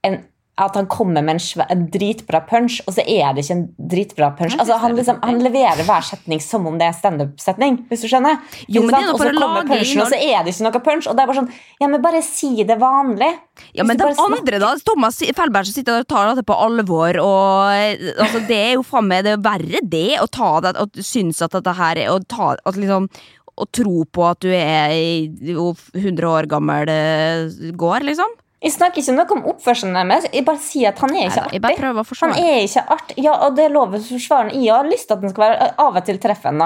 en 0.06 0.24
at 0.58 0.74
han 0.76 0.88
kommer 0.90 1.22
med 1.22 1.36
en, 1.36 1.40
sve- 1.40 1.66
en 1.70 1.84
dritbra 1.94 2.40
punch, 2.50 2.80
og 2.88 2.96
så 2.96 3.04
er 3.06 3.36
det 3.36 3.44
ikke 3.44 3.54
en 3.54 3.66
dritbra 3.92 4.32
punch. 4.40 4.56
Altså, 4.58 4.80
han, 4.82 4.96
er 4.96 4.98
liksom, 4.98 5.20
han 5.22 5.42
leverer 5.46 5.84
hver 5.86 6.06
setning 6.08 6.42
som 6.42 6.66
om 6.66 6.80
det 6.82 6.88
er 6.90 6.96
standup-setning. 6.98 7.78
Hvis 7.92 8.02
du 8.02 8.08
skjønner? 8.10 8.40
Jo, 8.66 8.82
men 8.82 8.96
det 8.96 9.04
er 9.04 9.12
og 9.12 9.22
så 9.22 9.34
kommer 9.38 9.68
punchen, 9.70 10.02
og 10.02 10.10
så 10.10 10.18
er 10.18 10.42
det 10.42 10.56
ikke 10.56 10.66
noe 10.66 10.82
punch. 10.88 11.06
Og 11.12 11.14
det 11.14 11.24
er 11.24 11.30
bare 11.30 11.44
sånn 11.44 11.52
Ja, 11.78 11.92
men 11.92 12.02
bare 12.02 12.24
si 12.26 12.50
det 12.66 12.80
vanlig. 12.82 13.30
Ja, 13.78 13.86
men 13.86 14.02
det 14.02 14.10
de 14.10 14.26
andre, 14.26 14.62
da? 14.66 14.72
Thomas 14.82 15.22
Felberg 15.38 15.70
som 15.70 15.78
sitter 15.78 16.00
der 16.00 16.08
og 16.08 16.10
tar 16.10 16.32
dette 16.32 16.48
på 16.50 16.58
alvor, 16.66 17.22
og 17.22 17.78
eh, 17.78 18.10
altså, 18.18 18.42
det 18.50 18.58
er 18.58 18.76
jo 18.80 18.86
faen 18.88 19.12
meg 19.14 19.28
det 19.28 19.36
er 19.38 19.46
verre, 19.46 19.86
det, 19.86 20.08
å 20.24 20.26
ta 20.26 20.52
det, 20.66 20.74
og 20.82 20.98
synes 21.06 21.44
at 21.46 21.54
dette 21.54 21.78
her 21.78 22.02
er 22.02 22.16
Å 22.16 22.18
ta 22.26 22.56
at 22.58 22.78
liksom 22.82 23.12
Å 23.58 23.66
tro 23.74 24.04
på 24.14 24.26
at 24.28 24.42
du 24.46 24.52
er 24.54 24.92
i 24.94 25.54
100 25.54 26.28
år 26.30 26.46
gammel 26.52 26.86
går, 26.86 27.72
gård, 27.80 28.06
liksom. 28.06 28.36
Jeg 28.62 28.74
snakker 28.74 29.04
ikke 29.04 29.14
noe 29.14 29.34
om 29.36 29.48
oppførselen 29.52 29.98
deres. 29.98 30.28
Jeg 30.34 30.46
bare 30.46 30.62
sier 30.62 30.90
at 30.90 31.02
han 31.04 31.14
er 31.14 31.28
ikke 31.28 31.44
artig. 31.44 31.58
jeg 31.58 31.64
bare 31.64 31.78
prøver 31.78 32.02
å 32.02 32.20
Han 32.24 32.36
er 32.42 32.60
ikke 32.66 32.84
artig. 32.96 33.18
Ja, 33.22 33.34
og 33.46 33.58
det 33.58 33.68
lover 33.70 33.98
lov 33.98 34.06
å 34.06 34.08
forsvare 34.08 34.50
han. 34.50 34.64
Jeg 34.64 34.74
har 34.74 34.90
lyst 34.90 35.10
til 35.10 35.18
at 35.18 35.26
han 35.26 35.34
skal 35.34 35.46
være 35.46 35.68
av 35.84 36.00
og 36.00 36.08
til 36.08 36.22
treffe 36.22 36.50
han. 36.50 36.64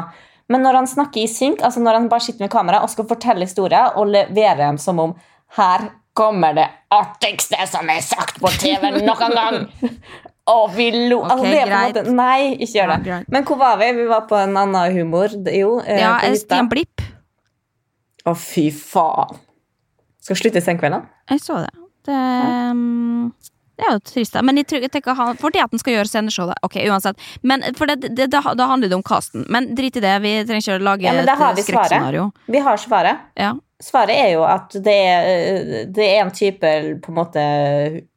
Men 0.52 0.66
når 0.66 0.80
han 0.80 0.88
snakker 0.88 1.24
i 1.24 1.32
synk, 1.32 1.64
altså 1.68 1.84
når 1.84 2.00
han 2.00 2.08
bare 2.12 2.26
sitter 2.28 2.46
med 2.46 2.52
kamera 2.52 2.82
og 2.84 2.92
skal 2.92 3.08
fortelle 3.08 3.48
historier 3.48 4.00
og 4.00 4.12
levere 4.12 4.60
dem 4.64 4.80
som 4.80 5.00
om 5.04 5.14
her 5.58 5.90
kommer 6.16 6.56
det 6.56 6.68
artigste 6.92 7.60
som 7.72 7.88
er 7.92 8.04
sagt 8.04 8.40
på 8.44 8.52
TV 8.60 8.92
noen 9.00 9.36
gang! 9.36 9.62
Og 10.52 10.72
vi 10.76 10.90
lo 11.10 11.20
Ok, 11.22 11.32
altså, 11.32 11.44
det 11.46 11.58
er 11.58 11.62
på 11.62 11.72
en 11.72 11.72
greit. 11.72 11.96
måte, 12.02 12.14
Nei, 12.18 12.40
ikke 12.58 12.74
gjør 12.80 12.90
det. 12.96 13.00
greit. 13.06 13.30
Men 13.32 13.44
hvor 13.48 13.58
var 13.62 13.78
vi? 13.82 13.92
Vi 14.02 14.08
var 14.10 14.26
på 14.30 14.36
en 14.42 14.58
annen 14.58 14.96
humor. 14.98 15.28
Det- 15.46 15.56
Jo, 15.60 15.80
eh, 15.86 16.00
Ja, 16.02 16.18
på 16.20 16.26
eh, 16.26 16.30
hytta. 16.36 16.42
Stian 16.46 16.70
Blipp. 16.70 17.02
Å, 18.26 18.36
fy 18.38 18.68
faen. 18.72 19.40
Skal 20.22 20.36
slutte 20.38 20.58
i 20.62 20.66
senkvelden? 20.66 21.08
Jeg 21.32 21.40
så 21.42 21.62
det. 21.64 21.72
Det, 22.06 22.18
um, 22.72 23.32
det 23.78 23.86
er 23.88 23.96
jo 23.96 24.02
trist, 24.06 24.34
da. 24.34 24.42
Men 24.46 24.58
jeg, 24.58 24.68
tror, 24.70 24.82
jeg 24.86 24.92
tenker 24.94 25.16
han, 25.18 25.36
fordi 25.42 25.62
at 25.62 25.72
han 25.74 25.80
skal 25.82 25.94
gjøre 25.96 26.10
sceneshowet. 26.10 26.54
da. 26.54 26.60
Ok, 26.68 26.76
uansett. 26.86 27.18
Men 27.42 27.64
for 27.78 27.90
det, 27.90 28.00
det, 28.02 28.28
det, 28.30 28.30
da 28.58 28.68
handler 28.70 28.90
det 28.92 28.98
om 28.98 29.04
casten. 29.06 29.46
Men 29.50 29.72
drit 29.78 29.98
i 29.98 30.04
det, 30.04 30.14
vi 30.22 30.36
trenger 30.46 30.62
ikke 30.62 30.78
å 30.78 30.84
lage 30.86 31.02
Ja, 31.08 31.14
men 31.18 31.26
da 31.26 31.36
har 31.40 31.52
et 31.56 31.58
vi 31.58 31.66
svaret. 31.66 31.90
skrekkscenario. 31.90 32.32
Vi 32.48 32.60
har 32.68 32.78
svaret. 32.78 33.18
Ja. 33.38 33.54
Svaret 33.82 34.14
er 34.22 34.30
jo 34.36 34.44
at 34.46 34.70
det 34.86 34.94
er, 34.94 35.86
det 35.90 36.06
er 36.12 36.22
en 36.22 36.30
type 36.38 36.72
på 37.02 37.10
en 37.10 37.18
måte 37.18 37.42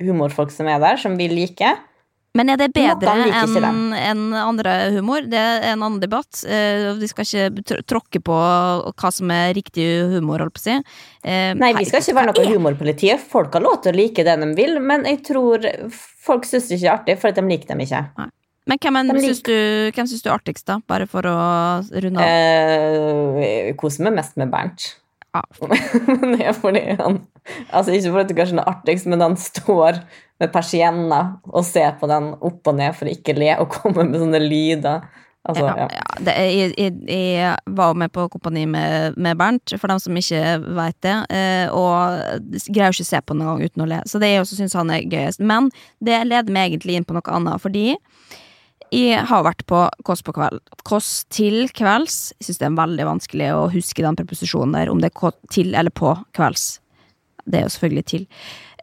humorfolk 0.05 0.51
som 0.53 0.69
er 0.69 0.79
der, 0.83 0.97
som 1.01 1.17
vi 1.17 1.29
liker. 1.33 1.79
Men 2.35 2.51
er 2.51 2.59
det 2.59 2.67
bedre 2.75 3.13
enn 3.31 3.93
en 3.95 4.23
andre 4.35 4.73
humor? 4.97 5.23
Det 5.31 5.39
er 5.39 5.69
en 5.71 5.85
annen 5.87 6.01
debatt. 6.03 6.41
Eh, 6.43 6.89
Vi 6.99 7.07
skal 7.07 7.29
ikke 7.29 7.63
tr- 7.63 7.83
tråkke 7.87 8.19
på 8.27 8.35
hva 8.91 9.11
som 9.15 9.31
er 9.31 9.53
riktig 9.55 9.85
humor, 10.17 10.43
holdt 10.43 10.57
på 10.57 10.63
å 10.63 10.65
si. 10.65 10.75
Eh, 11.23 11.53
Nei, 11.55 11.73
vi 11.79 11.85
skal 11.87 12.03
ikke 12.03 12.17
være 12.19 12.35
noe 12.35 12.51
humorpolitiet. 12.57 13.23
Folk 13.31 13.55
har 13.55 13.63
lov 13.63 13.83
til 13.85 13.95
å 13.95 13.97
like 14.01 14.25
det 14.27 14.35
de 14.43 14.49
vil, 14.59 14.81
men 14.83 15.07
jeg 15.07 15.23
tror 15.31 15.63
folk 16.27 16.43
syns 16.51 16.67
det 16.69 16.81
ikke 16.81 16.89
er 16.91 16.97
artig, 16.99 17.19
for 17.23 17.31
de 17.39 17.47
liker 17.47 17.71
dem 17.71 17.85
ikke. 17.87 18.03
Men 18.67 18.79
hvem, 18.81 18.97
en, 18.97 19.15
syns 19.21 19.43
du, 19.45 19.55
hvem 19.95 20.07
syns 20.11 20.23
du 20.25 20.29
er 20.31 20.35
artigst, 20.39 20.67
da? 20.67 20.81
Bare 20.89 21.07
for 21.07 21.23
å 21.29 21.39
runde 22.03 22.19
av. 22.19 23.43
Eh, 23.45 23.75
koser 23.79 24.09
meg 24.09 24.19
mest 24.19 24.35
med 24.41 24.51
Bernt. 24.51 24.95
Men 26.21 26.37
det 26.37 26.47
er 26.47 26.57
fordi 26.57 26.85
han 27.01 27.21
Altså 27.73 27.95
Ikke 27.95 28.13
fordi 28.15 28.31
det 28.31 28.37
kanskje 28.39 28.61
er 28.61 28.71
artigst, 28.71 29.07
men 29.11 29.21
han 29.21 29.35
står 29.41 29.99
med 30.41 30.53
persienner 30.55 31.35
og 31.51 31.67
ser 31.67 31.93
på 32.01 32.09
den 32.11 32.33
opp 32.39 32.71
og 32.71 32.79
ned 32.79 32.97
for 32.97 33.07
å 33.07 33.13
ikke 33.13 33.35
le, 33.37 33.53
og 33.61 33.71
komme 33.75 34.07
med 34.09 34.19
sånne 34.23 34.41
lyder. 34.43 35.05
Altså, 35.45 35.67
ja, 35.69 35.75
ja. 35.77 35.89
ja, 35.93 36.05
det, 36.25 36.35
jeg, 36.41 36.71
jeg, 36.81 36.93
jeg 37.11 37.75
var 37.77 37.99
med 38.01 38.13
på 38.15 38.25
Kompani 38.33 38.63
med, 38.71 39.19
med 39.21 39.37
Bernt, 39.37 39.75
for 39.77 39.93
dem 39.93 40.01
som 40.01 40.17
ikke 40.17 40.41
veit 40.79 40.97
det. 41.05 41.17
eh, 41.37 41.67
Og 41.69 42.49
greier 42.73 42.89
jo 42.89 42.97
ikke 42.97 43.05
å 43.05 43.11
se 43.11 43.21
på 43.21 43.37
den 43.37 43.45
engang 43.45 43.61
uten 43.61 43.85
å 43.85 43.89
le. 43.91 44.01
Så 44.09 44.23
det 44.23 44.33
jeg 44.33 44.41
også 44.41 44.57
syns 44.63 44.77
han 44.79 44.93
er 44.95 45.05
gøyest. 45.05 45.45
Men 45.45 45.69
det 46.01 46.23
leder 46.31 46.55
meg 46.55 46.73
egentlig 46.73 46.97
inn 46.97 47.05
på 47.05 47.17
noe 47.19 47.37
annet, 47.37 47.61
fordi 47.61 47.91
jeg 48.95 49.25
har 49.29 49.45
vært 49.47 49.65
på 49.71 49.81
Kåss 50.07 50.23
på 50.27 50.35
kveld. 50.37 50.61
Kåss 50.87 51.25
til 51.33 51.67
kvelds. 51.75 52.35
Jeg 52.39 52.49
syns 52.49 52.61
det 52.61 52.69
er 52.69 52.79
veldig 52.79 53.07
vanskelig 53.09 53.51
å 53.57 53.67
huske 53.73 54.05
den 54.05 54.19
preposisjonen 54.19 54.77
der, 54.77 54.93
om 54.93 55.03
det 55.03 55.11
er 55.11 55.37
til 55.53 55.75
eller 55.75 55.95
på 55.95 56.15
kvelds. 56.37 56.79
Det 57.45 57.61
er 57.61 57.67
jo 57.67 57.75
selvfølgelig 57.75 58.07
til. 58.13 58.27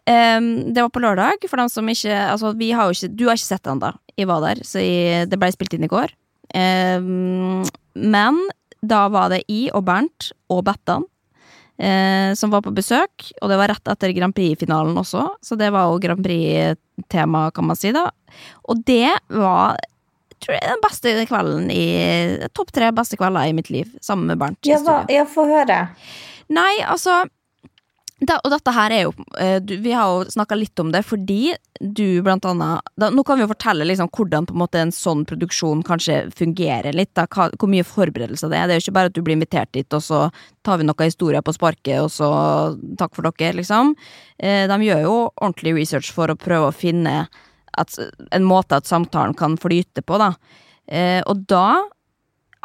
Um, 0.09 0.73
det 0.73 0.81
var 0.81 0.91
på 0.93 1.03
lørdag, 1.03 1.45
for 1.47 1.61
dem 1.61 1.69
som 1.69 1.89
ikke 1.89 2.09
Altså, 2.09 2.55
vi 2.57 2.71
har 2.73 2.89
jo 2.89 2.95
ikke 2.95 3.13
Du 3.13 3.27
har 3.27 3.37
ikke 3.37 3.51
sett 3.51 3.67
den 3.67 3.81
da. 3.83 3.91
Jeg 4.17 4.27
var 4.27 4.41
der, 4.41 4.63
så 4.65 4.81
jeg, 4.81 5.29
det 5.29 5.37
ble 5.39 5.51
spilt 5.53 5.75
inn 5.77 5.85
i 5.85 5.91
går. 5.91 6.13
Um, 6.57 7.61
men 7.95 8.41
da 8.81 9.05
var 9.13 9.29
det 9.31 9.43
jeg 9.45 9.69
og 9.77 9.85
Bernt 9.87 10.31
og 10.51 10.65
Bettan 10.65 11.05
eh, 11.81 12.33
som 12.35 12.51
var 12.53 12.63
på 12.65 12.73
besøk, 12.75 13.31
og 13.41 13.51
det 13.51 13.59
var 13.59 13.71
rett 13.73 13.91
etter 13.93 14.13
Grand 14.15 14.35
Prix-finalen 14.35 14.97
også, 15.01 15.25
så 15.41 15.57
det 15.59 15.71
var 15.73 15.89
jo 15.89 16.01
Grand 16.03 16.23
Prix-tema, 16.25 17.47
kan 17.55 17.67
man 17.67 17.79
si, 17.79 17.93
da. 17.95 18.07
Og 18.69 18.83
det 18.87 19.11
var 19.33 19.79
tror 20.43 20.57
jeg, 20.57 20.63
den 20.67 20.83
beste 20.83 21.13
kvelden 21.29 21.69
i 21.73 21.85
Topp 22.57 22.73
tre 22.75 22.91
beste 22.95 23.19
kvelder 23.19 23.49
i 23.49 23.55
mitt 23.57 23.69
liv, 23.73 23.91
sammen 24.01 24.31
med 24.31 24.41
Bernt. 24.41 24.61
Ja, 24.67 25.25
få 25.29 25.45
høre. 25.49 25.85
Nei, 26.51 26.73
altså 26.83 27.23
da, 28.21 28.37
Og 28.43 28.51
dette 28.53 28.73
her 28.75 28.93
er 28.93 29.05
jo 29.07 29.13
eh, 29.41 29.57
du, 29.63 29.75
Vi 29.81 29.93
har 29.95 30.09
jo 30.09 30.31
snakka 30.31 30.57
litt 30.57 30.79
om 30.81 30.91
det 30.93 31.03
fordi 31.07 31.55
du 31.81 32.21
blant 32.21 32.45
annet 32.45 32.85
da, 32.99 33.09
Nå 33.09 33.23
kan 33.25 33.39
vi 33.39 33.45
jo 33.45 33.49
fortelle 33.49 33.87
liksom 33.89 34.11
hvordan 34.13 34.45
på 34.45 34.53
en 34.53 34.61
måte 34.61 34.81
en 34.81 34.93
sånn 34.93 35.23
produksjon 35.25 35.81
kanskje 35.85 36.19
fungerer 36.37 36.93
litt. 36.93 37.09
Da, 37.17 37.25
hva, 37.25 37.47
hvor 37.57 37.71
mye 37.71 37.85
forberedelser 37.87 38.51
det 38.51 38.59
er. 38.59 38.67
Det 38.69 38.75
er 38.75 38.77
jo 38.77 38.85
ikke 38.85 38.97
bare 38.99 39.09
at 39.09 39.15
du 39.15 39.23
blir 39.25 39.39
invitert 39.39 39.71
dit, 39.73 39.87
og 39.97 40.03
så 40.05 40.19
tar 40.61 40.77
vi 40.77 40.85
noen 40.85 41.09
historier 41.09 41.41
på 41.41 41.55
sparket, 41.57 42.03
og 42.03 42.11
så 42.13 42.29
takk 43.01 43.17
for 43.17 43.25
dere, 43.25 43.55
liksom. 43.57 43.95
Eh, 44.37 44.67
de 44.69 44.77
gjør 44.85 45.01
jo 45.07 45.15
ordentlig 45.31 45.73
research 45.79 46.13
for 46.13 46.29
å 46.29 46.37
prøve 46.37 46.69
å 46.69 46.75
finne 46.75 47.23
at, 47.77 47.95
en 48.31 48.43
måte 48.47 48.75
at 48.81 48.85
samtalen 48.89 49.33
kan 49.37 49.57
flyte 49.57 50.01
på, 50.03 50.17
da. 50.21 50.33
Eh, 50.91 51.21
og 51.29 51.45
da 51.47 51.81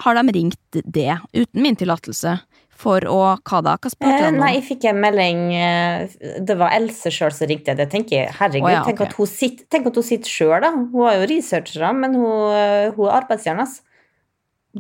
har 0.04 0.14
de 0.18 0.32
ringt 0.34 0.80
det, 0.84 1.16
uten 1.32 1.62
min 1.62 1.76
tillatelse, 1.76 2.40
for 2.76 3.00
å 3.08 3.38
Hva 3.48 3.62
da? 3.64 3.78
Hva 3.80 3.88
spurte 3.88 4.12
Eh, 4.12 4.18
de 4.26 4.28
om? 4.28 4.40
nei, 4.42 4.50
jeg 4.58 4.64
fikk 4.66 4.82
en 4.90 4.98
melding 5.00 5.38
eh, 5.56 6.08
Det 6.44 6.56
var 6.60 6.74
Else 6.76 7.08
sjøl 7.08 7.32
som 7.32 7.48
ringte. 7.48 7.72
Det 7.78 7.86
tenker 7.88 8.18
jeg, 8.18 8.34
herregud, 8.36 8.66
Oh, 8.68 8.74
ja, 8.74 8.82
tenk, 8.84 9.00
at 9.00 9.14
hun 9.16 9.26
sitter, 9.30 9.64
tenk 9.72 9.86
at 9.88 9.96
hun 9.96 10.04
sitter 10.04 10.28
sjøl, 10.28 10.60
da. 10.60 10.70
Hun 10.76 11.06
er 11.08 11.16
jo 11.22 11.30
researcher, 11.30 11.86
men 11.96 12.18
hun, 12.20 12.52
eh, 12.52 12.90
hun 12.92 13.08
er 13.08 13.16
arbeidsjern. 13.22 13.64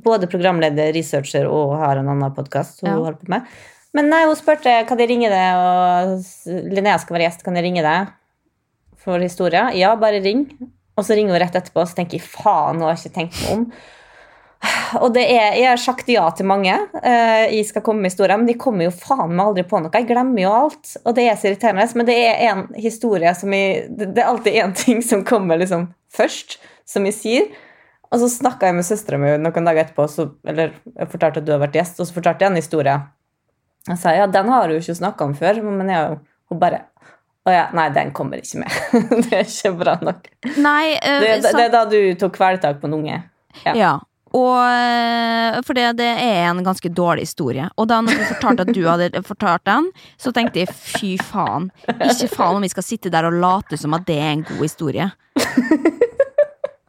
Både 0.04 0.28
programleder, 0.28 0.92
researcher 0.92 1.48
og 1.48 1.72
har 1.80 1.96
en 2.02 2.10
annen 2.12 2.34
podkast 2.36 2.82
hun 2.84 2.90
Ja. 2.90 2.98
holder 2.98 3.16
på 3.22 3.28
med. 3.32 3.46
Men 3.96 4.10
nei, 4.12 4.26
hun 4.28 4.36
spurte 4.36 4.86
kan 4.86 4.98
jeg 5.00 5.08
ringe 5.08 5.30
deg, 5.32 5.56
og 5.56 6.20
Linnea 6.74 6.98
skal 7.00 7.16
være 7.16 7.30
gjest, 7.30 7.44
kan 7.46 7.56
jeg 7.56 7.64
ringe 7.64 7.80
deg 7.86 8.12
for 9.06 9.22
historia? 9.22 9.68
Ja, 9.76 9.94
bare 9.98 10.20
ring. 10.24 10.48
Og 10.96 11.04
så 11.04 11.16
ringer 11.16 11.36
hun 11.36 11.42
rett 11.42 11.56
etterpå, 11.58 11.82
og 11.84 11.90
så 11.90 11.98
tenker 11.98 12.18
jeg 12.18 12.26
faen, 12.26 12.80
hun 12.80 12.88
har 12.88 12.98
ikke 12.98 13.14
tenkt 13.14 13.38
meg 13.44 13.54
om. 13.54 13.68
Og 14.98 15.10
det 15.14 15.22
er, 15.28 15.50
jeg 15.60 15.68
har 15.68 15.80
sagt 15.80 16.08
ja 16.10 16.24
til 16.34 16.48
mange. 16.48 16.74
eh, 17.02 17.44
jeg 17.52 17.66
skal 17.68 17.84
komme 17.84 18.02
med 18.02 18.10
historier, 18.10 18.38
men 18.40 18.48
de 18.48 18.56
kommer 18.58 18.86
jo 18.86 18.94
faen 18.94 19.34
meg 19.34 19.44
aldri 19.44 19.66
på 19.68 19.80
noe. 19.82 19.92
Jeg 19.94 20.08
glemmer 20.08 20.42
jo 20.42 20.54
alt. 20.56 20.94
Og 21.04 21.14
det 21.18 21.26
er 21.28 21.36
så 21.38 21.50
irriterende. 21.50 21.86
Men 22.00 22.08
det 22.08 22.16
er 22.16 22.40
en 22.48 22.64
historie 22.80 23.34
som 23.36 23.52
jeg 23.54 23.84
det 23.92 24.16
er 24.16 24.30
alltid 24.30 24.58
én 24.62 24.74
ting 24.76 25.04
som 25.04 25.24
kommer 25.28 25.60
liksom 25.60 25.90
først, 26.16 26.58
som 26.88 27.06
jeg 27.06 27.18
sier. 27.18 27.46
Og 28.10 28.22
så 28.22 28.30
snakka 28.32 28.70
jeg 28.70 28.78
med 28.78 28.86
søstera 28.86 29.18
mi 29.20 29.34
noen 29.42 29.68
dager 29.68 29.84
etterpå, 29.84 30.06
så, 30.10 30.28
eller 30.46 30.72
jeg 30.94 31.12
fortalte 31.12 31.42
at 31.42 31.46
du 31.46 31.52
har 31.52 31.62
vært 31.62 31.76
gjest, 31.76 32.00
og 32.00 32.08
så 32.08 32.16
fortalte 32.16 32.46
jeg 32.46 32.54
en 32.54 32.60
historie. 32.60 32.94
Jeg 33.90 33.98
sa 34.02 34.14
ja, 34.14 34.28
den 34.30 34.50
har 34.50 34.66
du 34.66 34.76
jo 34.76 34.82
ikke 34.82 34.98
snakka 34.98 35.26
om 35.26 35.34
før, 35.36 35.58
men 35.66 35.90
jeg, 35.90 36.18
hun 36.50 36.60
bare 36.62 36.84
Å 37.46 37.52
ja, 37.54 37.68
nei, 37.78 37.86
den 37.94 38.10
kommer 38.16 38.42
ikke 38.42 38.64
med. 38.64 38.76
det 39.28 39.30
er 39.30 39.46
ikke 39.46 39.72
bra 39.78 39.96
nok. 40.02 40.26
Nei, 40.58 40.96
uh, 40.98 41.22
Det, 41.22 41.32
det, 41.44 41.54
det 41.54 41.64
er 41.68 41.72
da 41.74 41.84
du 41.86 41.98
tok 42.18 42.34
kvelertak 42.40 42.80
på 42.82 42.90
en 42.90 42.98
unge. 42.98 43.22
Ja. 43.62 43.74
Ja. 43.78 43.94
Og 44.36 44.58
eh, 44.58 45.54
For 45.64 45.78
det, 45.78 45.84
det 46.00 46.08
er 46.10 46.48
en 46.50 46.64
ganske 46.66 46.90
dårlig 46.92 47.28
historie. 47.28 47.68
Og 47.80 47.86
da 47.88 48.02
når 48.04 48.18
du 48.18 48.24
fortalte 48.34 48.66
at 48.66 48.72
du 48.74 48.82
hadde 48.84 49.22
fortalt 49.30 49.64
den, 49.68 49.88
så 50.20 50.32
tenkte 50.34 50.64
jeg 50.64 50.74
fy 50.74 51.14
faen. 51.22 51.70
Ikke 51.94 52.28
faen 52.34 52.58
om 52.58 52.66
vi 52.66 52.72
skal 52.72 52.84
sitte 52.84 53.12
der 53.14 53.30
og 53.30 53.38
late 53.40 53.78
som 53.80 53.96
at 53.96 54.04
det 54.08 54.18
er 54.18 54.34
en 54.34 54.44
god 54.48 54.64
historie. 54.66 55.08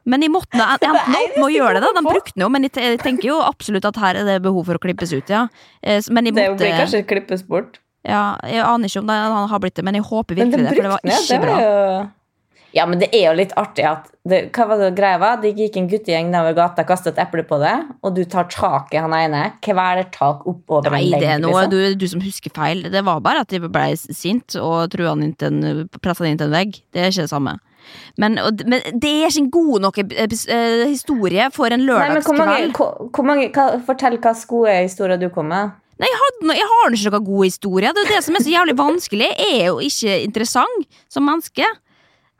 Men 0.07 0.23
jeg 0.23 0.31
måtte 0.31 0.55
jeg 0.55 0.79
endte 0.79 0.91
opp 0.95 1.35
med 1.35 1.45
å 1.45 1.49
gjøre 1.51 1.77
det. 1.77 1.81
da 1.83 1.89
De 1.99 2.03
brukte 2.05 2.31
den 2.33 2.45
jo, 2.45 2.51
men 2.53 2.67
jeg 2.67 2.99
tenker 3.03 3.27
jo 3.27 3.41
absolutt 3.43 3.87
at 3.89 3.97
her 3.99 4.21
er 4.21 4.29
det 4.29 4.37
behov 4.45 4.69
for 4.69 4.79
å 4.79 4.83
klippes 4.83 5.11
ut, 5.11 5.27
ja. 5.27 5.47
Eh, 5.83 5.99
Men 6.15 6.29
jeg 6.29 6.37
Det 6.37 6.47
blir 6.55 6.77
kanskje 6.79 7.03
klippes 7.09 7.43
bort. 7.43 7.81
Ja, 8.07 8.21
Jeg 8.47 8.63
aner 8.63 8.91
ikke 8.91 9.01
om 9.03 9.09
det, 9.09 9.17
han 9.37 9.49
har 9.51 9.63
blitt 9.63 9.79
det, 9.79 9.83
men 9.87 9.97
jeg 9.99 10.07
håper 10.07 10.37
Men 10.37 10.45
virkelig 10.45 10.63
den 10.63 10.69
det, 10.69 10.77
for 10.77 10.87
det 10.87 10.93
var 10.93 11.03
ikke 11.03 11.25
det 11.27 11.41
bra. 11.43 11.57
var 11.57 11.65
jo 11.65 12.05
Ja, 12.75 12.85
men 12.85 12.99
det 13.01 13.07
er 13.15 13.29
jo 13.29 13.35
litt 13.39 13.53
artig 13.57 13.85
at 13.87 14.09
det, 14.27 14.39
Hva 14.55 14.65
var 14.69 14.81
det 14.81 14.89
greia 14.97 15.19
var? 15.21 15.37
Det 15.41 15.53
gikk 15.55 15.77
en 15.79 15.87
guttegjeng 15.91 16.31
nedover 16.31 16.57
gata, 16.57 16.83
kastet 16.87 17.15
et 17.15 17.21
eple 17.23 17.45
på 17.47 17.59
det, 17.61 17.75
og 18.03 18.17
du 18.17 18.23
tar 18.27 18.49
tak 18.51 18.91
i 18.93 18.99
han 18.99 19.15
ene. 19.15 19.45
Kvelertak 19.63 20.43
oppover 20.49 20.91
Nei, 20.91 21.05
en 21.07 21.23
det 21.23 21.29
er 21.31 21.39
noe 21.43 21.63
liksom. 21.63 21.71
du, 21.71 21.95
du 22.01 22.07
som 22.11 22.25
husker 22.25 22.53
feil. 22.53 22.83
Det 22.91 23.03
var 23.07 23.23
bare 23.23 23.45
at 23.45 23.53
de 23.53 23.61
ble 23.63 23.87
sint 23.95 24.59
og 24.59 24.91
trua 24.93 25.15
han 25.15 25.23
inn 25.23 25.37
til 25.39 25.55
en, 25.55 25.87
pressa 26.03 26.25
han 26.25 26.35
inn 26.35 26.43
til 26.43 26.51
en 26.51 26.59
vegg. 26.59 26.81
Det 26.91 27.03
er 27.03 27.13
ikke 27.13 27.27
det 27.29 27.33
samme. 27.33 27.55
Men, 28.19 28.35
og, 28.43 28.63
men 28.67 28.83
det 28.99 29.09
er 29.09 29.31
ikke 29.31 29.43
en 29.45 29.51
god 29.53 29.83
nok 29.85 29.99
eh, 30.03 30.87
historie 30.89 31.47
for 31.55 31.71
en 31.71 31.85
Nei, 31.87 32.07
men 32.11 32.23
hvor 32.25 32.35
mange, 32.35 32.71
hvor, 32.75 33.09
hvor 33.15 33.27
mange 33.27 33.47
hva, 33.55 33.69
Fortell 33.87 34.17
hva 34.19 34.33
gode 34.49 34.73
historier 34.81 35.21
du 35.21 35.29
kom 35.33 35.47
med. 35.53 35.75
Nei, 35.97 36.07
jeg, 36.11 36.19
hadde, 36.21 36.55
jeg 36.59 36.69
har 36.69 36.93
ikke 36.93 37.11
noen 37.15 37.27
god 37.31 37.43
historie. 37.47 37.91
Det 37.95 38.05
er 38.05 38.15
det 38.15 38.23
som 38.25 38.37
er 38.37 38.45
så 38.45 38.53
jævlig 38.53 38.77
vanskelig. 38.77 39.29
Jeg 39.33 39.59
er 39.61 39.67
jo 39.71 39.77
ikke 39.81 40.17
interessant 40.27 40.97
som 41.09 41.25
menneske. 41.25 41.65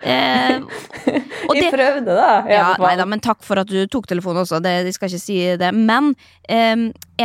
Eh, 0.06 0.60
og 1.50 1.56
Vi 1.58 1.64
det, 1.64 1.72
prøvde, 1.74 2.14
da. 2.14 2.34
ja, 2.52 2.68
nei 2.78 2.92
da, 3.00 3.08
men 3.10 3.22
takk 3.24 3.42
for 3.46 3.58
at 3.58 3.70
du 3.72 3.80
tok 3.90 4.06
telefonen 4.12 4.44
også. 4.44 4.60
Det, 4.62 4.76
jeg 4.86 4.98
skal 4.98 5.10
ikke 5.10 5.24
si 5.24 5.40
det. 5.58 5.72
Men 5.74 6.12
eh, 6.46 6.76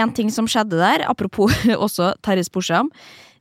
en 0.00 0.14
ting 0.16 0.32
som 0.32 0.48
skjedde 0.48 0.80
der, 0.80 1.04
apropos 1.10 1.52
også 1.86 2.14
Terje 2.24 2.46
Sporsam. 2.48 2.88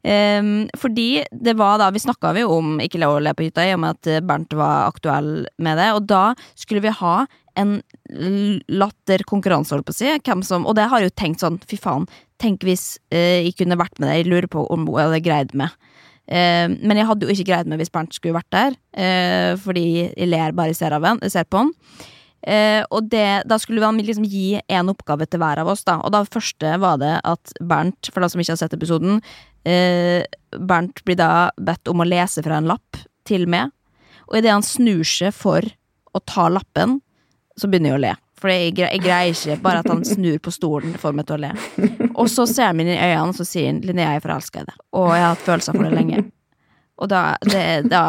Eh, 0.04 0.44
fordi 0.82 1.24
det 1.30 1.54
var 1.60 1.76
da 1.78 1.92
Vi 1.94 2.00
snakka 2.02 2.32
jo 2.34 2.48
om 2.56 2.80
Ikke 2.82 2.98
le 2.98 3.06
å 3.06 3.20
le 3.22 3.36
på 3.38 3.44
hytta, 3.46 3.68
i 3.70 3.76
og 3.76 3.84
med 3.84 4.00
at 4.00 4.26
Bernt 4.26 4.56
var 4.58 4.90
aktuell 4.90 5.46
med 5.62 5.80
det. 5.80 5.92
Og 5.96 6.04
da 6.12 6.32
skulle 6.60 6.84
vi 6.84 6.92
ha 7.00 7.22
en 7.60 7.78
latter 8.12 8.78
latterkonkurranse, 8.82 9.74
holdt 9.76 9.88
på 9.90 9.96
å 9.96 10.00
si. 10.00 10.12
Hvem 10.26 10.44
som, 10.46 10.68
og 10.68 10.78
det 10.78 10.88
har 10.92 11.02
jeg 11.02 11.12
jo 11.12 11.18
tenkt 11.22 11.44
sånn, 11.44 11.60
fy 11.68 11.80
faen. 11.80 12.08
Tenk 12.42 12.64
hvis 12.66 12.96
eh, 13.14 13.44
jeg 13.46 13.58
kunne 13.60 13.80
vært 13.80 14.00
med 14.00 14.10
der. 14.10 14.22
Jeg 14.22 14.30
lurer 14.32 14.50
på 14.52 14.66
om 14.74 14.88
hun 14.88 15.00
hadde 15.00 15.22
greid 15.26 15.54
med. 15.58 15.74
Eh, 16.32 16.68
men 16.72 17.00
jeg 17.00 17.10
hadde 17.10 17.28
jo 17.28 17.36
ikke 17.36 17.50
greid 17.50 17.70
meg 17.70 17.82
hvis 17.82 17.92
Bernt 17.94 18.16
skulle 18.16 18.38
vært 18.38 18.54
der, 18.56 18.80
eh, 18.96 19.52
fordi 19.60 19.86
jeg 20.08 20.30
ler 20.30 20.56
bare 20.58 20.76
ser, 20.78 20.96
av 20.96 21.06
en, 21.08 21.22
ser 21.32 21.48
på 21.50 21.64
han. 21.64 21.76
Eh, 22.42 22.82
og 22.90 23.06
det, 23.12 23.44
da 23.46 23.58
skulle 23.62 23.84
han 23.86 24.00
liksom 24.02 24.26
gi 24.26 24.56
en 24.66 24.90
oppgave 24.90 25.28
til 25.30 25.42
hver 25.42 25.62
av 25.62 25.70
oss. 25.74 25.84
Da. 25.86 26.00
Og 26.02 26.14
da 26.16 26.24
første 26.26 26.74
var 26.82 26.98
det 27.02 27.14
at 27.28 27.54
Bernt, 27.60 28.10
for 28.10 28.24
de 28.24 28.32
som 28.34 28.42
ikke 28.42 28.56
har 28.56 28.62
sett 28.64 28.78
episoden 28.78 29.20
eh, 29.68 30.26
Bernt 30.58 31.04
blir 31.06 31.20
da 31.20 31.52
bedt 31.62 31.92
om 31.92 32.02
å 32.02 32.08
lese 32.08 32.44
fra 32.46 32.58
en 32.58 32.72
lapp 32.72 33.04
til 33.30 33.46
meg. 33.52 33.74
Og 34.32 34.40
idet 34.40 34.56
han 34.56 34.66
snur 34.66 35.06
seg 35.06 35.36
for 35.36 35.66
å 36.12 36.22
ta 36.28 36.48
lappen, 36.52 37.00
så 37.62 37.70
begynner 37.70 37.94
jeg 37.94 38.00
å 38.00 38.04
le. 38.08 38.18
For 38.42 38.50
jeg, 38.50 38.74
jeg 38.80 39.02
greier 39.04 39.36
ikke 39.36 39.60
bare 39.62 39.84
at 39.84 39.90
han 39.92 40.02
snur 40.08 40.40
på 40.42 40.54
stolen 40.54 40.96
for 41.02 41.14
meg 41.14 41.28
til 41.30 41.38
å 41.38 41.44
le. 41.44 41.52
Og 42.16 42.26
så 42.32 42.48
ser 42.50 42.72
han 42.72 42.80
meg 42.80 42.90
inn 42.90 42.96
i 42.96 43.02
øynene 43.02 43.30
og 43.30 43.38
så 43.38 43.46
sier 43.46 43.70
han, 43.70 43.82
Linnea, 43.86 44.16
jeg 44.16 44.22
er 44.22 44.26
forelska 44.26 44.64
i 44.64 44.70
deg. 44.70 44.80
Og 44.98 45.10
jeg 45.14 45.26
har 45.26 45.36
hatt 45.36 45.44
følelser 45.46 45.78
for 45.78 45.86
det 45.86 45.94
lenge. 45.94 46.24
Og 47.02 47.10
da, 47.10 47.22
det, 47.46 47.62
da 47.90 48.04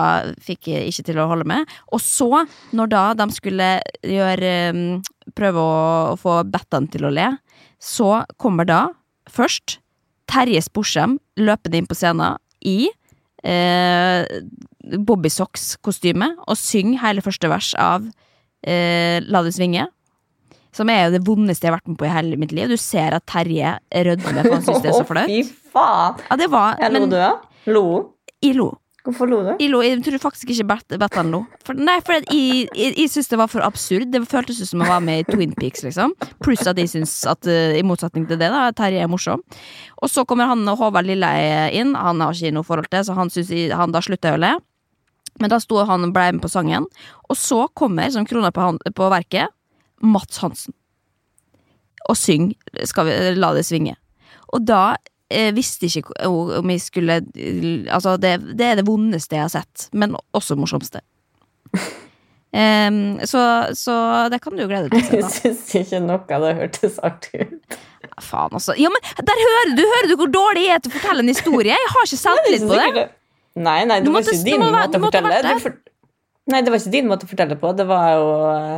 fikk 0.45 0.69
jeg 0.73 0.89
ikke 0.91 1.05
til 1.09 1.21
å 1.21 1.29
holde 1.31 1.49
med. 1.49 1.69
Og 1.93 2.01
så, 2.05 2.45
når 2.77 2.93
da 2.93 3.05
de 3.21 3.29
skulle 3.33 3.69
gjøre 4.05 4.55
um, 4.73 4.87
Prøve 5.39 5.63
å, 5.63 5.77
å 6.13 6.17
få 6.19 6.41
Bettan 6.51 6.89
til 6.91 7.07
å 7.07 7.13
le, 7.15 7.29
så 7.79 8.25
kommer 8.43 8.67
da 8.67 8.81
først 9.31 9.77
Terje 10.27 10.65
Sporsem 10.67 11.15
løpende 11.39 11.79
inn 11.79 11.87
på 11.87 11.95
scenen 11.95 12.41
i 12.67 12.89
eh, 13.47 14.27
Bobby 15.07 15.31
Socks-kostyme 15.31 16.33
og 16.43 16.59
synger 16.59 17.05
hele 17.05 17.25
første 17.25 17.51
vers 17.53 17.71
av 17.79 18.11
eh, 18.65 19.21
La 19.29 19.43
det 19.47 19.55
svinge. 19.57 19.87
Som 20.73 20.89
er 20.89 21.05
jo 21.07 21.19
det 21.19 21.25
vondeste 21.27 21.67
jeg 21.67 21.73
har 21.73 21.79
vært 21.81 21.91
med 21.93 21.99
på 22.01 22.07
i 22.09 22.13
hele 22.15 22.37
mitt 22.41 22.53
liv. 22.57 22.71
Du 22.73 22.79
ser 22.81 23.13
at 23.19 23.27
Terje 23.29 23.75
rødmer, 23.93 24.43
for 24.47 24.55
han 24.57 24.63
syns 24.65 24.81
det 24.85 24.89
er 24.93 25.01
så 25.03 25.09
flaut. 25.09 25.29
fy 25.29 25.43
faen! 25.73 26.23
Ja, 26.31 26.37
det 26.41 26.49
var 26.53 26.79
jeg 26.81 26.93
lo 26.95 27.01
men 27.03 27.11
du, 27.13 27.19
ja? 27.21 27.35
Lo? 27.69 27.83
jeg 28.43 28.57
lo. 28.57 28.71
Hvorfor 29.03 29.27
lo 29.27 29.41
du? 29.43 29.51
Jeg 29.59 29.69
lo, 29.73 29.81
jeg 29.83 29.99
tror 30.07 30.21
faktisk 30.23 30.49
ikke 30.55 30.65
Bet- 30.71 30.95
Bettan 31.03 31.33
lo. 31.35 31.41
For, 31.67 31.75
nei, 31.75 31.97
for 32.07 32.15
jeg, 32.15 32.69
jeg, 32.73 32.95
jeg 32.97 33.11
syns 33.11 33.29
det 33.33 33.39
var 33.41 33.49
for 33.51 33.61
absurd. 33.67 34.09
Det 34.15 34.21
føltes 34.31 34.61
ut 34.63 34.69
som 34.71 34.81
å 34.85 34.87
være 34.87 35.03
med 35.03 35.25
i 35.25 35.27
Twin 35.29 35.53
Peaks, 35.59 35.83
liksom. 35.83 36.15
Pluss 36.41 36.63
at 36.71 36.79
jeg 36.79 36.89
syns 36.93 37.17
at, 37.27 37.45
eh, 37.51 37.75
i 37.81 37.83
motsetning 37.83 38.29
til 38.31 38.39
det, 38.39 38.49
da, 38.55 38.69
Terje 38.79 39.03
er 39.03 39.11
morsom. 39.11 39.43
Og 40.01 40.09
så 40.09 40.23
kommer 40.25 40.47
han 40.47 40.63
og 40.71 40.79
Håvard 40.79 41.05
Lilleheie 41.11 41.73
inn. 41.83 41.97
Han 41.99 42.23
har 42.23 42.33
ikke 42.33 42.55
noe 42.55 42.63
forhold 42.65 42.89
til, 42.95 43.03
så 43.11 43.19
han, 43.19 43.29
synes 43.35 43.51
han 43.75 43.91
da 43.93 44.01
slutta 44.07 44.37
å 44.37 44.41
le. 44.41 44.55
Men 45.43 45.51
da 45.51 45.59
sto 45.63 45.83
han 45.89 46.07
og 46.07 46.15
ble 46.15 46.29
med 46.37 46.45
på 46.45 46.51
sangen. 46.53 46.87
Og 47.27 47.39
så 47.39 47.65
kommer, 47.79 48.13
som 48.15 48.27
krona 48.29 48.53
på, 48.55 48.63
han, 48.63 48.79
på 48.79 49.11
verket, 49.13 49.51
Mats 50.03 50.39
Hansen. 50.43 50.75
Og 52.11 52.17
syng 52.19 52.55
'Skal 52.85 53.07
vi 53.07 53.35
la 53.39 53.53
det 53.55 53.67
svinge'. 53.67 53.97
Og 54.53 54.67
da 54.67 54.97
eh, 55.31 55.55
visste 55.55 55.87
ikke 55.87 56.27
om 56.27 56.71
jeg 56.71 56.81
skulle 56.81 57.21
eh, 57.37 57.87
Altså, 57.95 58.17
det, 58.17 58.41
det 58.59 58.67
er 58.67 58.75
det 58.81 58.87
vondeste 58.87 59.37
jeg 59.37 59.47
har 59.47 59.53
sett, 59.53 59.89
men 59.93 60.17
også 60.33 60.57
morsomste. 60.57 61.01
um, 62.53 63.19
så, 63.25 63.71
så 63.75 64.29
det 64.33 64.43
kan 64.43 64.53
du 64.53 64.63
jo 64.63 64.69
glede 64.69 64.91
deg 64.91 65.09
til. 65.09 65.23
Jeg 65.23 65.31
syns 65.31 65.75
ikke 65.79 66.03
noe 66.05 66.21
av 66.27 66.45
det 66.45 66.55
hørtes 66.59 66.99
artig 66.99 67.49
ut. 67.49 67.81
Faen, 68.21 68.53
altså. 68.53 68.75
Ja, 68.77 68.91
men 68.93 69.25
der 69.25 69.43
hører 69.47 69.75
du, 69.79 69.83
hører 69.95 70.11
du 70.11 70.17
hvor 70.21 70.31
dårlig 70.33 70.67
jeg 70.67 70.75
er 70.77 70.83
til 70.85 70.93
å 70.93 70.97
fortelle 70.99 71.25
en 71.25 71.33
historie? 71.33 71.73
Jeg 71.73 71.93
har 71.95 72.09
ikke 72.09 72.23
selvtillit 72.27 72.67
på 72.69 72.81
det. 72.99 73.09
Nei, 73.55 73.85
nei, 73.85 74.01
det 74.01 74.09
var 74.09 74.21
måtte- 74.21 74.33
ikke 74.37 74.45
din 74.49 74.61
må 74.63 74.71
være- 74.73 74.89
måte 74.89 74.99
å 75.01 75.05
fortelle. 75.07 75.43
det. 75.43 75.57
for... 75.63 75.75
Nei, 76.51 76.59
det 76.67 76.73
var 76.73 76.81
ikke 76.81 76.91
din 76.91 77.07
måte 77.07 77.23
å 77.27 77.31
fortelle 77.31 77.55
på. 77.61 77.69
Det 77.79 77.85
var 77.87 78.07
jo 78.17 78.31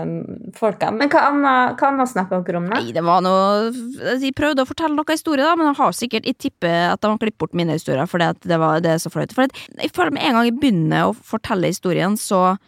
um, 0.05 0.11
folka. 0.53 0.91
Men 0.93 1.09
hva 1.09 1.23
annet, 1.31 1.79
hva 1.81 1.89
annet 1.89 2.11
snakker 2.11 2.43
dere 2.45 2.59
om, 2.61 2.67
da? 2.69 2.81
Nei, 2.83 2.93
det 2.93 3.03
var 3.07 3.23
noe 3.25 3.71
De 4.21 4.33
prøvde 4.37 4.67
å 4.67 4.69
fortelle 4.69 4.93
noen 4.93 5.15
historier, 5.15 5.47
da, 5.49 5.55
men 5.57 5.71
jeg 5.71 5.79
har 5.79 5.97
sikkert 5.97 6.27
Jeg 6.29 6.37
tipper 6.45 6.91
at 6.91 7.01
de 7.01 7.09
har 7.09 7.17
klippet 7.23 7.39
bort 7.41 7.55
mine 7.57 7.73
historier 7.73 8.05
for 8.11 8.21
det, 8.21 8.59
var, 8.61 8.83
det 8.85 8.91
er 8.93 9.01
så 9.01 9.09
flaut. 9.15 9.33
For 9.33 9.49
jeg 9.49 9.95
føler 9.97 10.13
med 10.13 10.27
en 10.29 10.37
gang 10.37 10.51
jeg 10.51 10.59
begynner 10.61 11.09
å 11.09 11.15
fortelle 11.17 11.71
historien, 11.73 12.19
så, 12.21 12.59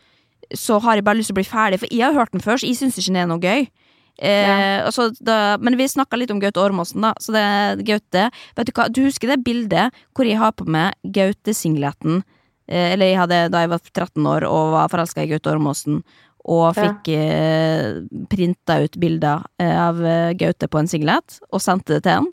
så 0.57 0.81
har 0.81 0.97
jeg 0.97 1.05
bare 1.05 1.21
lyst 1.21 1.29
til 1.29 1.37
å 1.37 1.41
bli 1.43 1.51
ferdig. 1.51 1.83
For 1.85 1.93
jeg 1.93 2.07
har 2.07 2.17
hørt 2.17 2.33
den 2.33 2.41
før, 2.41 2.57
så 2.57 2.71
jeg 2.71 2.81
syns 2.81 2.97
ikke 2.97 3.13
den 3.13 3.21
er 3.27 3.29
noe 3.35 3.45
gøy. 3.45 3.69
Eh, 4.19 4.81
ja. 4.81 5.09
da, 5.21 5.57
men 5.61 5.77
vi 5.77 5.85
snakka 5.89 6.17
litt 6.17 6.31
om 6.33 6.41
Gaute 6.41 6.61
Ormåsen, 6.63 7.03
da. 7.05 7.13
Så 7.21 7.35
det 7.37 7.85
Gaute 7.85 8.31
Vet 8.57 8.67
du 8.67 8.73
hva, 8.73 8.87
du 8.89 9.03
husker 9.05 9.29
det 9.29 9.43
bildet 9.45 9.93
hvor 10.17 10.25
jeg 10.25 10.39
har 10.41 10.53
på 10.57 10.65
meg 10.65 10.95
Gaute-singleten? 11.05 12.23
Eh, 12.69 12.95
eller 12.95 13.11
jeg 13.13 13.19
hadde 13.21 13.43
da 13.53 13.61
jeg 13.65 13.73
var 13.75 13.83
13 13.93 14.27
år 14.27 14.47
og 14.49 14.73
var 14.73 14.89
forelska 14.93 15.23
i 15.27 15.29
Gaute 15.35 15.53
Ormåsen. 15.53 16.01
Og 16.47 16.77
Ja. 16.77 16.87
fikk 16.87 17.09
eh, 17.13 18.01
printa 18.31 18.79
ut 18.85 18.97
bilder 19.03 19.45
eh, 19.59 19.77
av 19.89 20.01
eh, 20.05 20.33
Gaute 20.39 20.69
på 20.71 20.79
en 20.79 20.89
singlet 20.89 21.41
og 21.53 21.61
sendte 21.61 21.97
det 21.99 22.05
til 22.07 22.21
han. 22.21 22.29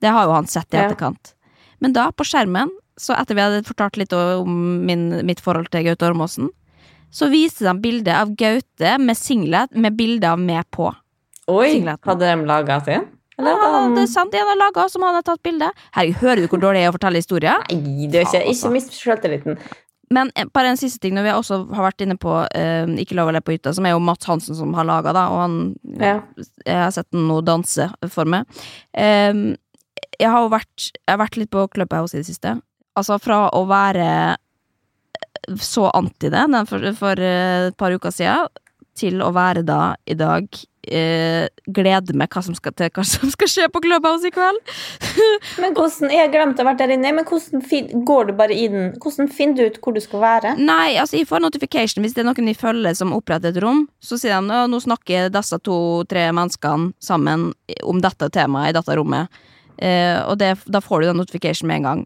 Det 0.00 0.10
har 0.12 0.26
jo 0.28 0.34
han 0.36 0.46
sett 0.46 0.72
i 0.74 0.76
Ja. 0.76 0.88
etterkant. 0.90 1.34
Men 1.80 1.92
da, 1.92 2.10
på 2.12 2.24
skjermen, 2.24 2.70
så 3.00 3.16
etter 3.18 3.34
vi 3.34 3.40
hadde 3.42 3.64
fortalt 3.66 3.96
litt 3.96 4.12
om 4.12 4.84
min, 4.86 5.08
mitt 5.26 5.40
forhold 5.40 5.70
til 5.72 5.82
Gaute 5.88 6.06
Ormåsen, 6.06 6.50
så 7.14 7.28
viste 7.32 7.64
de 7.68 7.74
bilde 7.82 8.14
av 8.18 8.32
Gaute 8.38 8.96
med 8.98 9.16
singlet 9.18 9.74
med 9.78 9.94
bilde 9.98 10.26
av 10.34 10.40
meg 10.42 10.66
på. 10.74 10.88
Oi, 11.52 11.70
Singleten. 11.76 12.08
hadde 12.08 12.30
de 12.32 12.46
laga 12.48 12.80
sin? 12.84 13.04
Eller 13.38 13.50
Ja, 13.58 13.70
han 13.74 13.94
det 13.96 14.04
er 14.06 14.10
sant, 14.12 14.34
en 14.34 14.46
har 14.48 14.56
laga 14.58 14.88
som 14.90 15.02
han 15.02 15.16
har 15.18 15.24
tatt 15.26 15.42
bilde. 15.42 15.68
Herregud, 15.94 16.20
hører 16.22 16.42
du 16.44 16.48
hvor 16.52 16.60
dårlig 16.62 16.82
jeg 16.82 16.88
er 16.88 16.92
å 16.92 16.96
fortelle 16.98 17.20
historier? 17.22 17.64
Nei, 17.70 18.06
det 18.10 18.20
er 18.20 18.28
ikke, 18.28 18.30
Faen, 18.38 18.46
altså. 18.48 18.68
ikke 18.68 18.74
mist 18.76 18.94
selvtilliten. 18.98 19.58
Men 20.14 20.30
eh, 20.36 20.46
bare 20.54 20.70
en 20.70 20.78
siste 20.78 21.00
ting, 21.02 21.14
når 21.16 21.26
vi 21.26 21.32
også 21.34 21.58
har 21.74 21.86
vært 21.88 22.02
inne 22.04 22.14
på 22.20 22.32
eh, 22.54 22.84
Ikke 23.02 23.16
lov 23.18 23.30
å 23.30 23.34
le 23.34 23.40
på 23.42 23.54
hytta, 23.56 23.72
som 23.74 23.86
er 23.88 23.94
jo 23.96 24.02
Mats 24.04 24.28
Hansen 24.28 24.54
som 24.58 24.74
har 24.76 24.86
laga, 24.86 25.14
da, 25.16 25.24
og 25.32 25.40
han 25.42 25.56
Ja. 25.98 26.18
Jeg 26.66 26.76
har 26.84 26.92
sett 26.94 27.08
den 27.14 27.26
nå 27.30 27.40
danse 27.44 27.88
for 28.12 28.28
meg. 28.28 28.46
Ehm, 28.96 29.56
jeg 30.20 30.30
har 30.30 30.44
jo 30.44 30.52
vært, 30.52 30.90
jeg 30.92 31.10
har 31.10 31.18
vært 31.24 31.36
litt 31.40 31.50
på 31.50 31.66
Clubhouse 31.74 32.14
i 32.14 32.20
det 32.22 32.28
siste. 32.28 32.54
Altså, 32.94 33.18
fra 33.18 33.48
å 33.56 33.64
være 33.66 34.36
så 35.60 35.88
anti 35.94 36.30
det 36.32 36.44
for, 36.68 36.92
for 36.98 37.20
eh, 37.20 37.70
et 37.70 37.76
par 37.80 37.94
uker 37.94 38.14
siden, 38.14 38.48
til 38.94 39.18
å 39.24 39.32
være 39.34 39.64
da 39.66 39.96
i 40.06 40.14
dag 40.14 40.46
eh, 40.86 41.46
gleder 41.66 42.16
meg 42.18 42.30
hva 42.30 42.42
som 42.46 42.54
skal, 42.54 42.74
til 42.78 42.90
hva 42.94 43.04
som 43.08 43.30
skal 43.32 43.50
skje 43.50 43.66
på 43.72 43.82
Clubhouse 43.84 44.28
i 44.28 44.32
kveld. 44.34 44.60
Men 45.62 45.74
hvordan, 45.74 46.12
Jeg 46.14 46.30
glemte 46.32 46.62
å 46.62 46.68
være 46.68 46.74
vært 46.74 46.82
der 46.84 46.94
inne, 46.96 47.12
men 47.16 47.26
hvordan 47.28 47.64
fin, 47.66 47.90
går 48.06 48.28
du 48.28 48.32
bare 48.38 48.54
inn 48.54 48.94
Hvordan 49.02 49.28
finner 49.30 49.56
du 49.58 49.64
ut 49.66 49.80
hvor 49.82 49.94
du 49.94 50.00
skal 50.02 50.22
være? 50.22 50.54
Nei, 50.58 50.96
altså 51.00 51.18
jeg 51.18 51.28
får 51.28 51.42
notification 51.42 52.04
hvis 52.04 52.14
det 52.16 52.24
er 52.24 52.28
noen 52.28 52.50
jeg 52.50 52.58
følger 52.60 52.96
som 52.98 53.14
oppretter 53.16 53.52
et 53.52 53.60
rom. 53.62 53.84
Så 54.02 54.18
sier 54.20 54.34
de 54.34 54.54
at 54.54 54.70
nå 54.70 54.80
snakker 54.82 55.30
disse 55.34 55.58
to-tre 55.66 56.28
menneskene 56.34 56.92
sammen 57.02 57.50
om 57.82 58.02
dette 58.02 58.30
temaet 58.34 58.72
i 58.72 58.78
dette 58.78 58.98
rommet. 58.98 59.42
Eh, 59.78 60.18
og 60.22 60.38
det, 60.40 60.54
da 60.70 60.82
får 60.82 61.02
du 61.02 61.10
den 61.10 61.22
notification 61.22 61.70
med 61.70 61.82
en 61.82 61.88
gang. 61.90 62.04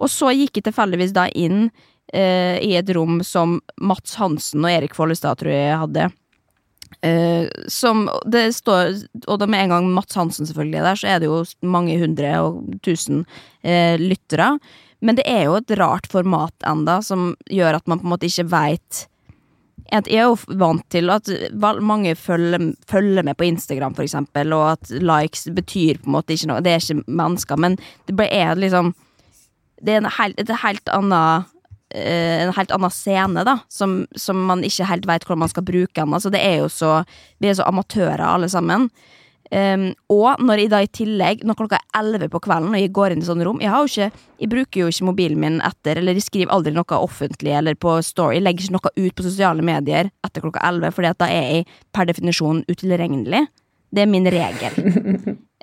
Og 0.00 0.10
så 0.12 0.32
gikk 0.34 0.58
jeg 0.58 0.68
tilfeldigvis 0.70 1.14
da 1.16 1.28
inn 1.36 1.68
eh, 2.12 2.58
i 2.62 2.74
et 2.78 2.90
rom 2.96 3.20
som 3.26 3.58
Mats 3.80 4.16
Hansen 4.20 4.64
og 4.64 4.72
Erik 4.72 4.96
Follestad 4.98 5.40
tror 5.40 5.54
jeg 5.54 5.80
hadde. 5.84 6.08
Eh, 7.06 7.46
som 7.70 8.08
det 8.26 8.50
står 8.52 8.90
Og 9.30 9.38
da 9.40 9.46
med 9.46 9.62
en 9.62 9.72
gang 9.72 9.86
Mats 9.94 10.16
Hansen 10.18 10.48
selvfølgelig 10.48 10.80
er 10.80 10.88
der, 10.88 10.98
så 11.00 11.08
er 11.08 11.20
det 11.20 11.30
jo 11.30 11.44
mange 11.62 11.96
hundre 12.00 12.32
og 12.42 12.74
tusen 12.84 13.24
eh, 13.62 13.94
lyttere. 14.00 14.56
Men 15.00 15.16
det 15.16 15.24
er 15.30 15.46
jo 15.46 15.56
et 15.56 15.78
rart 15.80 16.10
format 16.10 16.66
enda 16.68 16.98
som 17.04 17.32
gjør 17.48 17.78
at 17.78 17.86
man 17.88 18.02
på 18.02 18.08
en 18.08 18.12
måte 18.16 18.28
ikke 18.28 18.50
veit 18.52 19.06
jeg 19.90 20.20
er 20.20 20.28
jo 20.28 20.36
vant 20.60 20.84
til 20.92 21.10
at 21.10 21.28
mange 21.82 22.14
følger, 22.14 22.72
følger 22.86 23.26
med 23.26 23.36
på 23.36 23.48
Instagram, 23.48 23.94
for 23.96 24.04
eksempel, 24.04 24.52
og 24.54 24.76
at 24.76 24.90
likes 25.02 25.48
betyr 25.50 25.98
på 25.98 26.10
en 26.10 26.14
måte 26.14 26.34
ikke 26.34 26.50
noe. 26.50 26.62
Det 26.62 26.72
er 26.72 26.84
ikke 26.84 27.16
mennesker, 27.20 27.58
men 27.58 27.78
det 28.06 28.28
er 28.30 28.54
liksom 28.54 28.94
Det 29.80 29.94
er 29.94 30.02
en 30.02 30.12
helt, 30.12 30.38
et 30.38 30.50
helt 30.60 30.88
annet 30.92 31.48
en 31.90 32.52
helt 32.54 32.74
annen 32.74 32.92
scene, 32.94 33.42
da, 33.46 33.56
som, 33.72 34.04
som 34.18 34.44
man 34.46 34.62
ikke 34.66 34.86
helt 34.86 35.08
veit 35.10 35.24
hvordan 35.26 35.44
man 35.44 35.52
skal 35.52 35.66
bruke 35.66 35.96
den. 35.96 36.14
Altså, 36.14 36.30
det 36.30 36.42
er 36.44 36.60
jo 36.62 36.68
så 36.70 37.00
Vi 37.42 37.48
er 37.50 37.56
så 37.58 37.66
amatører, 37.66 38.22
alle 38.26 38.48
sammen. 38.52 38.90
Um, 39.50 39.88
og 40.14 40.38
når 40.46 40.60
jeg 40.62 40.70
da 40.70 40.78
i 40.84 40.88
tillegg, 40.94 41.40
når 41.42 41.56
klokka 41.58 41.80
er 41.80 41.96
elleve 41.98 42.28
på 42.30 42.38
kvelden, 42.44 42.70
og 42.70 42.78
jeg 42.78 42.92
går 42.94 43.10
inn 43.10 43.24
i 43.24 43.26
sånne 43.26 43.42
rom 43.48 43.58
Jeg, 43.58 43.72
ikke, 43.90 44.26
jeg 44.38 44.50
bruker 44.52 44.78
jo 44.78 44.90
ikke 44.92 45.06
mobilen 45.08 45.40
min 45.42 45.56
etter, 45.66 45.98
eller 45.98 46.14
jeg 46.14 46.28
skriver 46.28 46.54
aldri 46.54 46.70
noe 46.76 47.00
offentlig 47.00 47.56
eller 47.58 47.74
på 47.74 47.96
story. 48.06 48.36
Jeg 48.38 48.46
legger 48.46 48.68
ikke 48.68 48.76
noe 48.76 48.92
ut 48.94 49.16
på 49.18 49.26
sosiale 49.26 49.64
medier 49.66 50.12
etter 50.22 50.44
klokka 50.44 50.62
elleve, 50.68 50.92
Fordi 50.94 51.10
at 51.10 51.18
da 51.18 51.30
er 51.34 51.48
jeg 51.48 51.66
per 51.90 52.06
definisjon 52.06 52.62
utilregnelig. 52.70 53.42
Det 53.90 54.04
er 54.04 54.12
min 54.12 54.30
regel. 54.30 54.78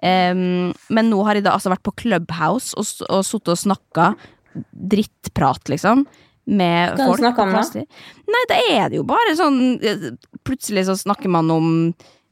Um, 0.03 0.73
men 0.95 1.07
nå 1.07 1.21
har 1.23 1.39
jeg 1.39 1.47
da 1.47 1.55
altså 1.55 1.71
vært 1.71 1.87
på 1.87 1.95
Clubhouse 2.03 2.75
og, 2.75 2.91
og 3.07 3.23
sittet 3.23 3.55
og 3.55 3.61
snakka 3.61 4.11
drittprat, 4.71 5.69
liksom. 5.73 6.05
Med 6.47 6.95
Hva 6.95 7.09
folk. 7.09 7.19
Hva 7.35 7.43
om 7.43 7.53
da? 7.57 7.85
Nei, 8.31 8.43
da 8.47 8.59
er 8.71 8.89
det 8.93 9.01
jo 9.01 9.03
bare 9.03 9.33
sånn 9.35 9.57
eh, 9.83 10.05
Plutselig 10.47 10.85
så 10.87 10.93
snakker 10.95 11.27
man 11.33 11.51
om 11.51 11.65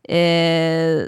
eh, 0.08 1.02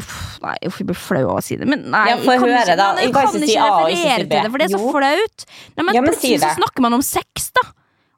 uff, 0.00 0.38
Nei, 0.42 0.56
uff, 0.66 0.80
jeg 0.80 0.88
blir 0.88 0.98
flau 0.98 1.22
av 1.28 1.38
å 1.38 1.44
si 1.44 1.58
det. 1.60 1.68
Men 1.70 1.84
nei, 1.92 2.04
Ja, 2.10 2.16
jeg 2.16 2.26
kan 2.26 2.46
høre 2.48 2.62
ikke, 2.64 2.78
nei, 2.80 3.04
Jeg 3.04 3.12
kan 3.14 3.28
ikke 3.28 3.44
si 3.44 3.58
og 3.60 3.68
referere 3.68 4.16
si 4.16 4.24
til 4.24 4.30
det, 4.32 4.46
for 4.50 4.58
det 4.62 4.66
er 4.66 4.74
så 4.74 4.80
Jo. 4.80 4.94
flaut. 4.96 5.46
Nei, 5.76 5.84
men 5.84 5.94
Ja, 5.94 6.00
men 6.02 6.16
si 6.16 6.18
plutselig 6.32 6.40
så 6.42 6.56
snakker 6.58 6.86
man 6.88 6.98
om 6.98 7.04
sex, 7.06 7.50
da. 7.60 7.66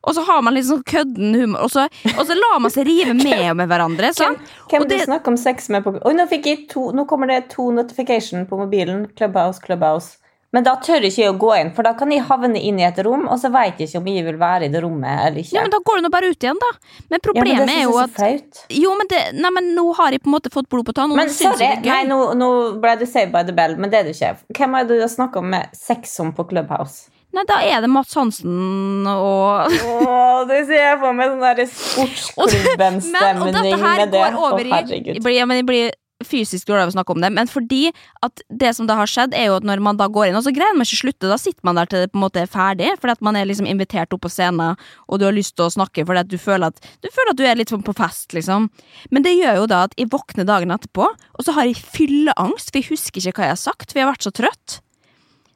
Og 0.02 0.16
så 0.16 0.24
har 0.26 0.40
man 0.42 0.56
litt 0.56 0.66
sånn 0.66 0.80
kødden 0.82 1.36
humor, 1.38 1.60
og 1.62 1.70
så, 1.70 1.84
og 2.16 2.24
så 2.26 2.34
lar 2.34 2.56
man 2.64 2.72
seg 2.74 2.88
rive 2.88 3.12
med 3.14 3.52
med 3.54 3.68
hverandre. 3.70 4.08
Hvem, 4.10 4.34
Sånn. 4.34 4.38
hvem 4.72 4.82
Og 4.82 4.88
du 4.90 4.96
snakker 4.98 5.30
om 5.30 5.36
sex 5.38 5.68
med 5.70 5.84
på 5.84 5.92
Oi, 6.02 6.14
nå, 6.18 6.26
fikk 6.26 6.48
jeg 6.50 6.64
to, 6.72 6.88
nå 6.96 7.04
kommer 7.06 7.30
det 7.30 7.44
to 7.52 7.68
notification 7.70 8.46
på 8.50 8.58
mobilen. 8.58 9.04
Clubhouse, 9.14 9.60
Clubhouse. 9.62 10.18
Men 10.52 10.66
da 10.66 10.74
tør 10.84 11.06
ikke 11.08 11.22
jeg 11.22 11.32
å 11.32 11.36
gå 11.40 11.50
inn, 11.56 11.70
for 11.72 11.86
da 11.86 11.94
kan 11.96 12.10
jeg 12.12 12.26
havne 12.28 12.60
inn 12.60 12.80
i 12.80 12.84
et 12.84 12.98
rom, 13.06 13.24
og 13.24 13.38
så 13.40 13.48
veit 13.52 13.78
jeg 13.80 13.88
ikke 13.88 14.02
om 14.02 14.08
jeg 14.12 14.24
vil 14.26 14.36
være 14.40 14.68
i 14.68 14.72
det 14.72 14.82
rommet 14.84 15.22
eller 15.26 15.40
ikke. 15.40 15.54
Ja, 15.56 15.62
men 15.64 15.72
Da 15.72 15.80
går 15.80 16.00
du 16.00 16.04
nå 16.04 16.10
bare 16.12 16.28
ut 16.28 16.44
igjen, 16.44 16.60
da. 16.60 16.68
Men 16.76 16.98
Ja, 17.00 17.14
men 17.14 17.22
problemet 17.24 17.72
er 17.72 17.86
jo 17.86 17.94
at 18.02 18.12
flaut. 18.18 18.60
Jo, 18.82 18.92
men, 18.98 19.08
det, 19.08 19.22
nei, 19.38 19.52
men 19.56 19.70
nå 19.78 19.86
har 19.96 20.12
jeg 20.12 20.20
på 20.20 20.28
en 20.28 20.36
måte 20.36 20.52
fått 20.52 20.68
blod 20.68 20.84
på 20.90 20.96
tann. 20.98 21.14
Men 21.16 21.32
sorry, 21.32 21.70
nei, 21.86 22.02
nå, 22.10 22.18
nå 22.36 22.50
ble 22.82 22.98
du 23.00 23.06
saved 23.08 23.32
by 23.32 23.46
the 23.48 23.56
bell, 23.56 23.78
men 23.80 23.92
det 23.92 24.02
er 24.02 24.10
du 24.10 24.12
ikke. 24.12 24.34
Hvem 24.58 24.76
er 24.76 24.90
det 24.90 25.00
du 25.00 25.08
snakka 25.08 25.40
om 25.40 25.48
med 25.56 25.72
sex 25.78 26.18
om 26.20 26.34
på 26.36 26.44
Clubhouse? 26.52 27.08
Nei, 27.32 27.46
da 27.48 27.62
er 27.64 27.80
det 27.80 27.88
Mats 27.88 28.12
Hansen 28.12 29.06
og 29.08 29.72
Åh, 29.72 30.42
det 30.50 30.58
ser 30.68 30.82
jeg 30.82 30.98
for 31.00 31.16
meg 31.16 31.30
sånn 31.32 31.40
der 31.40 31.60
Men, 31.62 31.70
sportsklubben-stemning 31.72 33.80
med 33.80 34.12
det. 34.12 34.26
Å, 34.36 34.50
herregud. 34.58 35.14
jeg 35.16 35.24
blir, 35.24 35.38
jeg 35.40 35.64
blir 35.70 35.94
fysisk 36.26 36.68
dårlig 36.68 36.86
av 36.86 36.92
å 36.92 36.94
snakke 36.96 37.14
om 37.14 37.22
det, 37.24 37.30
men 37.34 37.50
fordi 37.50 37.90
at 38.24 38.42
det 38.48 38.72
som 38.76 38.88
da 38.88 38.96
har 38.98 39.10
skjedd, 39.10 39.34
er 39.36 39.50
jo 39.50 39.56
at 39.58 39.66
når 39.68 39.82
man 39.84 39.98
da 40.00 40.08
går 40.12 40.30
inn, 40.30 40.38
og 40.38 40.44
så 40.46 40.52
greier 40.54 40.76
man 40.76 40.86
ikke 40.86 40.98
å 40.98 41.02
slutte, 41.02 41.30
da 41.30 41.38
sitter 41.40 41.68
man 41.68 41.80
der 41.80 41.90
til 41.90 42.04
det 42.04 42.12
på 42.12 42.20
en 42.20 42.24
måte 42.24 42.42
er 42.42 42.50
ferdig, 42.50 42.92
fordi 43.00 43.16
at 43.16 43.24
man 43.24 43.38
er 43.38 43.48
liksom 43.48 43.68
invitert 43.70 44.14
opp 44.14 44.24
på 44.26 44.32
scenen, 44.32 44.78
og 45.08 45.20
du 45.20 45.26
har 45.28 45.36
lyst 45.36 45.56
til 45.56 45.66
å 45.68 45.72
snakke 45.74 46.06
fordi 46.08 46.24
at 46.24 46.30
du 46.30 46.38
føler 46.40 46.72
at 46.72 46.92
du, 47.04 47.10
føler 47.12 47.32
at 47.34 47.40
du 47.40 47.44
er 47.46 47.58
litt 47.58 47.72
sånn 47.72 47.84
på 47.86 47.94
fest, 47.96 48.32
liksom. 48.36 48.68
Men 49.14 49.26
det 49.26 49.34
gjør 49.36 49.62
jo 49.62 49.68
da 49.70 49.84
at 49.88 49.96
jeg 49.98 50.10
våkner 50.12 50.48
dagen 50.48 50.74
etterpå, 50.74 51.08
og 51.08 51.46
så 51.46 51.56
har 51.56 51.68
jeg 51.68 51.80
fylleangst, 51.82 52.70
for 52.72 52.80
jeg 52.80 52.90
husker 52.92 53.28
ikke 53.30 53.42
hva 53.42 53.50
jeg 53.50 53.56
har 53.56 53.62
sagt, 53.62 53.90
for 53.90 54.00
jeg 54.00 54.08
har 54.08 54.14
vært 54.14 54.28
så 54.28 54.34
trøtt. 54.34 54.78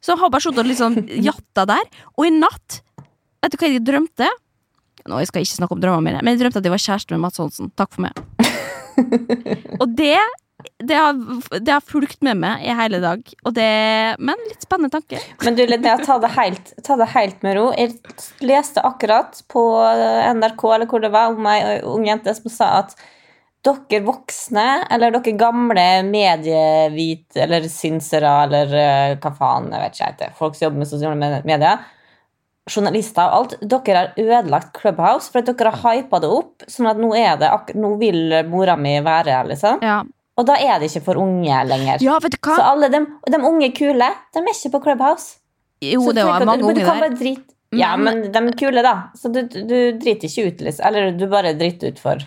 Så 0.00 0.12
jeg 0.12 0.22
har 0.22 0.31
bare 0.31 0.44
sittet 0.44 0.62
og 0.62 0.68
liksom 0.70 0.98
jatta 1.24 1.66
der, 1.66 1.87
og 2.14 2.29
i 2.29 2.35
natt, 2.35 2.81
vet 3.42 3.55
du 3.55 3.59
hva 3.59 3.70
jeg 3.72 3.87
drømte? 3.87 4.29
Nå, 5.07 5.20
jeg 5.22 5.31
skal 5.31 5.44
ikke 5.44 5.57
snakke 5.57 5.76
om 5.76 5.83
drømmene 5.83 6.09
mine, 6.09 6.22
men 6.24 6.35
jeg 6.35 6.42
drømte 6.42 6.61
at 6.61 6.66
jeg 6.66 6.74
var 6.74 6.83
kjæreste 6.83 7.14
med 7.14 7.22
Mats 7.22 7.40
Hansen. 7.42 7.70
Takk 7.79 7.94
for 7.94 8.07
meg. 8.07 8.14
og 9.83 9.87
det 9.98 10.18
det 10.79 10.95
har, 10.95 11.12
det 11.61 11.73
har 11.73 11.81
fulgt 11.85 12.23
med 12.25 12.38
meg 12.40 12.64
i 12.64 12.75
hele 12.77 13.01
dag. 13.03 13.33
Og 13.45 13.55
det, 13.57 13.66
men 14.19 14.40
litt 14.49 14.64
spennende 14.64 14.92
tanke. 14.95 15.21
Men 15.45 15.59
du, 15.59 15.64
Linnea, 15.69 15.99
ta 16.05 16.16
det 16.23 16.33
helt, 16.37 16.73
ta 16.85 16.97
det 17.01 17.11
helt 17.12 17.45
med 17.45 17.59
ro. 17.59 17.66
Jeg 17.77 17.99
leste 18.45 18.85
akkurat 18.85 19.42
på 19.53 19.66
NRK 20.38 20.64
eller 20.77 20.88
hvor 20.90 21.05
det 21.05 21.12
var, 21.14 21.37
om 21.37 21.51
ei 21.51 21.79
ung 21.85 22.09
jente 22.09 22.35
som 22.38 22.53
sa 22.53 22.73
at 22.81 22.97
dere 23.66 24.05
voksne, 24.07 24.87
eller 24.95 25.16
dere 25.16 25.35
gamle 25.38 25.87
medievit, 26.07 27.29
eller 27.35 27.66
synsere, 27.73 28.31
eller 28.47 28.75
eh, 28.79 29.14
hva 29.19 29.33
faen, 29.35 29.73
jeg 29.73 29.83
vet 29.83 29.97
ikke, 29.97 30.03
jeg 30.05 30.14
heter, 30.14 30.35
folk 30.38 30.55
som 30.55 30.69
jobber 30.69 30.83
med 30.85 30.90
sosiale 30.92 31.31
medier, 31.42 31.87
journalister 32.71 33.27
og 33.27 33.40
alt, 33.40 33.57
dere 33.66 33.97
har 33.99 34.21
ødelagt 34.23 34.71
Clubhouse 34.79 35.33
for 35.33 35.42
at 35.42 35.51
dere 35.51 35.75
har 35.83 35.99
hypa 35.99 36.23
det 36.23 36.31
opp, 36.31 36.69
sånn 36.71 36.92
at 36.92 37.01
nå, 37.03 37.11
er 37.19 37.40
det, 37.42 37.51
nå 37.75 37.97
vil 37.99 38.38
mora 38.47 38.79
mi 38.79 38.95
være 39.03 39.35
her, 39.35 39.51
liksom. 39.51 39.83
Ja, 39.83 40.05
Og 40.37 40.46
da 40.46 40.55
er 40.61 40.79
det 40.81 40.90
ikke 40.90 41.05
for 41.05 41.16
unge 41.22 41.59
lenger. 41.68 42.03
ja 42.05 42.18
vet 42.22 42.33
du 42.33 42.38
hva? 42.44 42.57
Så 42.57 42.62
alle 42.72 42.88
de, 42.92 43.01
de 43.33 43.38
unge 43.40 43.70
kule, 43.77 44.09
de 44.35 44.38
er 44.42 44.53
ikke 44.53 44.70
på 44.75 44.83
Clubhouse. 44.85 45.38
Jo, 45.83 46.01
Så 46.03 46.12
det 46.16 46.25
var 46.25 46.44
mange 46.44 46.62
du 46.62 46.68
unge 46.68 46.85
der. 46.85 47.16
drite- 47.16 47.53
Ja, 47.77 47.96
Men- 47.96 48.20
men 48.20 48.33
de 48.33 48.38
er 48.38 48.53
kule, 48.57 48.83
da. 48.83 48.94
Så 49.16 49.29
du, 49.33 49.42
du 49.42 49.99
driter 49.99 50.29
ikke 50.29 50.46
ut, 50.46 50.61
liksom. 50.61 50.87
Eller 50.87 51.11
du 51.12 51.27
bare 51.27 51.53
driter 51.59 51.88
ut 51.88 51.99
for 51.99 52.18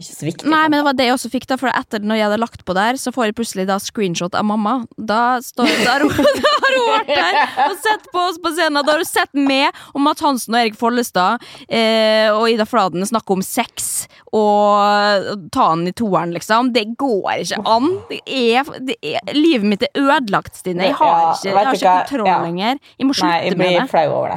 Ikke 0.00 0.14
så 0.16 0.24
viktig. 0.24 0.48
Nei, 0.48 0.62
men 0.72 0.78
det 0.80 0.84
var 0.86 0.96
det 0.96 1.06
jeg 1.10 1.14
også 1.18 1.30
fikk, 1.32 1.46
da. 1.50 1.56
For 1.60 1.68
etter 1.76 2.00
når 2.00 2.16
jeg 2.20 2.24
hadde 2.30 2.40
lagt 2.40 2.62
på 2.64 2.76
der, 2.76 2.96
så 3.00 3.12
får 3.12 3.28
jeg 3.28 3.34
plutselig 3.40 3.66
da 3.68 3.76
screenshot 3.82 4.36
av 4.38 4.46
mamma. 4.48 4.78
Da, 4.96 5.38
står, 5.44 5.68
da, 5.84 5.98
har, 5.98 6.04
hun, 6.08 6.16
da 6.40 6.52
har 6.64 6.76
hun 6.78 6.88
vært 6.94 7.10
der 7.12 7.40
og 7.66 7.76
sett 7.84 8.06
på 8.14 8.22
oss 8.30 8.38
på 8.40 8.52
scenen. 8.56 8.80
Da 8.86 8.94
har 8.96 9.02
hun 9.04 9.10
sett 9.10 9.36
meg 9.36 9.76
og 9.92 10.00
Matt 10.06 10.22
Hansen 10.24 10.56
og 10.56 10.62
Erik 10.62 10.78
Follestad 10.80 11.44
eh, 11.68 12.30
og 12.32 12.46
Ida 12.48 12.64
Fladen 12.68 13.04
snakke 13.08 13.36
om 13.36 13.44
sex 13.44 13.90
og 14.32 15.48
ta 15.52 15.66
den 15.74 15.90
i 15.90 15.94
toeren, 15.96 16.32
liksom. 16.36 16.70
Det 16.74 16.86
går 17.00 17.42
ikke 17.44 17.60
an. 17.68 17.90
Det 18.10 18.20
er, 18.24 18.70
det 18.86 18.96
er, 19.02 19.34
livet 19.36 19.66
mitt 19.74 19.84
er 19.88 20.00
ødelagt, 20.00 20.56
Stine. 20.60 20.86
Jeg 20.88 20.96
har 20.98 21.34
ikke, 21.34 21.48
jeg 21.50 21.56
har 21.58 21.74
ikke 21.76 21.94
kontroll 22.14 22.46
lenger. 22.46 22.80
Jeg 22.96 23.08
må 23.10 23.16
slutte 23.18 23.56
med 23.58 23.76
det. 23.76 23.88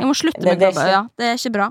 Jeg 0.02 0.10
må 0.10 0.18
slutte 0.18 0.44
med 0.44 0.60
det 0.60 0.74
ikke- 0.74 0.90
Ja, 0.94 1.04
det 1.20 1.30
er 1.32 1.40
ikke 1.40 1.54
bra. 1.56 1.70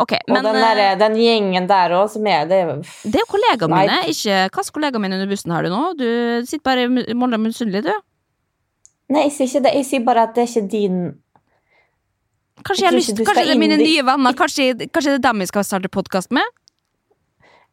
Ok, 0.00 0.14
Og 0.16 0.32
men 0.32 0.46
den, 0.46 0.56
eh, 0.56 0.62
der, 0.78 0.94
den 1.00 1.18
gjengen 1.20 1.66
der 1.68 1.94
òg, 1.98 2.08
som 2.12 2.26
er 2.26 2.46
det 2.48 2.62
det 3.04 3.18
er 3.18 3.24
jo 3.24 3.28
kollegaene 3.30 3.74
mine. 3.74 3.98
Ikke 4.12 4.38
kast 4.54 4.72
kollegaer 4.72 5.02
mine 5.02 5.18
under 5.18 5.28
bussen 5.30 5.52
har 5.52 5.66
du 5.66 5.72
nå. 5.72 5.82
Du 5.98 6.08
sitter 6.48 6.64
bare 6.64 6.86
i 6.88 7.16
Molde 7.18 7.38
misunnelig, 7.38 7.84
du. 7.88 7.92
Nei, 9.12 9.26
jeg 9.28 9.36
sier 9.36 9.50
ikke 9.50 9.64
det. 9.66 9.74
Jeg 9.80 9.88
sier 9.90 10.06
bare 10.06 10.24
at 10.28 10.34
det 10.36 10.46
er 10.46 10.50
ikke 10.50 10.68
din 10.72 11.02
Kanskje, 12.62 12.84
jeg 12.84 12.92
Jeg 12.92 12.98
lyst, 13.00 13.16
kanskje 13.26 13.42
det 13.42 13.54
er 13.56 13.58
mine 13.58 13.76
nye 13.80 14.02
venner. 14.06 14.34
Kanskje, 14.38 14.66
kanskje 14.94 15.16
det 15.16 15.18
er 15.18 15.24
dem 15.32 15.40
vi 15.42 15.46
skal 15.50 15.64
starte 15.66 15.88
podkast 15.90 16.30
med? 16.30 16.46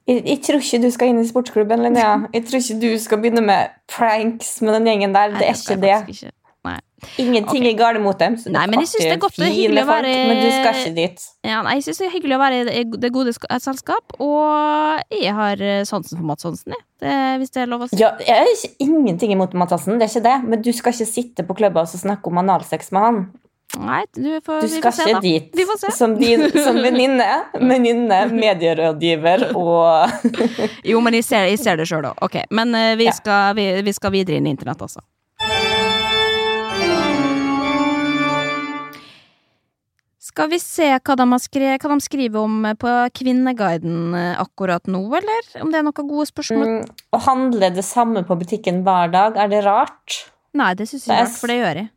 jeg, 0.09 0.23
jeg 0.25 0.39
tror 0.45 0.63
ikke 0.63 0.81
du 0.81 0.89
skal 0.93 1.11
inn 1.11 1.21
i 1.21 1.27
sportsklubben, 1.29 1.83
Linnea. 1.85 2.15
Jeg 2.33 2.45
tror 2.47 2.63
ikke 2.63 2.77
du 2.81 2.89
skal 3.01 3.21
begynne 3.21 3.43
med 3.45 3.75
pranks 3.91 4.55
med 4.65 4.73
den 4.77 4.89
gjengen 4.89 5.15
der. 5.15 5.35
Det 5.35 5.47
er 5.49 5.59
ikke 5.59 5.81
det. 5.83 5.97
ikke. 6.15 6.31
Ingenting 7.17 7.63
okay. 7.63 7.73
er 7.73 7.77
galt 7.79 8.01
mot 8.03 8.19
dem. 8.19 8.37
Nei, 8.53 8.65
men 8.71 8.79
jeg 8.83 8.89
syns 8.91 9.05
det 9.05 9.13
er 9.15 9.21
godt 9.23 9.39
og 9.39 9.45
hyggelig 9.47 9.83
å 9.83 9.87
folk, 9.89 10.07
Men 10.09 10.41
du 10.43 10.49
skal 10.51 10.79
ikke 10.81 10.93
dit. 10.95 11.25
Ja, 11.47 11.61
nei, 11.65 11.75
jeg 11.79 11.83
syns 11.87 12.01
det 12.03 12.07
er 12.09 12.13
hyggelig 12.17 12.37
å 12.37 12.41
være 12.43 12.61
i 12.75 12.83
det- 12.83 13.11
gode 13.15 13.33
sk- 13.35 13.49
selskap, 13.63 14.15
og 14.19 15.03
jeg 15.15 15.33
har 15.33 15.61
eh, 15.61 15.83
sansen 15.89 16.17
for 16.19 16.25
Mads 16.31 16.43
Hansen, 16.43 16.73
jeg. 16.75 16.83
Det, 16.99 17.17
hvis 17.39 17.51
det 17.55 17.61
er 17.63 17.69
lov 17.71 17.85
å 17.85 17.89
si. 17.89 17.99
Ja, 18.01 18.13
jeg 18.19 18.35
har 18.35 18.49
ikke 18.55 18.73
ingenting 18.89 19.31
imot 19.31 19.53
Mattassen, 19.55 19.99
det 19.99 20.09
er 20.09 20.13
ikke 20.19 20.25
det. 20.29 20.37
Men 20.49 20.61
du 20.65 20.71
skal 20.75 20.91
ikke 20.93 21.07
sitte 21.07 21.45
på 21.47 21.55
klubba 21.55 21.85
og 21.85 21.87
snakke 21.93 22.27
om 22.27 22.41
analsex 22.43 22.91
med 22.91 23.01
han. 23.05 23.21
Nei, 23.77 23.99
du 24.17 24.39
får, 24.41 24.63
Du 24.63 24.65
vi 24.65 24.79
skal 24.79 24.91
får 24.91 24.97
se, 24.97 25.09
ikke 25.11 25.19
dit 25.21 25.51
Vi 25.59 25.63
får 25.69 25.77
se. 25.77 25.89
som, 25.93 26.15
din, 26.17 26.41
som 26.57 26.75
venninne, 26.81 27.27
venninne, 27.71 28.17
medierådgiver 28.33 29.43
og 29.53 30.09
Jo, 30.89 30.99
men 31.05 31.13
jeg 31.19 31.23
ser, 31.27 31.45
jeg 31.51 31.59
ser 31.61 31.77
det 31.77 31.85
sjøl 31.87 32.07
òg. 32.09 32.17
Ok, 32.25 32.39
men 32.49 32.73
eh, 32.75 32.95
vi, 32.99 33.05
Ja. 33.05 33.13
skal, 33.13 33.53
vi, 33.55 33.67
vi 33.85 33.93
skal 33.93 34.11
videre 34.15 34.39
inn 34.41 34.47
i 34.49 34.55
internett, 34.55 34.81
altså. 34.81 35.03
Skal 40.29 40.49
vi 40.51 40.59
se 40.61 40.87
hva 40.93 41.15
de, 41.17 41.25
har 41.31 41.41
skrevet, 41.41 41.81
hva 41.81 41.95
de 41.95 42.05
skriver 42.05 42.43
om 42.43 42.67
på 42.79 42.95
Kvinneguiden 43.17 44.13
eh, 44.15 44.33
akkurat 44.37 44.85
nå, 44.91 45.01
eller? 45.17 45.47
Om 45.63 45.71
det 45.73 45.79
er 45.79 45.87
noen 45.87 46.09
gode 46.11 46.27
spørsmål? 46.29 46.67
Mm, 46.69 46.99
å 47.17 47.21
handle 47.25 47.71
det 47.73 47.85
samme 47.87 48.21
på 48.27 48.37
butikken 48.37 48.83
hver 48.85 49.09
dag, 49.15 49.39
er 49.41 49.49
det 49.49 49.63
rart? 49.65 50.19
Nei, 50.59 50.75
det 50.77 50.85
syns 50.91 51.07
jeg 51.09 51.15
er 51.15 51.25
ikke, 51.25 51.39
for 51.41 51.51
det 51.51 51.57
gjør 51.57 51.81
jeg. 51.81 51.89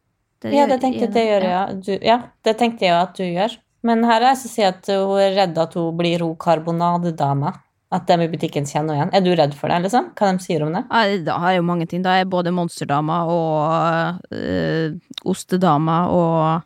Ja, 0.53 0.65
det 0.67 0.81
tenkte 0.83 1.05
jeg 1.05 1.13
det 1.15 1.27
gjør, 1.27 1.45
ja. 1.47 1.67
Du, 1.77 1.93
ja. 2.03 2.17
Det 2.43 2.57
tenkte 2.59 2.89
jeg 2.89 2.97
at 2.97 3.13
du 3.19 3.23
gjør. 3.27 3.59
Men 3.87 4.03
her 4.07 4.23
er 4.23 4.33
jeg 4.33 4.41
som 4.41 4.53
sier 4.55 4.73
at 4.73 4.89
hun 4.91 5.21
er 5.21 5.37
redd 5.37 5.61
at 5.61 5.77
hun 5.79 5.93
blir 5.99 6.25
hun 6.25 6.35
karbonadedama. 6.41 7.53
At 7.93 8.07
dem 8.09 8.23
i 8.25 8.29
butikken 8.33 8.65
kjenner 8.65 8.97
igjen. 8.97 9.11
Er 9.13 9.21
du 9.21 9.35
redd 9.37 9.53
for 9.53 9.69
det, 9.69 9.83
liksom? 9.85 10.07
Hva 10.17 10.31
de 10.33 10.41
sier 10.41 10.63
om 10.65 10.73
det? 10.73 10.81
Ja, 10.89 11.17
da 11.27 11.35
har 11.43 11.53
jeg 11.53 11.61
jo 11.61 11.67
mange 11.69 11.87
ting. 11.91 12.01
Da 12.01 12.15
er 12.17 12.31
både 12.31 12.55
monsterdama 12.57 13.19
og 13.29 14.33
øh, 14.33 14.95
ostedama 15.29 15.99
og 16.09 16.65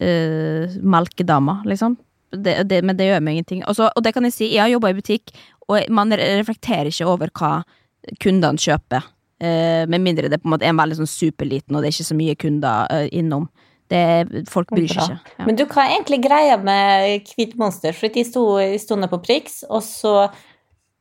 øh, 0.00 0.76
melkedama, 0.82 1.60
liksom. 1.64 1.96
Det, 2.32 2.58
det, 2.68 2.82
men 2.84 2.96
det 2.98 3.06
gjør 3.08 3.22
meg 3.24 3.36
ingenting. 3.36 3.62
Også, 3.70 3.88
og 3.88 4.04
det 4.04 4.12
kan 4.14 4.26
jeg 4.26 4.34
si, 4.34 4.48
jeg 4.54 4.64
har 4.64 4.72
jobba 4.72 4.90
i 4.92 4.96
butikk, 4.98 5.30
og 5.70 5.92
man 5.94 6.14
reflekterer 6.18 6.90
ikke 6.90 7.06
over 7.08 7.30
hva 7.38 7.52
kundene 8.22 8.60
kjøper. 8.60 9.06
Uh, 9.36 9.84
med 9.92 10.00
mindre 10.00 10.30
det 10.32 10.38
på 10.40 10.48
en 10.48 10.54
måte 10.54 10.64
er 10.64 10.72
en 10.72 10.80
veldig 10.80 10.96
sånn 11.02 11.10
superliten, 11.10 11.76
og 11.76 11.82
det 11.82 11.90
er 11.90 11.96
ikke 11.96 12.08
så 12.08 12.16
mye 12.16 12.36
kunder 12.40 12.88
uh, 12.88 13.06
innom. 13.12 13.50
Det, 13.92 14.00
folk 14.50 14.72
bryr 14.72 14.88
seg 14.90 15.12
ikke. 15.12 15.34
Ja. 15.36 15.46
Men 15.46 15.58
du, 15.58 15.66
hva 15.70 15.84
er 15.84 15.94
egentlig 15.98 16.18
greia 16.24 16.56
med 16.58 17.28
Hvit 17.30 17.52
monster? 17.60 17.94
For 17.94 18.10
de 18.10 18.24
sto, 18.26 18.46
sto 18.82 18.96
ned 18.98 19.12
på 19.12 19.20
Prix, 19.22 19.60
og 19.68 19.84
så 19.86 20.16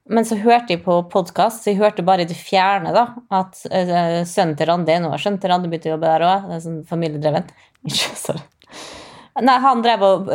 men 0.06 0.22
så 0.22 0.36
hørte 0.38 0.76
jeg 0.76 0.84
på 0.86 1.00
podkast, 1.10 1.64
så 1.64 1.72
jeg 1.72 1.80
hørte 1.80 2.04
bare 2.06 2.28
i 2.28 2.30
det 2.30 2.36
fjerne 2.38 2.92
da, 2.94 3.08
at 3.34 3.58
uh, 3.72 4.20
sønnen 4.30 4.54
til 4.60 4.70
Randi 4.70 5.00
Nå 5.02 5.10
har 5.16 5.24
sønnen 5.24 5.42
til 5.42 5.50
Randi 5.50 5.72
begynt 5.72 5.88
å 5.88 5.96
jobbe 5.96 6.12
der 6.12 6.26
òg. 6.28 6.52
Sånn 6.62 6.84
familiedreven. 6.86 7.48
Sorry. 8.26 8.44
Nei, 9.44 9.56
Han 9.60 9.82
drev 9.84 10.04
og, 10.08 10.30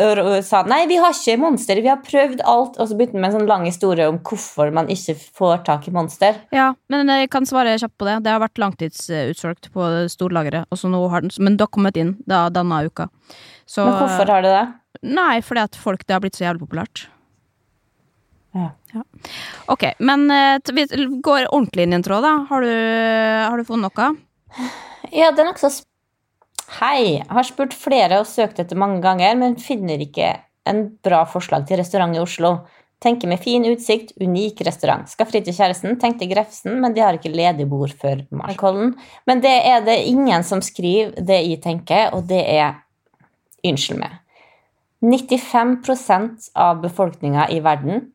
sa 0.44 0.60
nei, 0.68 0.82
vi 0.90 0.98
har 1.00 1.14
ikke 1.14 1.38
monster, 1.40 1.78
vi 1.80 1.88
har 1.88 2.02
prøvd 2.04 2.42
alt. 2.44 2.74
Og 2.76 2.90
så 2.90 2.96
begynte 2.98 3.16
han 3.16 3.22
med 3.22 3.30
en 3.30 3.36
sånn 3.38 3.48
lang 3.48 3.62
historie 3.64 4.08
om 4.10 4.18
hvorfor 4.20 4.72
man 4.76 4.90
ikke 4.92 5.14
får 5.16 5.62
tak 5.68 5.88
i 5.88 5.94
monster. 5.94 6.36
Ja, 6.52 6.74
men 6.92 7.08
jeg 7.08 7.30
kan 7.32 7.48
svare 7.48 7.78
kjapt 7.80 7.96
på 7.96 8.08
det. 8.08 8.18
Det 8.26 8.34
har 8.34 8.42
vært 8.42 8.60
langtidsutsolgt 8.60 9.70
på 9.72 9.88
storlageret. 10.12 10.68
Men 11.40 11.56
det 11.56 11.64
har 11.64 11.72
kommet 11.72 11.96
inn 11.96 12.18
da, 12.28 12.48
denne 12.52 12.82
uka. 12.84 13.08
Så, 13.64 13.86
men 13.86 13.96
hvorfor 14.02 14.34
har 14.34 14.44
det 14.44 14.52
det? 14.52 14.66
Nei, 15.16 15.40
fordi 15.46 15.64
at 15.64 15.80
folk, 15.80 16.04
det 16.04 16.18
har 16.18 16.20
blitt 16.20 16.36
så 16.36 16.44
jævlig 16.50 16.66
populært. 16.66 17.06
Ja. 18.52 18.72
ja. 18.92 19.04
Ok, 19.70 19.86
men 20.02 20.26
uh, 20.28 20.74
vi 20.74 20.84
går 21.24 21.48
ordentlig 21.48 21.86
inn 21.86 21.94
i 21.94 22.02
en 22.02 22.04
tråd, 22.04 22.26
da. 22.26 22.34
Har 22.50 22.66
du, 22.66 22.74
har 23.46 23.56
du 23.56 23.64
funnet 23.64 23.88
noe? 23.96 24.10
Ja, 25.14 25.30
det 25.32 25.40
er 25.40 25.48
nokså 25.48 25.70
Hei, 26.78 27.18
har 27.26 27.46
spurt 27.48 27.74
flere 27.74 28.20
og 28.22 28.28
søkt 28.30 28.60
etter 28.62 28.78
mange 28.78 29.00
ganger, 29.02 29.34
men 29.38 29.56
finner 29.58 29.98
ikke 29.98 30.36
en 30.70 30.84
bra 31.02 31.24
forslag 31.26 31.64
til 31.66 31.80
restaurant 31.80 32.14
i 32.14 32.20
Oslo. 32.22 32.60
Tenker 33.02 33.30
med 33.30 33.40
fin 33.42 33.64
utsikt, 33.66 34.12
unik 34.20 34.60
restaurant. 34.68 35.08
Skal 35.10 35.26
fri 35.26 35.40
til 35.42 35.56
kjæresten, 35.56 35.96
tenkte 35.98 36.28
Grefsen, 36.30 36.76
men 36.82 36.94
de 36.94 37.02
har 37.02 37.16
ikke 37.16 37.32
ledig 37.32 37.66
bord 37.68 37.94
før 37.98 38.22
Markollen. 38.30 38.92
Men 39.26 39.42
det 39.42 39.56
er 39.72 39.82
det 39.86 39.96
ingen 40.12 40.44
som 40.46 40.62
skriver 40.62 41.16
det 41.16 41.40
jeg 41.40 41.62
tenker, 41.64 42.14
og 42.14 42.28
det 42.30 42.44
er 42.44 42.78
Unnskyld 43.66 43.98
meg. 44.00 44.14
95% 45.04 46.46
av 46.56 46.78
befolkninga 46.80 47.48
i 47.52 47.58
verden 47.64 48.06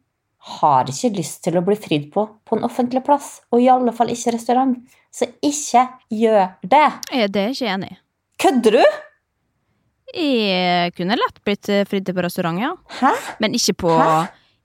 har 0.61 0.89
ikke 0.89 1.11
lyst 1.17 1.43
til 1.45 1.59
å 1.59 1.63
bli 1.65 1.75
fridd 1.77 2.07
på 2.13 2.23
på 2.45 2.57
en 2.57 2.65
offentlig 2.65 3.03
plass, 3.05 3.43
og 3.51 3.61
i 3.61 3.69
alle 3.69 3.93
fall 3.93 4.13
ikke 4.13 4.33
restaurant. 4.37 4.79
Så 5.13 5.27
ikke 5.45 5.85
gjør 6.13 6.55
det. 6.61 6.87
Er 7.13 7.29
det 7.29 7.51
ikke 7.53 7.69
enig 7.75 7.93
i. 7.93 7.99
Kødder 8.41 8.79
du? 8.79 8.83
Jeg 10.15 10.93
kunne 10.95 11.17
lett 11.19 11.41
blitt 11.43 11.69
fridd 11.89 12.05
til 12.07 12.15
på 12.15 12.23
restaurant, 12.23 12.59
ja. 12.61 12.71
Hæ? 13.01 13.11
Men 13.43 13.55
ikke 13.57 13.75
på 13.85 13.91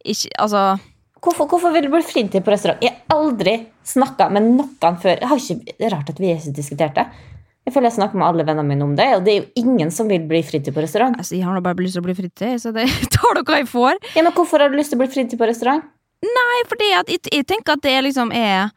ikke, 0.04 0.30
Altså 0.38 0.78
Hvorfor, 1.20 1.46
hvorfor 1.50 1.72
vil 1.74 1.84
du 1.84 1.90
bli 1.92 2.00
fridd 2.06 2.30
til 2.32 2.40
på 2.44 2.52
restaurant? 2.54 2.80
Jeg 2.80 2.94
har 2.96 3.18
aldri 3.18 3.58
snakka 3.84 4.30
med 4.32 4.46
noen 4.54 4.96
før. 5.02 5.20
Ikke, 5.36 5.58
det 5.68 5.84
er 5.84 5.92
rart 5.92 6.08
at 6.08 6.20
vi 6.22 6.30
ikke 6.32 6.54
diskuterte 6.56 7.02
det. 7.02 7.26
Jeg 7.68 7.74
føler 7.74 7.90
jeg 7.90 7.98
snakker 7.98 8.16
med 8.16 8.24
alle 8.26 8.44
vennene 8.48 8.64
mine 8.66 8.86
om 8.86 8.94
det, 8.96 9.06
og 9.18 9.26
det 9.26 9.32
er 9.34 9.42
jo 9.42 9.66
ingen 9.66 9.90
som 9.92 10.08
vil 10.08 10.22
bli 10.26 10.40
fridd 10.42 10.64
til 10.64 10.72
på 10.72 10.80
restaurant. 10.80 11.18
Altså, 11.20 11.36
Jeg 11.36 11.44
har 11.44 11.52
nå 11.52 11.60
bare 11.60 11.76
lyst 11.76 11.98
til 11.98 12.00
å 12.00 12.06
bli 12.08 12.16
fridd 12.16 12.32
til, 12.40 12.54
så 12.62 12.72
det 12.72 12.86
tar 13.14 13.36
dere 13.36 13.44
hva 13.44 13.58
jeg 13.60 13.68
får. 13.68 14.00
Ja, 14.16 14.24
men 14.24 14.32
Hvorfor 14.32 14.64
har 14.64 14.72
du 14.72 14.78
lyst 14.80 14.94
til 14.94 14.98
å 14.98 15.02
bli 15.04 15.10
fridd 15.12 15.28
til 15.30 15.38
på 15.38 15.48
restaurant? 15.50 15.84
Nei, 16.24 16.56
fordi 16.72 16.88
at 16.96 17.12
jeg, 17.12 17.20
jeg 17.36 17.46
tenker 17.52 17.76
at 17.76 17.84
det 17.84 17.98
liksom 18.08 18.32
er 18.32 18.72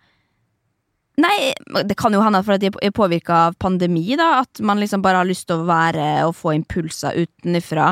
Nei, 1.22 1.54
det 1.86 1.94
kan 2.00 2.14
jo 2.16 2.24
hende 2.26 2.42
at 2.42 2.62
de 2.62 2.72
er 2.82 2.94
påvirka 2.96 3.48
av 3.50 3.58
pandemi, 3.62 4.16
da. 4.18 4.42
At 4.42 4.62
man 4.66 4.82
liksom 4.82 5.04
bare 5.06 5.22
har 5.22 5.30
lyst 5.30 5.46
til 5.50 5.62
å 5.62 5.68
være 5.68 6.08
og 6.28 6.34
få 6.40 6.56
impulser 6.58 7.20
utenfra. 7.22 7.92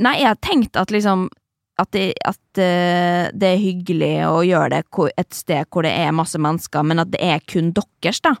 Nei, 0.00 0.14
jeg 0.22 0.30
har 0.30 0.40
tenkt 0.44 0.80
at 0.80 0.94
liksom 0.94 1.28
at 1.76 1.92
det, 1.92 2.14
at 2.24 2.40
uh, 2.56 3.28
det 3.36 3.48
er 3.50 3.60
hyggelig 3.60 4.12
å 4.30 4.40
gjøre 4.46 4.78
det 4.78 5.08
et 5.20 5.36
sted 5.36 5.68
hvor 5.68 5.84
det 5.84 5.92
er 5.92 6.14
masse 6.16 6.38
mennesker, 6.40 6.84
men 6.88 7.02
at 7.02 7.10
det 7.12 7.20
er 7.20 7.42
kun 7.44 7.74
deres, 7.76 8.22
da. 8.24 8.32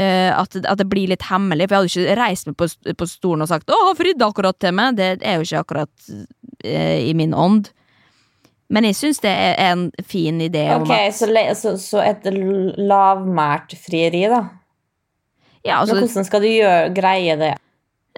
Uh, 0.00 0.32
at, 0.36 0.56
at, 0.56 0.76
det 0.80 0.88
blir 0.88 1.08
litt 1.08 1.24
hemmelig. 1.28 1.68
For 1.68 1.76
jeg 1.76 1.82
hadde 1.82 1.92
ikke 1.92 2.20
reist 2.20 2.48
meg 2.48 2.56
på, 2.60 2.68
på 3.00 3.08
stolen 3.08 3.44
og 3.44 3.52
sagt 3.52 3.72
'Å, 3.72 3.94
fridde 3.96 4.24
akkurat 4.24 4.56
til 4.60 4.72
meg'. 4.76 4.96
Det 4.96 5.10
er 5.20 5.36
jo 5.36 5.46
ikke 5.46 5.62
akkurat 5.64 6.10
uh, 6.64 6.98
i 7.00 7.12
min 7.16 7.36
ånd. 7.36 7.72
Men 8.72 8.88
jeg 8.88 8.96
syns 8.98 9.20
det 9.22 9.30
er 9.30 9.54
en 9.68 9.88
fin 10.06 10.40
idé. 10.42 10.64
Ok, 10.74 10.90
så, 11.14 11.28
så, 11.54 11.76
så, 11.78 12.02
et 12.02 12.26
lavmælt 12.26 13.76
frieri, 13.78 14.24
da? 14.32 14.42
Ja, 15.66 15.80
altså, 15.80 15.94
Men 15.94 16.06
hvordan 16.06 16.26
skal 16.26 16.42
du 16.42 16.50
gjøre, 16.50 16.90
greie 16.94 17.38
det? 17.38 17.54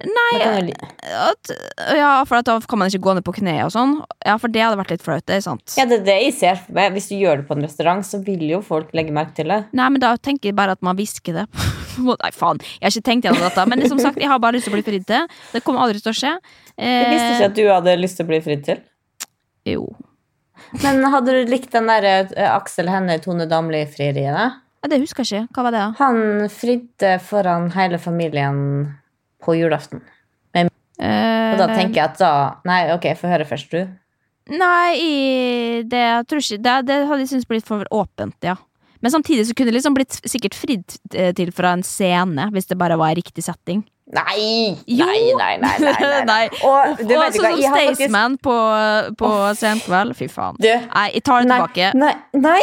Nei, 0.07 0.71
at, 1.11 1.51
ja, 1.97 2.11
for 2.29 2.45
da 2.47 2.59
kan 2.71 2.79
man 2.79 2.91
ikke 2.91 3.03
gå 3.03 3.15
ned 3.17 3.25
på 3.27 3.35
kne 3.41 3.57
og 3.65 3.73
sånn. 3.75 3.97
Ja, 4.23 4.37
for 4.39 4.53
det 4.53 4.63
hadde 4.63 4.79
vært 4.79 4.93
litt 4.95 5.03
flaut. 5.03 5.25
Det 5.27 5.39
er 5.41 5.43
sant. 5.43 5.75
Ja, 5.75 5.89
det 5.91 6.01
er 6.01 6.05
det 6.07 6.17
jeg 6.23 6.35
ser 6.37 6.61
for 6.61 6.77
meg. 6.77 6.93
Hvis 6.95 7.09
du 7.11 7.17
gjør 7.19 7.41
det 7.41 7.49
på 7.49 7.57
en 7.59 7.67
restaurant, 7.67 8.07
så 8.07 8.21
vil 8.23 8.45
jo 8.47 8.61
folk 8.65 8.93
legge 8.95 9.15
merke 9.15 9.35
til 9.41 9.51
det. 9.51 9.59
Nei, 9.75 9.89
men 9.95 10.03
da 10.05 10.13
tenker 10.23 10.53
jeg 10.53 10.59
bare 10.59 10.77
at 10.79 10.85
man 10.87 10.99
hvisker 10.99 11.41
det. 11.41 11.47
Nei, 12.13 12.33
faen. 12.37 12.63
Jeg 12.79 12.87
har 12.87 12.95
ikke 12.95 13.09
tenkt 13.11 13.27
gjennom 13.27 13.43
dette. 13.43 13.65
Men 13.73 13.87
som 13.91 14.03
sagt, 14.03 14.23
jeg 14.23 14.31
har 14.31 14.39
bare 14.43 14.59
lyst 14.59 14.69
til 14.69 14.77
å 14.77 14.79
bli 14.79 14.87
fridd 14.87 15.09
til. 15.09 15.27
Det 15.55 15.65
kommer 15.67 15.83
aldri 15.87 16.05
til 16.05 16.15
å 16.15 16.19
skje. 16.21 16.37
Jeg 16.79 17.09
visste 17.11 17.33
ikke 17.33 17.51
at 17.51 17.59
du 17.59 17.65
hadde 17.73 17.97
lyst 17.99 18.21
til 18.21 18.29
å 18.29 18.31
bli 18.31 18.43
fridd 18.45 18.69
til. 18.69 18.85
Jo. 19.67 19.89
Men 20.83 21.05
hadde 21.13 21.35
du 21.35 21.51
likt 21.51 21.73
den 21.75 21.89
der 21.91 22.31
Aksel 22.51 22.91
Hennie, 22.93 23.21
Tone 23.23 23.47
Damli-frieriet? 23.51 24.59
Ja, 24.79 24.91
det 24.91 25.01
husker 25.03 25.27
jeg 25.27 25.45
ikke. 25.47 25.57
Hva 25.57 25.67
var 25.67 25.75
det? 25.75 25.83
da? 25.83 25.95
Han 25.99 26.51
fridde 26.53 27.15
foran 27.25 27.71
hele 27.75 27.99
familien 28.03 28.61
på 29.43 29.57
julaften. 29.59 30.05
Men, 30.57 30.71
uh, 31.01 31.55
og 31.55 31.63
da 31.63 31.71
tenker 31.73 31.99
jeg 32.01 32.05
at 32.05 32.21
da 32.21 32.33
Nei, 32.69 32.83
ok, 32.95 33.11
få 33.19 33.33
høre 33.33 33.49
først, 33.49 33.75
du. 33.75 33.89
Nei, 34.49 35.85
det 35.85 35.99
jeg 36.01 36.25
tror 36.25 36.41
ikke 36.41 36.57
Det, 36.65 36.75
det 36.89 36.97
hadde 37.05 37.21
jeg 37.21 37.31
syntes 37.35 37.49
blitt 37.51 37.67
for 37.69 37.85
åpent, 37.93 38.39
ja. 38.47 38.57
Men 39.05 39.13
samtidig 39.15 39.45
så 39.47 39.55
kunne 39.55 39.71
det 39.71 39.77
liksom 39.77 39.95
blitt 39.95 40.17
sikkert 40.27 40.57
fridd 40.59 40.97
til 41.13 41.53
fra 41.55 41.77
en 41.77 41.85
scene, 41.87 42.49
hvis 42.55 42.67
det 42.67 42.79
bare 42.81 42.97
var 42.99 43.15
riktig 43.15 43.45
setting. 43.47 43.85
Nei! 44.09 44.77
Nei, 44.87 45.35
nei, 45.37 45.59
nei. 45.61 45.79
nei, 45.85 46.25
nei. 46.25 46.49
Og, 46.69 47.01
du 47.03 47.13
og 47.13 47.23
vet 47.23 47.37
sånn 47.37 47.45
som 47.45 47.61
jeg 47.61 47.73
faktisk- 47.75 48.43
på, 48.43 48.57
på, 49.19 49.25
på 49.25 49.33
senkveld. 49.61 50.17
Fy 50.17 50.29
faen. 50.33 50.57
Du, 50.61 50.69
Nei, 50.69 51.09
jeg 51.15 51.25
tar 51.29 51.45
det 51.45 51.51
nei, 51.51 51.59
tilbake. 51.61 51.91
Nei, 51.99 52.15
nei. 52.41 52.61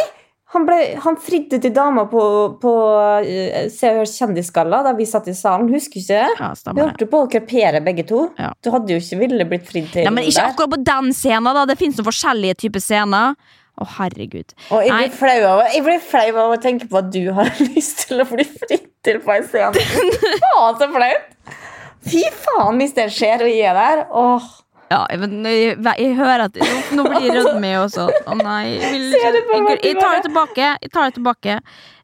Han, 0.54 0.62
ble, 0.64 0.76
han 1.02 1.16
fridde 1.20 1.58
til 1.60 1.72
dama 1.74 2.04
på, 2.08 2.22
på 2.62 2.72
uh, 2.72 3.66
Se 3.72 3.90
og 3.90 3.98
Hørs 4.00 4.12
kjendisgalla 4.14 4.78
da 4.86 4.92
vi 4.96 5.06
satt 5.08 5.26
i 5.30 5.34
salen. 5.36 5.68
Husker 5.74 6.00
ikke 6.00 6.14
det? 6.14 6.36
Ja, 6.38 6.50
Vi 6.70 6.84
holdt 6.84 7.04
på 7.12 7.22
å 7.24 7.28
krepere 7.30 7.82
begge 7.84 8.06
to. 8.08 8.28
Ja. 8.38 8.52
Du 8.62 8.70
hadde 8.74 8.94
jo 8.94 9.02
ikke 9.02 9.18
ville 9.24 9.46
blitt 9.50 9.66
fridd 9.68 9.90
til 9.92 10.06
Nei, 10.06 10.14
men 10.14 10.28
ikke 10.30 10.38
der. 10.38 10.52
akkurat 10.54 10.74
på 10.76 10.82
den 10.86 11.12
scenen, 11.18 11.50
da. 11.50 11.66
Det 11.68 11.78
noen 11.82 12.08
forskjellige 12.10 12.60
typer 12.62 12.84
scener. 12.84 13.34
Å, 13.76 13.86
herregud. 13.98 14.54
Og 14.72 14.84
jeg 14.86 14.92
blir, 14.96 15.16
flau 15.18 15.40
av, 15.50 15.62
jeg 15.74 15.84
blir 15.84 15.98
flau 16.00 16.28
av 16.46 16.52
å 16.54 16.60
tenke 16.60 16.88
på 16.88 17.00
at 17.02 17.08
du 17.12 17.24
har 17.36 17.50
lyst 17.74 18.06
til 18.06 18.22
å 18.24 18.28
bli 18.30 18.46
fritt 18.48 18.88
til 19.04 19.20
på 19.24 19.34
en 19.36 19.48
scene. 19.48 19.88
Faen, 20.44 20.78
så 20.80 20.88
flaut! 20.92 21.32
Fy 22.06 22.22
faen, 22.30 22.78
hvis 22.78 22.94
det 22.94 23.08
skjer 23.10 23.42
og 23.42 23.50
jeg 23.50 23.66
er 23.66 23.76
der. 23.76 24.06
Åh. 24.14 24.46
Ja, 24.86 25.00
jeg, 25.10 25.18
men 25.18 25.40
jeg, 25.50 25.72
jeg 25.82 26.12
hører 26.14 26.44
at 26.44 26.58
Nå, 26.60 26.66
nå 27.00 27.04
blir 27.08 27.24
jeg 27.26 27.34
rødme 27.40 27.72
også. 27.80 28.04
Å 28.06 28.36
nei. 28.38 28.76
Jeg, 28.76 28.92
vil, 28.92 29.06
jeg, 29.18 29.78
jeg 29.82 29.96
tar 29.98 30.14
det 30.14 30.26
tilbake. 30.28 30.68
Jeg 30.84 30.92
tar 30.94 31.08
det 31.08 31.16
tilbake. 31.16 31.56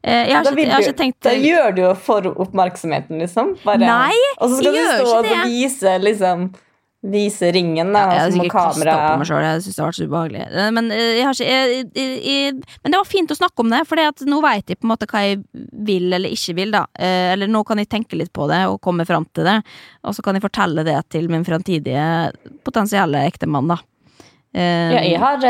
Eh, 0.03 0.25
jeg, 0.27 0.35
har 0.35 0.49
ikke, 0.49 0.65
jeg 0.65 0.73
har 0.73 0.83
du, 0.83 0.89
ikke 0.89 0.99
tenkt 0.99 1.23
da 1.23 1.35
gjør 1.39 1.77
du 1.77 1.81
jo 1.85 1.93
for 2.03 2.27
oppmerksomheten, 2.43 3.21
liksom. 3.23 3.53
Bare. 3.63 3.79
Nei, 3.87 4.17
og 4.35 4.51
så 4.51 4.59
skal 4.59 4.75
du 4.75 4.81
stå 4.83 5.15
og 5.21 5.29
vise, 5.47 5.95
liksom, 6.03 6.49
vise 7.03 7.51
ringen, 7.51 7.89
da, 7.91 7.99
Jeg 7.99 8.07
og 8.07 8.21
hadde 8.21 8.35
sikkert 8.37 8.53
kamera 8.53 8.93
opp 8.95 9.03
på 9.03 9.19
meg 9.19 9.27
selv 9.27 9.43
Jeg 9.43 9.63
synes 9.65 9.77
det 9.77 9.83
var 9.83 9.95
så 9.97 10.05
ubehagelig. 10.07 10.43
Eh, 10.47 10.69
Men, 10.71 10.91
eh, 10.91 11.09
jeg 11.17 11.25
har 11.27 11.35
ikke, 11.35 11.47
jeg, 11.51 11.87
jeg, 11.93 12.19
jeg, 12.23 12.53
men 12.83 12.93
det 12.93 12.99
var 13.01 13.09
fint 13.09 13.33
å 13.33 13.37
snakke 13.37 13.63
om 13.63 13.73
det, 13.73 13.81
for 13.89 14.27
nå 14.31 14.41
vet 14.45 14.71
jeg 14.71 14.79
på 14.79 14.87
en 14.87 14.93
måte 14.93 15.07
hva 15.11 15.23
jeg 15.25 15.41
vil 15.89 16.07
eller 16.15 16.35
ikke 16.35 16.55
vil. 16.59 16.71
da 16.75 16.85
Eh, 16.93 17.33
Eller 17.33 17.49
nå 17.51 17.63
kan 17.67 17.79
jeg 17.81 17.89
tenke 17.91 18.15
litt 18.19 18.31
på 18.33 18.47
det 18.47 18.61
og 18.69 18.81
komme 18.83 19.05
fram 19.05 19.25
til 19.35 19.47
det, 19.47 19.57
og 20.03 20.15
så 20.15 20.23
kan 20.23 20.37
jeg 20.37 20.43
fortelle 20.43 20.83
det 20.85 20.97
til 21.11 21.27
min 21.31 21.43
framtidige 21.43 22.05
potensielle 22.63 23.25
ektemann. 23.27 23.73
da 23.73 23.79
Ja, 24.53 25.01
jeg 25.01 25.19
har 25.19 25.41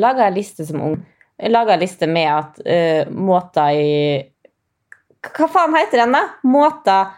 laga 0.00 0.26
en 0.26 0.34
liste 0.34 0.64
som 0.64 0.80
ung. 0.80 0.96
Jeg 1.36 1.52
laga 1.52 1.74
en 1.74 1.82
liste 1.82 2.08
med 2.08 2.30
at 2.32 2.60
uh, 2.64 3.12
måter 3.12 3.76
i 3.76 3.90
Hva 5.36 5.48
faen 5.52 5.74
heter 5.76 6.04
den, 6.04 6.16
da? 6.16 6.22
Måter 6.48 7.12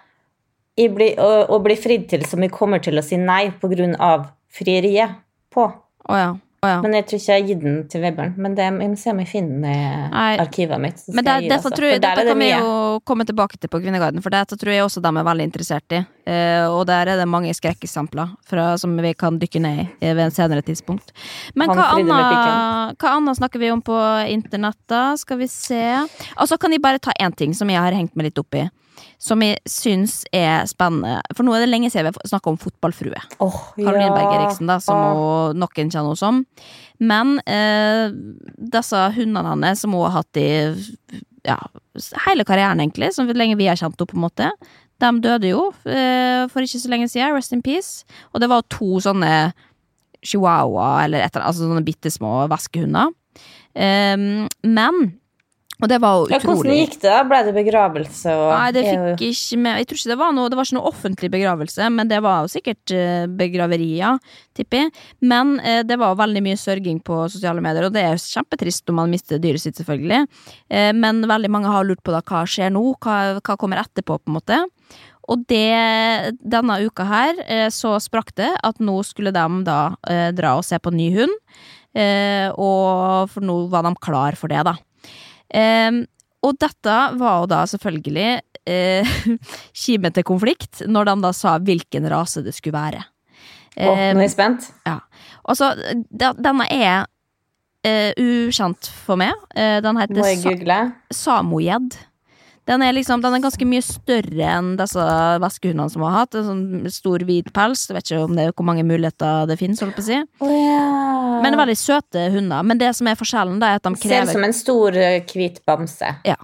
blir, 0.86 1.18
å, 1.18 1.48
å 1.50 1.58
bli 1.64 1.74
fridd 1.78 2.06
til 2.12 2.26
som 2.28 2.44
vi 2.44 2.50
kommer 2.52 2.82
til 2.84 3.00
å 3.00 3.04
si 3.04 3.18
nei 3.18 3.48
pga. 3.58 4.12
frieriet 4.48 5.18
på. 5.50 5.64
Oh, 6.08 6.18
ja. 6.18 6.36
Oh, 6.58 6.66
ja. 6.66 6.78
Men 6.82 6.96
jeg 6.96 7.04
tror 7.06 7.20
ikke 7.20 7.30
jeg 7.30 7.42
har 7.42 7.48
gitt 7.52 7.60
den 7.62 7.74
til 7.86 8.00
Vebjørn. 8.02 8.32
Men 8.42 8.54
det, 8.58 8.64
jeg 8.66 8.74
må 8.90 8.96
se 8.98 9.12
om 9.12 9.20
jeg 9.22 9.28
finner 9.30 10.14
arkivet 10.42 10.80
mitt. 10.82 10.98
så 10.98 11.12
Men 11.14 11.26
det, 11.26 11.34
gi 11.44 11.50
det, 11.52 11.58
altså. 11.60 11.70
tror 11.70 11.86
jeg, 11.86 12.00
dette 12.02 12.24
det 12.24 12.32
kan 12.32 12.40
vi 12.42 12.48
jo 12.50 12.72
komme 13.06 13.26
tilbake 13.28 13.60
til 13.62 13.70
på 13.70 13.78
Kvinneguiden, 13.84 14.24
for 14.24 14.34
dette 14.34 14.58
tror 14.58 14.74
jeg 14.74 14.82
også 14.82 15.02
de 15.04 15.12
er 15.12 15.28
veldig 15.28 15.46
interessert 15.46 15.94
i. 15.94 16.00
Uh, 16.26 16.66
og 16.74 16.82
der 16.90 17.12
er 17.12 17.20
det 17.20 17.28
mange 17.30 17.54
skrekkeksempler 17.54 18.34
som 18.82 18.96
vi 18.98 19.12
kan 19.14 19.38
dykke 19.38 19.62
ned 19.62 19.78
i 19.84 19.86
eh, 20.10 20.16
ved 20.18 20.24
en 20.26 20.34
senere 20.34 20.66
tidspunkt. 20.66 21.14
Men 21.54 21.70
hva 21.70 21.92
annet, 21.94 22.98
hva 22.98 23.14
annet 23.14 23.38
snakker 23.38 23.62
vi 23.62 23.70
om 23.70 23.84
på 23.84 24.00
internett, 24.26 24.80
da? 24.90 25.12
Skal 25.20 25.38
vi 25.38 25.46
se. 25.52 25.84
Og 26.34 26.42
Altså, 26.48 26.58
kan 26.58 26.72
jeg 26.72 26.82
bare 26.82 26.98
ta 26.98 27.12
én 27.20 27.34
ting 27.36 27.54
som 27.54 27.68
jeg 27.70 27.78
har 27.78 27.94
hengt 27.94 28.16
meg 28.16 28.30
litt 28.30 28.38
opp 28.40 28.56
i? 28.56 28.66
Som 29.22 29.42
jeg 29.44 29.58
syns 29.68 30.20
er 30.34 30.66
spennende. 30.70 31.20
For 31.34 31.46
nå 31.46 31.54
er 31.54 31.64
det 31.64 31.70
lenge 31.70 31.90
siden 31.92 32.08
vi 32.08 32.14
har 32.14 32.30
snakka 32.32 32.52
om 32.52 32.58
fotballfrue. 32.60 33.22
Åh, 33.44 33.60
Karoline 33.76 34.14
Berg 34.14 34.34
Eriksen, 34.36 34.70
da, 34.70 34.78
som 34.82 34.98
Åh. 34.98 35.08
hun 35.18 35.62
nok 35.62 35.78
en 35.78 35.92
kjenner 35.92 36.12
henne 36.12 36.20
som. 36.20 36.42
Men 36.98 37.36
eh, 37.46 38.10
disse 38.74 39.04
hundene 39.18 39.54
hennes, 39.54 39.84
som 39.84 39.94
hun 39.94 40.06
har 40.06 40.20
hatt 40.20 40.40
i 40.40 40.48
ja, 41.46 41.58
hele 42.26 42.46
karrieren, 42.46 42.82
egentlig, 42.82 43.12
som 43.14 43.28
lenge 43.30 43.58
vi 43.58 43.70
har 43.70 43.78
kjent 43.78 43.98
henne, 43.98 44.10
på 44.10 44.18
en 44.18 44.26
måte, 44.26 44.50
de 44.98 45.12
døde 45.22 45.52
jo 45.52 45.68
eh, 45.86 46.48
for 46.50 46.64
ikke 46.64 46.82
så 46.82 46.90
lenge 46.90 47.08
siden. 47.10 47.36
Rest 47.36 47.54
in 47.54 47.62
peace. 47.62 48.04
Og 48.32 48.42
det 48.42 48.50
var 48.50 48.66
to 48.72 48.98
sånne 49.02 49.52
chihuahua, 50.26 51.04
eller 51.04 51.22
et 51.22 51.30
eller 51.30 51.44
annet, 51.44 51.52
altså 51.52 51.68
sånne 51.68 51.86
bitte 51.86 52.10
små 52.10 52.32
vaskehunder. 52.50 53.14
Um, 53.78 54.48
men 54.66 54.96
Og 55.78 55.90
det 55.90 56.00
var 56.02 56.16
jo 56.16 56.24
utrolig. 56.26 56.38
Ja, 56.38 56.48
hvordan 56.48 56.78
gikk 56.78 56.94
det? 56.96 57.02
da? 57.06 57.18
Ble 57.28 57.38
det 57.46 57.52
begravelse 57.54 58.32
og 58.34 58.48
Nei, 58.50 58.70
det 58.74 58.82
fikk 58.88 59.22
ikke 59.28 59.58
med 59.62 59.76
Jeg 59.78 59.88
tror 59.88 60.00
ikke 60.00 60.10
det 60.10 60.18
var 60.18 60.32
noe 60.34 60.50
Det 60.50 60.58
var 60.58 60.66
ikke 60.66 60.78
noe 60.78 60.90
offentlig 60.90 61.30
begravelse, 61.34 61.90
men 61.94 62.10
det 62.10 62.18
var 62.24 62.40
jo 62.42 62.50
sikkert 62.50 62.94
eh, 62.94 63.26
begraverier, 63.38 64.18
tipper 64.58 64.82
jeg. 64.82 64.92
Men 65.22 65.54
eh, 65.62 65.84
det 65.86 66.00
var 66.00 66.18
veldig 66.18 66.42
mye 66.48 66.58
sørging 66.58 66.98
på 67.06 67.20
sosiale 67.30 67.62
medier, 67.64 67.86
og 67.86 67.94
det 67.94 68.02
er 68.08 68.18
kjempetrist 68.18 68.88
når 68.88 68.98
man 68.98 69.14
mister 69.14 69.42
dyret 69.42 69.62
sitt, 69.62 69.78
selvfølgelig. 69.78 70.26
Eh, 70.66 70.90
men 70.98 71.22
veldig 71.30 71.52
mange 71.54 71.70
har 71.70 71.86
lurt 71.86 72.02
på 72.02 72.14
da 72.14 72.24
hva 72.26 72.42
skjer 72.48 72.74
nå, 72.74 72.82
hva, 72.98 73.38
hva 73.38 73.58
kommer 73.60 73.84
etterpå, 73.84 74.18
på 74.18 74.32
en 74.32 74.38
måte. 74.40 74.60
Og 75.28 75.44
det, 75.48 76.34
denne 76.40 76.80
uka 76.88 77.04
her 77.06 77.40
eh, 77.46 77.68
så 77.74 77.94
sprakk 78.00 78.32
det 78.40 78.50
at 78.64 78.80
nå 78.80 78.96
skulle 79.06 79.34
de 79.36 79.62
da 79.66 79.80
eh, 80.08 80.30
dra 80.36 80.56
og 80.58 80.66
se 80.66 80.78
på 80.80 80.92
ny 80.94 81.10
hund. 81.18 81.34
Eh, 81.98 82.48
og 82.54 83.28
for 83.32 83.44
nå 83.44 83.60
var 83.72 83.84
de 83.86 83.92
klar 84.00 84.38
for 84.40 84.50
det, 84.52 84.64
da. 84.66 84.78
Eh, 85.54 86.02
og 86.44 86.58
dette 86.62 86.96
var 87.18 87.42
jo 87.42 87.50
da 87.50 87.64
selvfølgelig 87.66 88.26
eh, 88.68 89.14
kime 89.82 90.12
til 90.14 90.26
konflikt, 90.26 90.84
når 90.86 91.10
de 91.10 91.16
da 91.26 91.32
sa 91.36 91.58
hvilken 91.58 92.08
rase 92.12 92.44
det 92.46 92.54
skulle 92.56 92.78
være. 92.78 93.04
Åh, 93.04 93.14
Eh, 93.78 94.10
nå 94.14 94.18
er 94.18 94.26
jeg 94.26 94.34
spent. 94.34 94.72
altså, 95.46 95.70
denne 96.10 96.66
er 96.66 97.06
uh, 97.86 98.12
ukjent 98.18 98.90
for 99.04 99.20
meg. 99.20 99.34
Eh, 99.54 99.78
den 99.84 99.94
Må 99.96 100.02
heter 100.02 100.22
sa 101.14 101.40
google? 101.42 101.98
Den 102.68 102.84
er 102.84 102.92
liksom, 102.92 103.22
den 103.24 103.32
er 103.38 103.40
ganske 103.40 103.64
mye 103.68 103.84
større 103.84 104.48
enn 104.58 104.74
disse 104.76 105.04
vaskehundene 105.40 105.88
som 105.92 106.04
har 106.04 106.16
hatt. 106.18 106.36
En 106.36 106.48
sånn 106.48 106.92
stor, 106.92 107.24
hvit 107.24 107.48
pels. 107.56 107.86
Jeg 107.88 107.96
vet 107.96 108.10
ikke 108.10 108.26
om 108.26 108.36
det 108.36 108.44
er 108.44 108.52
hvor 108.52 108.68
mange 108.68 108.84
muligheter 108.84 109.48
det 109.48 109.56
finnes, 109.60 109.80
Si. 109.80 109.88
å 109.88 110.04
si. 110.04 110.18
Å 110.44 110.50
ja. 110.52 110.84
Veldig 111.44 111.78
søte 111.80 112.26
hunder. 112.34 112.66
Men 112.66 112.80
det 112.80 112.92
som 112.98 113.08
er 113.08 113.16
forskjellen, 113.16 113.56
da, 113.62 113.72
er 113.72 113.80
at 113.80 113.88
de 113.88 113.94
krever 113.96 114.26
Ser 114.26 114.28
ut 114.28 114.36
som 114.36 114.44
en 114.44 114.56
stor, 114.56 114.96
eh, 115.00 115.20
hvit 115.32 115.62
bamse. 115.64 116.12
Ja. 116.28 116.36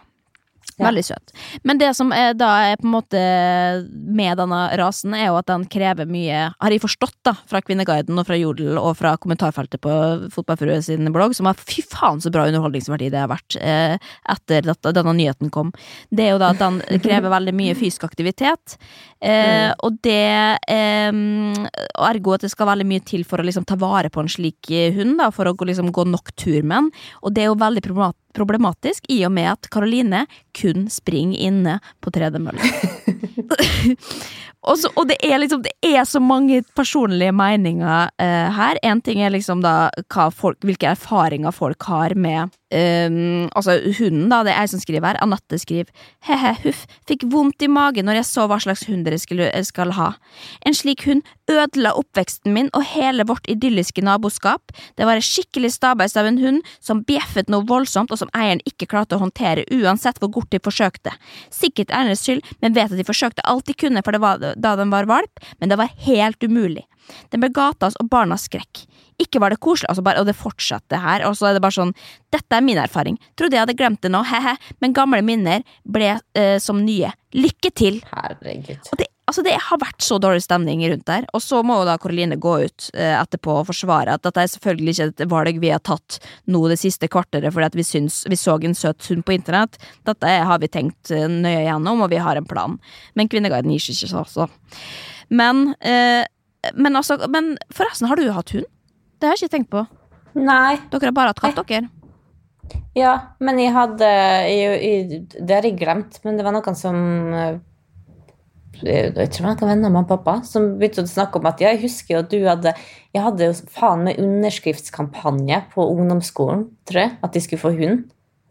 Ja. 0.75 0.89
Veldig 0.89 1.05
søt. 1.07 1.31
Men 1.63 1.79
det 1.79 1.93
som 1.95 2.11
er 2.15 2.33
da 2.35 2.49
er 2.67 2.81
på 2.81 2.89
en 2.89 2.95
måte 2.97 3.21
med 3.95 4.41
denne 4.41 4.61
rasen, 4.81 5.15
er 5.15 5.29
jo 5.29 5.37
at 5.39 5.47
den 5.47 5.67
krever 5.71 6.09
mye 6.11 6.49
Har 6.51 6.75
jeg 6.75 6.83
forstått, 6.83 7.17
da, 7.27 7.37
fra 7.47 7.61
Kvinneguiden 7.63 8.19
og 8.19 8.27
fra 8.27 8.39
Jodel 8.39 8.81
og 8.81 8.97
fra 8.99 9.13
kommentarfeltet 9.21 9.83
på 9.85 9.93
Fotballfrue 10.35 10.81
sin 10.83 11.07
blogg, 11.15 11.37
som 11.39 11.47
har 11.47 11.59
fy 11.61 11.85
faen 11.87 12.19
så 12.23 12.33
bra 12.35 12.49
underholdningsverdi 12.51 13.13
det 13.15 13.23
har 13.23 13.31
vært 13.31 13.59
eh, 13.61 13.95
etter 14.35 14.67
at 14.73 14.91
denne 14.97 15.15
nyheten 15.15 15.53
kom. 15.55 15.71
Det 16.11 16.27
er 16.27 16.35
jo 16.35 16.43
da 16.43 16.51
at 16.57 16.63
den 16.63 16.83
krever 17.07 17.31
veldig 17.31 17.55
mye 17.55 17.79
fysisk 17.79 18.09
aktivitet, 18.09 18.77
eh, 19.23 19.71
og 19.79 20.01
det 20.03 20.59
eh, 20.75 21.23
Ergo 22.11 22.35
at 22.35 22.49
det 22.49 22.51
skal 22.51 22.73
veldig 22.73 22.89
mye 22.91 23.07
til 23.07 23.23
for 23.29 23.39
å 23.39 23.47
liksom 23.47 23.69
ta 23.69 23.79
vare 23.79 24.11
på 24.11 24.25
en 24.25 24.33
slik 24.33 24.75
eh, 24.75 24.91
hund, 24.99 25.21
da, 25.23 25.31
for 25.35 25.47
å 25.47 25.55
liksom, 25.55 25.95
gå 25.95 26.09
nok 26.11 26.35
tur 26.35 26.63
med 26.63 26.75
den, 26.75 26.93
og 27.23 27.37
det 27.37 27.47
er 27.47 27.53
jo 27.53 27.59
veldig 27.63 27.87
problemat- 27.87 28.19
problematisk 28.37 29.07
i 29.13 29.23
og 29.27 29.33
med 29.35 29.53
at 29.55 29.71
Karoline 29.73 30.25
kun 30.57 30.89
springer 30.93 31.39
inne 31.49 31.79
på 32.05 32.13
tredemølla. 32.15 32.63
og, 34.69 34.87
og 34.95 35.07
det 35.11 35.19
er 35.25 35.41
liksom 35.43 35.65
Det 35.65 35.75
er 35.85 36.05
så 36.09 36.21
mange 36.23 36.63
personlige 36.77 37.35
meninger 37.37 38.11
uh, 38.11 38.49
her. 38.59 38.81
En 38.83 39.03
ting 39.05 39.23
er 39.23 39.35
liksom 39.35 39.63
da 39.65 39.91
folk, 40.35 40.61
hvilke 40.65 40.93
erfaringer 40.95 41.55
folk 41.55 41.83
har 41.91 42.15
med 42.15 42.55
eh, 42.75 43.49
Altså 43.55 43.79
hunden, 43.99 44.29
da. 44.33 44.43
Det 44.45 44.53
er 44.55 44.65
jeg 44.65 44.75
som 44.75 44.83
skriver 44.83 45.13
her. 45.13 45.21
Anette 45.25 45.59
skriver 45.63 45.91
he-he, 46.27 46.55
huff. 46.65 46.85
Fikk 47.09 47.27
vondt 47.33 47.63
i 47.65 47.71
magen 47.71 48.09
når 48.09 48.21
jeg 48.21 48.31
så 48.31 48.49
hva 48.51 48.59
slags 48.63 48.85
hund 48.89 49.07
dere 49.07 49.21
skulle, 49.23 49.49
skal 49.67 49.95
ha. 49.97 50.13
En 50.67 50.77
slik 50.77 51.07
hund 51.09 51.25
ødela 51.51 51.93
oppveksten 51.99 52.55
min 52.55 52.71
og 52.77 52.87
hele 52.95 53.27
vårt 53.29 53.47
idylliske 53.51 54.05
naboskap. 54.05 54.73
Det 54.97 55.07
var 55.07 55.19
en 55.19 55.25
skikkelig 55.25 55.75
stabeis 55.77 56.17
av 56.17 56.29
en 56.29 56.41
hund 56.41 56.65
som 56.81 57.03
bjeffet 57.07 57.53
noe 57.53 57.67
voldsomt, 57.69 58.13
og 58.13 58.21
som 58.21 58.33
eieren 58.37 58.63
ikke 58.69 58.89
klarte 58.91 59.19
å 59.19 59.23
håndtere 59.23 59.67
uansett 59.75 60.21
hvor 60.23 60.33
godt 60.39 60.55
de 60.55 60.63
forsøkte. 60.65 61.13
Sikkert 61.53 61.93
Ernes 61.95 62.25
skyld, 62.25 62.45
men 62.65 62.77
vet 62.77 62.93
at 62.93 62.99
de 63.01 63.07
forsøkte 63.07 63.45
alt 63.49 63.69
de 63.69 63.77
kunne 63.77 64.03
for 64.05 64.17
det 64.17 64.23
var, 64.25 64.41
da 64.41 64.75
den 64.81 64.93
var 64.95 65.09
valp, 65.11 65.45
men 65.61 65.73
det 65.73 65.81
var 65.81 65.93
helt 66.07 66.43
umulig. 66.45 66.87
Den 67.33 67.43
ble 67.43 67.53
gatas 67.53 67.99
og 68.01 68.09
barnas 68.13 68.47
skrekk. 68.49 68.87
Ikke 69.23 69.41
var 69.43 69.55
det 69.55 69.61
koselig, 69.63 69.89
altså 69.93 70.05
bare, 70.07 70.23
og 70.23 70.29
det 70.29 70.37
fortsatte 70.39 70.99
her, 70.99 71.25
og 71.29 71.37
så 71.39 71.51
er 71.51 71.57
det 71.57 71.63
bare 71.65 71.77
sånn, 71.77 71.95
dette 72.35 72.57
er 72.57 72.65
min 72.67 72.81
erfaring. 72.81 73.19
Trodde 73.39 73.57
jeg 73.57 73.67
hadde 73.67 73.79
glemt 73.79 74.03
det 74.03 74.11
nå, 74.11 74.25
he-he, 74.27 74.57
men 74.83 74.97
gamle 74.97 75.23
minner 75.27 75.63
ble 75.87 76.17
eh, 76.35 76.57
som 76.63 76.83
nye. 76.83 77.13
Lykke 77.35 77.71
til! 77.75 78.01
Herregud. 78.11 78.91
Og 78.93 78.99
det, 78.99 79.09
altså 79.31 79.43
det 79.47 79.55
har 79.67 79.81
vært 79.83 80.05
så 80.05 80.19
dårlig 80.23 80.45
stemning 80.45 80.85
rundt 80.91 81.07
der. 81.09 81.27
Og 81.35 81.43
så 81.43 81.63
må 81.67 81.81
jo 81.81 81.87
da 81.89 81.97
Karoline 82.01 82.39
gå 82.41 82.57
ut 82.67 82.89
eh, 82.95 83.15
etterpå 83.19 83.61
og 83.61 83.69
forsvare 83.71 84.15
at 84.15 84.27
dette 84.27 84.43
er 84.45 84.53
selvfølgelig 84.53 84.95
ikke 84.95 85.09
et 85.11 85.25
valg 85.33 85.59
vi 85.63 85.73
har 85.73 85.83
tatt 85.85 86.21
nå 86.51 86.63
det 86.71 86.79
siste 86.83 87.11
kvarteret 87.11 87.55
fordi 87.55 87.71
at 87.71 87.79
vi 87.79 87.87
syns 87.87 88.23
vi 88.31 88.39
så 88.39 88.59
en 88.59 88.79
søt 88.79 89.11
hund 89.11 89.25
på 89.27 89.35
internett. 89.37 89.79
Dette 90.07 90.37
har 90.51 90.63
vi 90.63 90.71
tenkt 90.71 91.15
eh, 91.15 91.27
nøye 91.31 91.65
gjennom, 91.67 92.05
og 92.05 92.13
vi 92.13 92.23
har 92.23 92.39
en 92.39 92.49
plan. 92.49 92.79
Men 93.15 93.31
Kvinneguiden 93.31 93.75
gir 93.75 93.83
seg 93.83 93.99
ikke, 93.99 94.25
altså. 94.25 94.49
Men, 95.35 95.73
eh, 95.81 96.23
men 96.75 96.97
altså 96.97 97.19
Men 97.29 97.57
forresten, 97.75 98.09
har 98.09 98.17
du 98.17 98.31
hatt 98.33 98.55
hund? 98.55 98.69
Det 99.25 99.31
har 99.31 99.39
jeg 99.39 99.47
ikke 99.47 99.57
tenkt 99.57 99.71
på. 99.73 99.81
Nei. 100.37 100.75
Dere 100.93 101.09
har 101.09 101.15
bare 101.17 101.33
hatt 101.33 101.39
katt, 101.41 101.61
dere. 101.65 101.89
Ja, 102.93 103.13
men 103.41 103.57
jeg 103.57 103.73
hadde 103.73 104.09
jeg, 104.09 104.75
jeg, 104.85 105.21
Det 105.33 105.57
har 105.57 105.65
jeg 105.65 105.79
glemt, 105.81 106.19
men 106.27 106.37
det 106.37 106.45
var 106.45 106.53
noen 106.53 106.77
som 106.77 106.99
eh, 107.33 107.57
Jeg 108.83 109.15
vet 109.17 109.33
ikke 109.33 109.47
om 109.47 109.49
det 109.49 109.65
var 109.65 109.73
venner 109.73 109.95
med 109.95 110.11
pappa 110.11 110.37
som 110.45 110.75
begynte 110.77 111.07
å 111.07 111.09
snakke 111.09 111.41
om 111.41 111.49
at 111.49 111.65
ja, 111.65 111.73
jeg 111.73 111.87
husker 111.87 112.19
jo 112.19 112.21
at 112.21 112.31
du 112.35 112.39
hadde 112.45 112.75
Jeg 113.17 113.25
hadde 113.25 113.49
jo 113.49 113.57
faen 113.73 114.05
meg 114.11 114.21
underskriftskampanje 114.21 115.63
på 115.73 115.89
ungdomsskolen, 115.95 116.69
tror 116.85 117.07
jeg, 117.07 117.17
at 117.25 117.33
de 117.33 117.45
skulle 117.45 117.65
få 117.65 117.73
hund. 117.81 118.05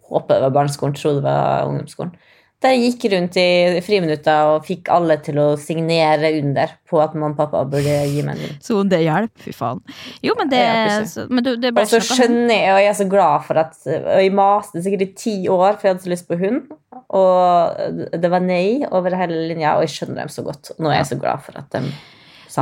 Håper 0.09 0.39
det 0.39 0.47
var 0.47 0.57
barneskolen, 0.57 0.97
tror 0.97 1.19
det 1.19 1.27
var 1.29 1.69
ungdomsskolen. 1.69 2.17
Der 2.63 2.71
jeg 2.77 2.93
gikk 2.93 3.05
rundt 3.11 3.35
i 3.41 3.45
friminutta 3.83 4.33
og 4.53 4.63
fikk 4.63 4.87
alle 4.95 5.17
til 5.25 5.35
å 5.43 5.49
signere 5.59 6.29
under 6.39 6.71
på 6.87 7.01
at 7.03 7.11
mamma 7.13 7.33
og 7.33 7.37
pappa 7.41 7.63
burde 7.67 7.97
gi 8.07 8.21
meg 8.23 8.39
en. 8.39 8.53
Så 8.63 8.77
det 8.87 9.01
hjelper, 9.03 9.43
fy 9.43 9.51
faen. 9.57 9.81
Jo, 10.23 10.33
men 10.39 10.47
det, 10.53 10.61
så- 11.11 11.25
men 11.29 11.43
du, 11.43 11.51
det 11.59 11.73
Og 11.75 11.89
så 11.91 11.99
skjønner 11.99 12.53
jeg, 12.55 12.71
og 12.71 12.79
jeg 12.79 12.89
er 12.93 12.97
så 13.01 13.09
glad 13.11 13.43
for 13.49 13.59
at 13.59 13.75
Og 13.91 14.21
jeg 14.23 14.31
maste 14.33 14.83
sikkert 14.85 15.01
i 15.09 15.11
ti 15.13 15.35
år, 15.51 15.75
for 15.75 15.87
jeg 15.89 15.95
hadde 15.97 16.05
så 16.07 16.13
lyst 16.15 16.27
på 16.31 16.39
hund. 16.39 16.71
Og 17.13 18.11
det 18.21 18.31
var 18.31 18.39
nei 18.39 18.85
over 18.91 19.15
hele 19.19 19.43
linja, 19.51 19.75
og 19.77 19.83
jeg 19.85 19.93
skjønner 19.97 20.23
dem 20.23 20.31
så 20.33 20.43
godt. 20.47 20.71
Nå 20.79 20.89
er 20.89 21.01
jeg 21.01 21.11
så 21.13 21.19
glad 21.19 21.43
for 21.45 21.57
at 21.59 21.69
de 21.75 21.83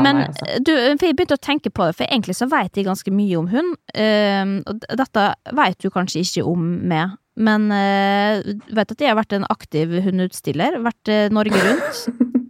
Men. 0.02 0.22
Altså. 0.24 0.64
du, 0.64 0.72
jeg 0.72 0.98
begynte 1.18 1.36
å 1.36 1.42
tenke 1.44 1.70
på 1.70 1.84
det, 1.86 1.96
for 1.98 2.06
egentlig 2.08 2.36
så 2.38 2.48
vet 2.50 2.78
jeg 2.80 2.86
ganske 2.88 3.12
mye 3.12 3.36
om 3.38 3.48
hund. 3.52 3.74
eh, 3.94 4.54
og 4.66 4.80
dette 4.98 5.26
vet 5.54 5.78
du 5.84 5.90
kanskje 5.92 6.22
ikke 6.24 6.46
om 6.48 6.62
meg, 6.88 7.12
men 7.40 7.70
uh, 7.72 8.42
vet 8.76 8.92
at 8.92 9.02
jeg 9.02 9.12
har 9.12 9.18
vært 9.20 9.38
en 9.38 9.48
aktiv 9.52 9.94
hundeutstiller. 10.08 10.80
Vært 10.84 11.12
uh, 11.12 11.24
Norge 11.34 11.64
rundt. 11.64 12.04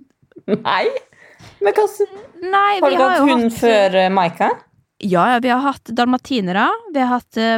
Nei! 0.65 0.85
Men 1.61 1.77
hva 1.77 1.85
Nei, 2.41 2.79
Har 2.81 2.89
du 2.89 2.97
har 2.97 3.13
hatt 3.13 3.27
hund 3.27 3.47
hatt 3.47 3.59
før 3.61 3.97
uh, 4.01 4.09
Maika? 4.13 4.49
Ja, 5.01 5.27
ja, 5.33 5.37
vi 5.41 5.49
har 5.49 5.61
hatt 5.65 5.93
dalmatinere. 5.97 6.67
Vi 6.93 7.01
har 7.01 7.15
hatt 7.19 7.37
uh, 7.37 7.57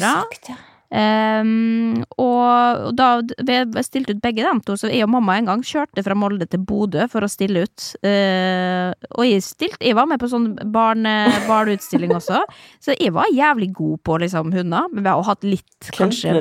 sagt, 0.00 0.52
ja. 0.52 0.58
Ehm, 0.90 2.02
og 2.18 2.90
da 2.98 3.10
vi 3.22 3.58
har 3.60 3.84
stilt 3.86 4.10
ut 4.10 4.22
begge 4.22 4.42
dem 4.42 4.58
to, 4.66 4.74
så 4.78 4.90
jeg 4.90 5.06
og 5.06 5.12
mamma 5.14 5.36
en 5.38 5.50
gang 5.52 5.62
kjørte 5.66 6.02
fra 6.06 6.16
Molde 6.18 6.48
til 6.50 6.64
Bodø 6.66 7.06
for 7.12 7.22
å 7.22 7.30
stille 7.30 7.64
ut. 7.66 7.86
Uh, 8.02 8.90
og 9.14 9.26
jeg, 9.28 9.44
stilt, 9.46 9.78
jeg 9.78 9.94
var 9.98 10.08
med 10.10 10.20
på 10.22 10.30
sånn 10.30 10.52
barne, 10.74 11.14
barneutstilling 11.46 12.14
også, 12.16 12.42
så 12.84 12.96
jeg 12.96 13.14
var 13.14 13.30
jævlig 13.34 13.70
god 13.78 14.02
på 14.06 14.18
liksom 14.24 14.54
hunder. 14.56 14.90
Men 14.90 15.04
vi 15.04 15.12
har 15.12 15.22
jo 15.22 15.28
hatt 15.30 15.46
litt, 15.46 15.92
kanskje 15.94 16.34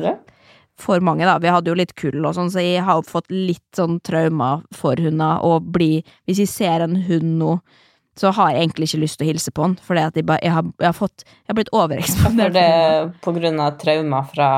for 0.80 1.04
mange, 1.04 1.28
da. 1.28 1.36
Vi 1.44 1.52
hadde 1.52 1.70
jo 1.70 1.78
litt 1.78 1.94
kull 2.00 2.24
og 2.24 2.34
sånn, 2.38 2.52
så 2.54 2.64
jeg 2.64 2.86
har 2.88 3.04
fått 3.08 3.30
litt 3.34 3.68
sånn 3.76 4.00
traumer 4.06 4.64
for 4.76 5.00
hunder, 5.00 5.44
og 5.44 5.70
bli 5.76 6.00
Hvis 6.30 6.40
jeg 6.46 6.52
ser 6.52 6.86
en 6.86 6.96
hund 7.10 7.38
nå, 7.42 7.58
så 8.20 8.34
har 8.36 8.52
jeg 8.52 8.66
egentlig 8.66 8.90
ikke 8.90 9.02
lyst 9.06 9.20
til 9.20 9.28
å 9.28 9.30
hilse 9.30 9.54
på 9.56 9.66
han. 9.66 9.78
For 9.86 10.00
jeg, 10.00 10.26
jeg, 10.28 10.52
har, 10.52 10.94
fått 10.98 11.24
Jeg 11.24 11.54
har 11.54 11.60
blitt 11.62 11.72
overeksponert. 11.76 12.54
det 12.58 12.70
på 13.24 13.34
grunn 13.38 13.64
av 13.64 13.80
traumer 13.82 14.28
fra 14.34 14.52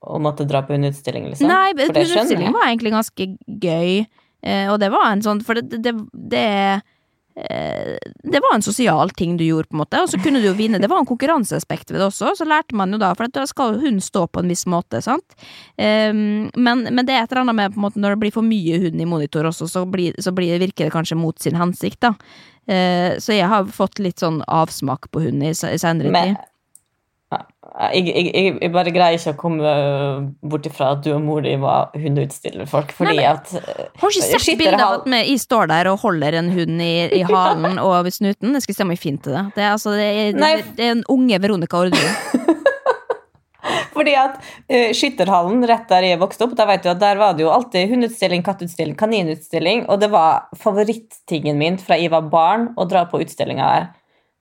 å 0.00 0.20
måtte 0.22 0.46
dra 0.48 0.62
på 0.64 0.76
hundeutstilling, 0.76 1.28
liksom? 1.32 1.50
Nei, 1.50 1.74
utstilling 1.76 2.48
jeg. 2.48 2.54
var 2.54 2.70
egentlig 2.70 2.94
ganske 2.94 3.26
gøy, 3.66 4.06
eh, 4.46 4.70
og 4.72 4.78
det 4.80 4.88
var 4.94 5.10
en 5.10 5.24
sånn 5.24 5.42
For 5.44 5.60
det, 5.60 5.82
det, 5.84 5.92
det 6.32 6.46
eh, 6.48 7.98
det 8.30 8.40
var 8.42 8.54
en 8.54 8.64
sosial 8.64 9.12
ting 9.16 9.36
du 9.36 9.44
gjorde, 9.44 9.68
på 9.68 9.76
en 9.76 9.82
måte, 9.82 10.00
og 10.02 10.08
så 10.12 10.18
kunne 10.20 10.40
du 10.40 10.48
jo 10.48 10.56
vinne. 10.56 10.80
Det 10.80 10.88
var 10.90 11.02
en 11.02 11.08
konkurranseaspekt 11.08 11.92
ved 11.92 12.00
det 12.00 12.08
også, 12.08 12.32
så 12.36 12.46
lærte 12.48 12.76
man 12.76 12.92
jo 12.92 13.00
da, 13.00 13.12
for 13.16 13.32
da 13.32 13.46
skal 13.48 13.74
jo 13.74 13.84
hunden 13.84 14.04
stå 14.04 14.26
på 14.28 14.42
en 14.42 14.50
viss 14.50 14.66
måte, 14.68 15.00
sant. 15.04 15.36
Um, 15.76 16.50
men, 16.56 16.86
men 16.90 17.04
det 17.06 17.16
er 17.16 17.24
et 17.24 17.32
eller 17.32 17.44
annet 17.44 17.58
med 17.60 17.74
på 17.74 17.80
en 17.80 17.86
måte 17.86 18.02
når 18.02 18.16
det 18.16 18.22
blir 18.24 18.34
for 18.34 18.46
mye 18.46 18.80
hund 18.82 19.00
i 19.00 19.08
monitor 19.08 19.48
også, 19.48 19.68
så, 19.70 19.84
blir, 19.88 20.16
så 20.20 20.34
blir, 20.36 20.58
virker 20.60 20.88
det 20.88 20.94
kanskje 20.96 21.20
mot 21.20 21.38
sin 21.40 21.56
hensikt, 21.60 22.02
da. 22.04 22.14
Eh, 22.70 23.16
så 23.18 23.34
jeg 23.34 23.48
har 23.50 23.66
fått 23.74 23.98
litt 24.02 24.22
sånn 24.22 24.42
avsmak 24.46 25.08
på 25.10 25.24
hund 25.24 25.42
i, 25.42 25.50
senere 25.58 26.12
Men 26.14 26.36
tid. 26.36 26.46
jeg, 27.30 28.02
jeg, 28.10 28.26
jeg, 28.34 28.54
jeg 28.60 28.70
bare 28.74 28.90
greier 28.94 29.16
ikke 29.18 29.32
å 29.34 29.38
komme 29.38 29.72
bort 30.42 30.66
ifra 30.70 30.92
at 30.96 31.02
du 31.04 31.12
og 31.14 31.22
mor 31.22 31.42
di 31.46 31.52
var 31.62 31.90
hundeutstiller-folk, 31.98 32.90
fordi 32.96 33.16
Nei, 33.16 33.24
men- 33.24 33.36
at 33.38 33.54
eh, 33.58 33.88
Har 34.02 34.14
ikke 34.14 34.28
sett 34.40 34.58
bilde 34.58 34.82
av 34.82 35.00
at 35.00 35.06
vi- 35.10 35.38
står 35.38 35.70
der 35.70 35.90
og 35.92 36.00
holder 36.04 36.38
en 36.40 36.50
hund 36.54 36.82
i, 36.82 36.92
i 37.20 37.22
halen 37.30 37.78
og 37.82 38.06
snuten? 38.14 38.54
Jeg 38.58 38.62
skal 38.66 38.74
se 38.78 38.86
om 38.86 38.94
jeg 38.94 39.02
finner 39.02 39.22
til 39.26 39.32
det. 39.38 39.44
Det 39.56 39.64
er, 39.66 39.70
altså, 39.74 39.94
det 39.98 40.08
er, 40.10 40.32
det, 40.38 40.76
det 40.76 40.86
er 40.88 40.96
en 40.98 41.04
unge 41.08 41.42
Veronica 41.42 41.78
Orderud. 41.84 42.58
Fordi 43.94 44.14
at 44.18 44.36
uh, 44.40 44.90
Skytterhallen 44.96 45.64
rett 45.68 45.88
der 45.90 46.06
jeg 46.08 46.20
vokste 46.20 46.46
opp, 46.46 46.56
der, 46.58 46.74
du, 46.82 46.90
der 47.00 47.20
var 47.20 47.36
det 47.36 47.44
jo 47.44 47.52
alltid 47.52 47.90
hundeutstilling, 47.92 48.44
kattutstilling, 48.46 48.96
kaninutstilling, 48.98 49.86
og 49.90 50.02
det 50.02 50.10
var 50.12 50.48
favorittingen 50.60 51.58
min 51.60 51.80
fra 51.80 51.98
jeg 52.00 52.12
var 52.12 52.30
barn 52.32 52.70
å 52.80 52.86
dra 52.88 53.06
på 53.10 53.22
utstillinga 53.24 53.72
der. 53.74 53.90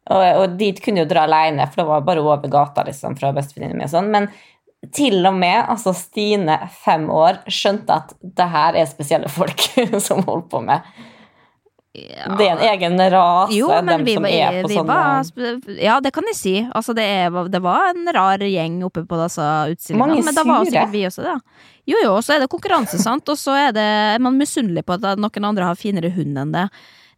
Og, 0.10 0.24
og 0.42 0.56
dit 0.58 0.80
kunne 0.82 1.02
jeg 1.02 1.08
jo 1.08 1.12
dra 1.12 1.26
alene, 1.28 1.68
for 1.70 1.84
det 1.84 1.90
var 1.92 2.08
bare 2.08 2.24
over 2.24 2.50
gata 2.50 2.86
liksom, 2.88 3.18
fra 3.20 3.34
bestevenninna 3.36 3.78
mi. 3.78 3.90
Sånn. 3.92 4.10
Men 4.14 4.30
til 4.96 5.20
og 5.28 5.36
med 5.36 5.60
altså 5.60 5.94
Stine, 5.98 6.56
fem 6.86 7.10
år, 7.12 7.42
skjønte 7.52 8.00
at 8.00 8.14
det 8.24 8.48
her 8.54 8.78
er 8.80 8.90
spesielle 8.90 9.30
folk 9.32 9.66
som 10.08 10.24
holder 10.26 10.48
på 10.52 10.64
med. 10.66 10.88
Det 11.92 12.46
er 12.46 12.52
en 12.52 12.60
egen 12.62 13.00
rase, 13.12 13.56
Jo, 13.58 13.70
dem 13.82 14.04
vi, 14.06 14.14
som 14.14 14.26
er 14.30 14.60
på 14.62 14.70
sånne 14.70 14.94
var 14.94 15.80
Ja, 15.82 15.96
det 16.06 16.12
kan 16.14 16.28
jeg 16.30 16.38
si. 16.38 16.54
Altså, 16.70 16.94
det, 16.94 17.04
er, 17.04 17.34
det 17.50 17.62
var 17.66 17.90
en 17.90 18.12
rar 18.14 18.44
gjeng 18.46 18.78
oppe 18.86 19.08
på 19.10 19.18
disse 19.24 19.48
utstillingene. 19.74 20.22
Men 20.28 20.38
da 20.38 20.46
var 20.46 20.70
sikkert 20.70 20.94
vi 20.94 21.02
også 21.10 21.26
det. 21.26 21.36
Jo, 21.90 21.98
jo, 22.06 22.14
så 22.22 22.36
er 22.36 22.44
det 22.44 22.52
konkurranse, 22.54 23.02
sant, 23.08 23.26
og 23.34 23.42
så 23.42 23.58
er, 23.58 23.74
det, 23.74 23.90
man 24.22 24.38
misunnelig 24.38 24.86
på 24.86 25.00
at 25.00 25.18
noen 25.18 25.50
andre 25.50 25.72
har 25.72 25.80
finere 25.80 26.14
hund 26.14 26.38
enn 26.38 26.54
det. 26.54 26.68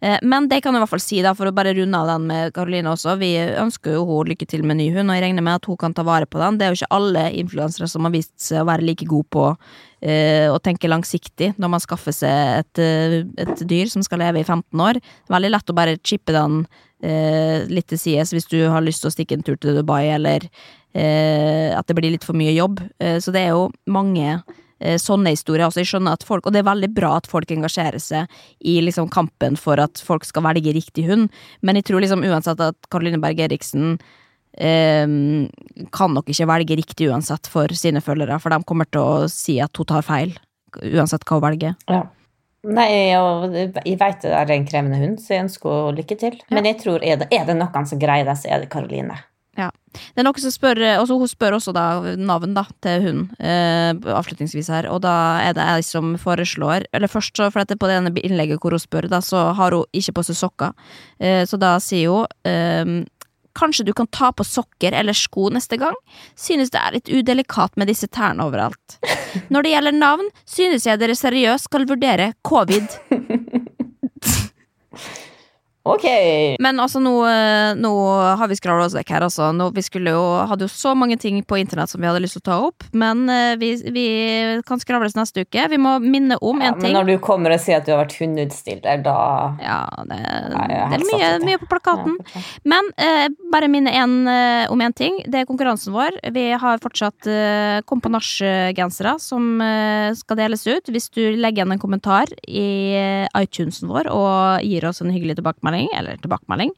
Eh, 0.02 0.18
Men 0.22 0.48
det 0.50 0.62
kan 0.64 0.74
jeg 0.74 0.82
i 0.82 0.84
hvert 0.84 0.94
fall 0.96 1.04
si, 1.04 1.20
da, 1.22 1.36
for 1.38 1.50
å 1.50 1.54
bare 1.54 1.76
runde 1.78 1.98
av 1.98 2.10
den 2.10 2.26
med 2.30 2.54
Karoline 2.56 2.90
også. 2.90 3.16
Vi 3.22 3.36
ønsker 3.38 4.00
jo 4.00 4.06
hun 4.10 4.32
lykke 4.32 4.48
til 4.50 4.66
med 4.66 4.80
ny 4.80 4.90
hund, 4.96 5.12
og 5.12 5.18
jeg 5.18 5.26
regner 5.28 5.46
med 5.46 5.60
at 5.60 5.70
hun 5.70 5.78
kan 5.78 5.94
ta 5.94 6.06
vare 6.08 6.26
på 6.26 6.42
den. 6.42 6.58
Det 6.58 6.66
er 6.66 6.74
jo 6.74 6.82
ikke 6.82 6.96
alle 6.98 7.26
influensere 7.38 7.90
som 7.92 8.08
har 8.08 8.16
vist 8.16 8.34
seg 8.42 8.64
å 8.64 8.70
være 8.70 8.88
like 8.88 9.06
gode 9.10 9.30
på 9.32 9.46
uh, 9.52 10.48
å 10.50 10.58
tenke 10.64 10.90
langsiktig 10.90 11.52
når 11.62 11.74
man 11.76 11.84
skaffer 11.84 12.16
seg 12.16 12.64
et, 12.64 12.82
eh, 12.82 13.20
et 13.46 13.62
dyr 13.70 13.92
som 13.92 14.02
skal 14.06 14.24
leve 14.24 14.42
i 14.42 14.48
15 14.48 14.82
år. 14.82 14.98
Veldig 15.30 15.54
lett 15.54 15.70
å 15.70 15.78
bare 15.78 16.00
chippe 16.02 16.34
den 16.34 16.64
uh, 16.66 17.58
litt 17.70 17.92
til 17.94 18.02
sides 18.02 18.34
hvis 18.34 18.50
du 18.50 18.58
har 18.74 18.82
lyst 18.82 19.06
til 19.06 19.12
å 19.12 19.14
stikke 19.14 19.38
en 19.38 19.46
tur 19.46 19.60
til 19.62 19.78
Dubai, 19.78 20.08
eller 20.16 20.50
uh, 20.50 21.78
at 21.78 21.86
det 21.86 22.00
blir 22.00 22.16
litt 22.16 22.26
for 22.26 22.38
mye 22.38 22.58
jobb. 22.58 22.82
Så 23.22 23.34
det 23.34 23.46
er 23.46 23.54
jo 23.54 23.70
mange 23.86 24.42
sånne 25.02 25.36
historier. 25.36 25.68
Altså, 25.68 25.82
jeg 25.84 25.92
skjønner 25.92 26.18
at 26.18 26.26
folk, 26.28 26.48
og 26.48 26.56
det 26.56 26.62
er 26.62 26.70
veldig 26.70 26.90
bra 26.96 27.16
at 27.20 27.30
folk 27.30 27.52
engasjerer 27.54 28.02
seg 28.02 28.42
i 28.60 28.80
liksom, 28.82 29.12
kampen 29.14 29.58
for 29.60 29.82
at 29.82 30.02
folk 30.02 30.26
skal 30.28 30.46
velge 30.48 30.74
riktig 30.76 31.06
hund, 31.10 31.30
men 31.62 31.80
jeg 31.80 31.90
tror 31.90 32.04
liksom 32.04 32.26
uansett 32.26 32.64
at 32.64 32.90
Karoline 32.92 33.22
Berg 33.22 33.44
Eriksen 33.46 34.00
eh, 34.58 35.06
kan 35.94 36.16
nok 36.18 36.32
ikke 36.32 36.50
velge 36.50 36.80
riktig 36.82 37.12
uansett 37.12 37.50
for 37.52 37.72
sine 37.78 38.02
følgere, 38.04 38.40
for 38.42 38.54
de 38.54 38.64
kommer 38.68 38.90
til 38.90 39.04
å 39.04 39.30
si 39.32 39.60
at 39.64 39.78
hun 39.78 39.92
tar 39.92 40.08
feil, 40.08 40.34
uansett 40.82 41.28
hva 41.28 41.40
hun 41.40 41.48
velger. 41.50 41.78
Ja. 41.92 42.06
Nei, 42.62 43.16
og 43.18 43.56
jeg 43.58 43.98
vet 43.98 44.22
det 44.22 44.34
er 44.38 44.52
en 44.54 44.68
krevende 44.70 45.00
hund, 45.02 45.18
så 45.18 45.34
jeg 45.34 45.48
ønsker 45.48 45.72
henne 45.72 45.98
lykke 45.98 46.18
til. 46.22 46.36
Men 46.54 46.68
jeg 46.70 46.78
tror 46.84 47.02
er 47.02 47.18
det, 47.18 47.32
er 47.34 47.48
det 47.48 47.56
noen 47.58 47.88
som 47.90 48.02
greier 48.02 48.28
det, 48.28 48.38
så 48.38 48.52
er 48.54 48.62
det 48.62 48.70
Karoline. 48.74 49.18
Det 49.92 50.22
er 50.22 50.28
noen 50.28 50.44
som 50.44 50.54
spør 50.54 50.82
også, 51.02 51.18
Hun 51.20 51.32
spør 51.32 51.58
også 51.58 51.74
da 51.76 51.86
navn 52.20 52.56
da 52.56 52.64
til 52.84 53.06
hunden, 53.06 53.26
eh, 53.40 53.92
avslutningsvis 54.16 54.72
her, 54.72 54.88
og 54.92 55.02
da 55.04 55.16
er 55.44 55.56
det 55.58 55.68
jeg 55.68 55.88
som 55.90 56.14
foreslår 56.20 56.88
Eller 56.94 57.12
først, 57.12 57.36
så, 57.36 57.50
for 57.52 57.62
dette 57.62 57.76
det 57.76 57.82
på 57.82 57.90
det 57.90 57.98
ene 58.00 58.14
innlegget 58.24 58.62
hvor 58.62 58.76
hun 58.76 58.82
spør, 58.82 59.10
da, 59.12 59.22
så 59.22 59.52
har 59.58 59.76
hun 59.76 59.88
ikke 59.94 60.16
på 60.18 60.26
seg 60.28 60.40
sokker. 60.40 60.72
Eh, 61.20 61.44
så 61.46 61.60
da 61.60 61.78
sier 61.84 62.12
hun 62.12 62.48
eh, 62.48 63.02
Kanskje 63.52 63.84
du 63.84 63.92
kan 63.92 64.08
ta 64.08 64.30
på 64.32 64.46
sokker 64.48 64.96
eller 64.96 65.12
sko 65.12 65.50
neste 65.52 65.76
gang? 65.76 65.98
Synes 66.40 66.72
det 66.72 66.80
er 66.80 66.94
litt 66.96 67.10
udelikat 67.12 67.76
med 67.76 67.90
disse 67.92 68.08
tærne 68.08 68.46
overalt. 68.48 68.96
Når 69.52 69.66
det 69.66 69.74
gjelder 69.74 69.98
navn, 69.98 70.30
synes 70.48 70.88
jeg 70.88 71.02
dere 71.02 71.18
seriøst 71.20 71.68
skal 71.68 71.84
vurdere 71.90 72.30
covid. 72.48 72.88
Ok! 75.84 76.06
Men 76.62 76.80
altså, 76.80 77.00
nå, 77.02 77.12
eh, 77.26 77.72
nå 77.80 77.92
har 78.38 78.50
vi 78.52 78.58
skravla 78.60 78.86
oss 78.86 78.94
vekk 78.94 79.14
her, 79.16 79.24
altså. 79.26 79.48
Nå, 79.56 79.72
vi 79.74 79.82
skulle 79.82 80.14
jo, 80.14 80.22
hadde 80.50 80.68
jo 80.68 80.70
så 80.72 80.94
mange 80.98 81.18
ting 81.18 81.40
på 81.48 81.58
internett 81.58 81.90
som 81.90 82.02
vi 82.04 82.10
hadde 82.10 82.22
lyst 82.22 82.38
til 82.38 82.44
å 82.44 82.48
ta 82.52 82.58
opp, 82.68 82.86
men 82.94 83.24
eh, 83.32 83.56
vi, 83.58 83.72
vi 83.96 84.06
kan 84.68 84.82
skravles 84.82 85.18
neste 85.18 85.42
uke. 85.48 85.66
Vi 85.72 85.80
må 85.82 85.96
minne 86.04 86.38
om 86.42 86.62
Ja, 86.62 86.70
en 86.70 86.78
men 86.78 86.86
ting. 86.86 86.94
når 87.00 87.10
du 87.10 87.16
kommer 87.24 87.56
og 87.56 87.64
sier 87.64 87.80
at 87.82 87.88
du 87.90 87.96
har 87.96 88.04
vært 88.04 88.14
hundeutstiller, 88.22 89.02
da 89.06 89.16
Ja, 89.64 89.80
det, 90.06 90.20
Nei, 90.54 90.68
det 90.70 91.00
er 91.00 91.08
mye, 91.08 91.32
mye 91.50 91.62
på 91.64 91.70
plakaten. 91.72 92.20
Ja, 92.36 92.44
Men 92.76 92.92
eh, 93.02 93.26
bare 93.54 93.72
minne 93.72 93.96
en, 93.98 94.16
eh, 94.30 94.70
om 94.70 94.86
én 94.86 94.94
ting. 94.94 95.18
Det 95.26 95.42
er 95.42 95.50
konkurransen 95.50 95.96
vår. 95.98 96.20
Vi 96.36 96.46
har 96.62 96.82
fortsatt 96.84 97.26
eh, 97.26 97.82
Kom 97.90 98.02
som 99.22 99.62
eh, 99.62 100.14
skal 100.18 100.38
deles 100.38 100.68
ut. 100.68 100.94
Hvis 100.94 101.10
du 101.10 101.22
legger 101.40 101.62
igjen 101.64 101.74
en 101.74 101.82
kommentar 101.82 102.30
i 102.48 102.98
iTunesen 103.38 103.90
vår 103.90 104.10
og 104.12 104.66
gir 104.66 104.86
oss 104.86 105.02
en 105.02 105.12
hyggelig 105.14 105.38
tilbakemelding, 105.40 105.71
eller 105.98 106.20
tilbakemelding, 106.22 106.74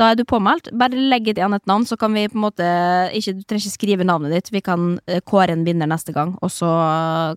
da 0.00 0.10
er 0.12 0.18
du 0.18 0.24
påmeldt. 0.28 0.70
Bare 0.78 1.06
legg 1.10 1.30
igjen 1.32 1.56
et 1.56 1.66
navn, 1.68 1.86
så 1.88 1.98
kan 2.00 2.14
vi 2.16 2.26
på 2.30 2.38
en 2.38 2.44
måte 2.46 2.68
ikke, 3.16 3.34
Du 3.36 3.42
trenger 3.42 3.66
ikke 3.66 3.74
skrive 3.74 4.06
navnet 4.06 4.34
ditt. 4.34 4.52
Vi 4.54 4.62
kan 4.64 4.98
eh, 5.06 5.20
kåre 5.20 5.52
en 5.56 5.64
vinner 5.66 5.90
neste 5.90 6.14
gang, 6.16 6.36
og 6.42 6.52
så 6.52 6.70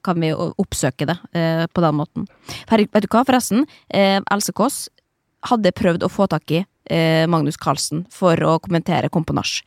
kan 0.06 0.20
vi 0.22 0.32
oppsøke 0.34 1.08
det 1.10 1.18
eh, 1.34 1.66
på 1.68 1.84
den 1.84 2.00
måten. 2.00 2.30
For, 2.70 2.78
vet 2.78 3.06
du 3.06 3.10
hva, 3.10 3.26
forresten? 3.28 3.66
Eh, 3.90 4.20
Else 4.32 4.54
Kåss 4.56 4.88
hadde 5.50 5.74
prøvd 5.76 6.06
å 6.06 6.12
få 6.12 6.28
tak 6.32 6.52
i 6.52 6.64
eh, 6.64 7.26
Magnus 7.32 7.58
Carlsen 7.58 8.06
for 8.14 8.40
å 8.44 8.58
kommentere 8.64 9.12
Komponasj. 9.14 9.62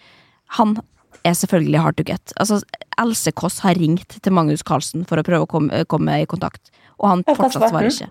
Han 0.58 0.76
er 1.24 1.36
selvfølgelig 1.38 1.82
hard 1.84 1.98
to 1.98 2.06
get. 2.06 2.34
Altså, 2.40 2.60
Else 3.00 3.32
Kåss 3.32 3.60
har 3.64 3.78
ringt 3.78 4.18
til 4.22 4.34
Magnus 4.34 4.64
Carlsen 4.66 5.06
for 5.08 5.20
å 5.20 5.26
prøve 5.26 5.46
å 5.46 5.50
komme, 5.50 5.84
komme 5.90 6.22
i 6.22 6.28
kontakt, 6.28 6.72
og 6.98 7.08
han 7.08 7.24
fortsatt 7.28 7.70
svarer 7.70 7.90
ikke. 7.90 8.10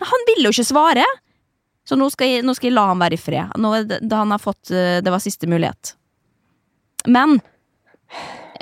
Men 0.00 0.10
han 0.10 0.26
vil 0.30 0.46
jo 0.46 0.54
ikke 0.54 0.66
svare! 0.66 1.04
Så 1.84 1.98
nå 2.00 2.08
skal 2.12 2.30
jeg, 2.30 2.44
nå 2.46 2.54
skal 2.56 2.70
jeg 2.70 2.76
la 2.78 2.86
han 2.90 3.02
være 3.02 3.18
i 3.18 3.20
fred. 3.20 3.54
Nå, 3.60 3.74
han 4.14 4.32
har 4.32 4.40
fått 4.40 4.70
eh, 4.72 5.00
Det 5.04 5.12
var 5.12 5.20
siste 5.20 5.48
mulighet. 5.50 5.94
Men 7.06 7.40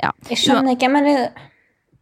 Ja. 0.03 0.11
Jeg 0.27 0.37
skjønner 0.41 0.75
ikke, 0.75 0.89
men 0.91 1.03
det- 1.07 1.31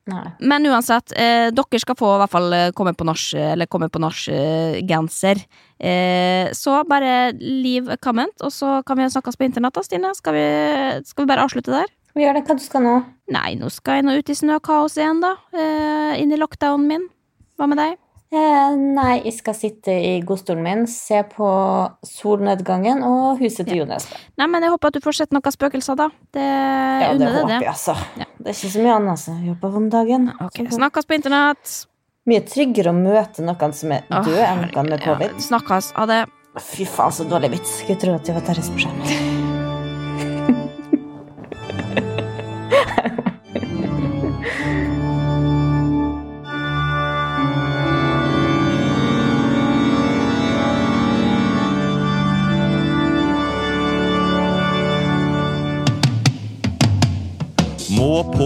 Nei. 0.10 0.32
Men 0.42 0.66
uansett, 0.66 1.12
eh, 1.16 1.52
dere 1.54 1.80
skal 1.80 1.96
få 1.96 2.16
i 2.16 2.20
hvert 2.24 2.32
fall 2.34 2.54
eh, 2.54 2.72
komme 2.72 2.94
på 2.98 3.06
nach, 3.06 3.22
eller 3.38 3.68
komme 3.68 3.88
på 3.88 4.00
nach-genser. 4.02 5.44
Eh, 5.80 6.50
så 6.58 6.80
bare 6.90 7.32
leave 7.38 7.94
a 7.94 7.98
comment, 8.02 8.34
og 8.42 8.50
så 8.52 8.84
kan 8.84 8.98
vi 8.98 9.04
snakkes 9.04 9.38
på 9.38 9.46
internett 9.46 9.74
da, 9.78 9.84
Stine. 9.86 10.16
Skal 10.18 10.34
vi, 10.34 10.46
skal 11.06 11.24
vi 11.26 11.30
bare 11.30 11.46
avslutte 11.46 11.70
der? 11.72 11.86
Vi 12.16 12.26
gjør 12.26 12.34
det. 12.34 12.44
Hva 12.48 12.58
du 12.58 12.64
skal 12.66 12.82
nå? 12.82 12.96
Nei, 13.32 13.54
nå 13.62 13.70
skal 13.72 14.00
jeg 14.02 14.08
nå 14.10 14.18
ut 14.18 14.30
i 14.34 14.34
snøkaos 14.42 14.98
igjen, 14.98 15.22
da. 15.22 15.36
Eh, 15.54 16.18
inn 16.24 16.34
i 16.34 16.40
lockdownen 16.42 16.88
min. 16.90 17.06
Hva 17.60 17.70
med 17.70 17.78
deg? 17.78 17.98
Eh, 18.32 18.76
nei, 18.80 19.18
jeg 19.26 19.34
skal 19.36 19.56
sitte 19.58 19.92
i 19.92 20.12
godstolen 20.24 20.64
min, 20.64 20.86
se 20.88 21.18
på 21.34 21.48
solnedgangen 22.08 23.02
og 23.04 23.42
huset 23.42 23.68
til 23.68 23.82
Jonas. 23.82 24.06
Nei, 24.40 24.48
men 24.48 24.64
jeg 24.64 24.72
håper 24.72 24.88
at 24.88 24.96
du 24.96 25.04
får 25.04 25.18
sett 25.18 25.36
noen 25.36 25.52
spøkelser, 25.52 25.98
da. 26.00 26.08
Det 26.32 26.46
Ja, 26.46 27.10
det 27.20 27.28
håper 27.28 27.50
deg 27.50 27.56
jeg, 27.58 27.60
det. 27.60 27.68
altså. 27.74 27.96
Det 28.40 28.48
er 28.48 28.56
ikke 28.56 28.72
så 28.78 28.86
mye 28.86 28.96
annet 29.02 29.20
som 29.20 29.36
jeg 29.42 29.52
jobber 29.52 29.76
om 29.82 29.90
dagen. 29.92 30.30
Ok, 30.48 30.62
Snakkes 30.78 31.10
på 31.10 31.18
internett. 31.20 31.74
Mye 32.32 32.46
tryggere 32.48 32.94
å 32.94 32.96
møte 32.96 33.44
noen 33.44 33.74
som 33.76 33.92
er 33.98 34.08
død, 34.08 34.40
enn 34.46 34.64
noen 34.70 34.90
med 34.94 35.04
Ja, 35.10 35.18
snakkes. 35.50 35.92
Ha 36.00 36.08
det. 36.08 36.22
Fy 36.60 36.88
faen, 36.88 37.12
så 37.12 37.28
dårlig 37.28 37.52
vits. 37.58 37.82
Skulle 37.84 38.00
tro 38.00 38.16
at 38.16 38.32
jeg 38.32 38.36
var 38.40 38.48
deres 38.48 38.72
på 38.72 38.80
Må 38.80 39.31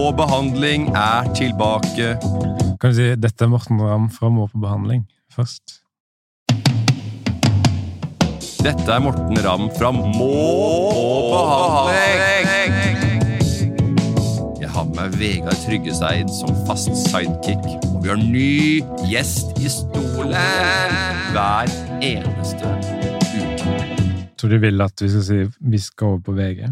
på 0.06 0.12
behandling 0.12 0.88
er 0.94 1.34
tilbake. 1.34 2.14
Kan 2.80 2.90
du 2.92 2.94
si 2.94 3.06
dette 3.18 3.42
er 3.42 3.48
Morten 3.50 3.80
Ramm 3.82 4.06
fra 4.12 4.28
Må 4.30 4.44
på 4.46 4.60
behandling 4.62 5.02
først? 5.34 5.80
Dette 8.62 8.86
er 8.86 9.02
Morten 9.02 9.40
Ramm 9.42 9.66
fra 9.74 9.90
Må 9.90 10.04
på 10.12 11.32
behandling. 11.32 12.46
Jeg 14.62 14.70
har 14.76 14.86
med 14.92 14.94
meg 15.00 15.18
Vegard 15.18 15.58
Tryggeseid 15.64 16.30
som 16.38 16.54
fast 16.70 16.94
sidekick. 17.08 17.66
Og 17.90 17.98
vi 18.04 18.14
har 18.14 18.22
ny 18.22 18.82
gjest 19.10 19.58
i 19.58 19.72
stolen 19.72 20.38
hver 21.34 21.76
eneste 21.98 22.76
uke. 22.78 23.82
Tror 24.38 24.54
du 24.54 24.58
vil 24.68 24.86
at 24.86 25.02
vi 25.02 25.10
skal 25.16 25.30
si 25.32 25.44
vi 25.58 25.82
skal 25.82 26.14
over 26.14 26.28
på 26.30 26.38
VG? 26.38 26.68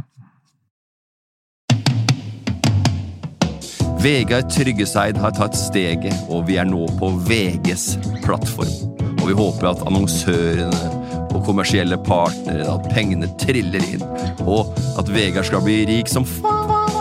Vegard 4.04 4.50
Tryggeseid 4.52 5.16
har 5.16 5.32
tatt 5.32 5.54
steget, 5.56 6.12
og 6.28 6.42
vi 6.44 6.58
er 6.60 6.66
nå 6.68 6.82
på 6.98 7.08
VGs 7.24 7.84
plattform. 8.20 8.74
Og 9.14 9.30
vi 9.30 9.36
håper 9.38 9.70
at 9.70 9.80
annonsørene 9.88 10.90
og 11.30 11.38
kommersielle 11.46 11.96
partnere, 12.04 12.66
at 12.68 12.90
pengene 12.92 13.30
triller 13.40 13.80
inn, 13.94 14.04
og 14.44 14.76
at 15.00 15.08
Vegard 15.08 15.48
skal 15.48 15.64
bli 15.64 15.78
rik 15.88 16.12
som 16.12 16.28
faen. 16.28 16.92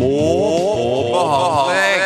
Må 0.00 0.10
på 0.10 1.14
behandling! 1.14 2.05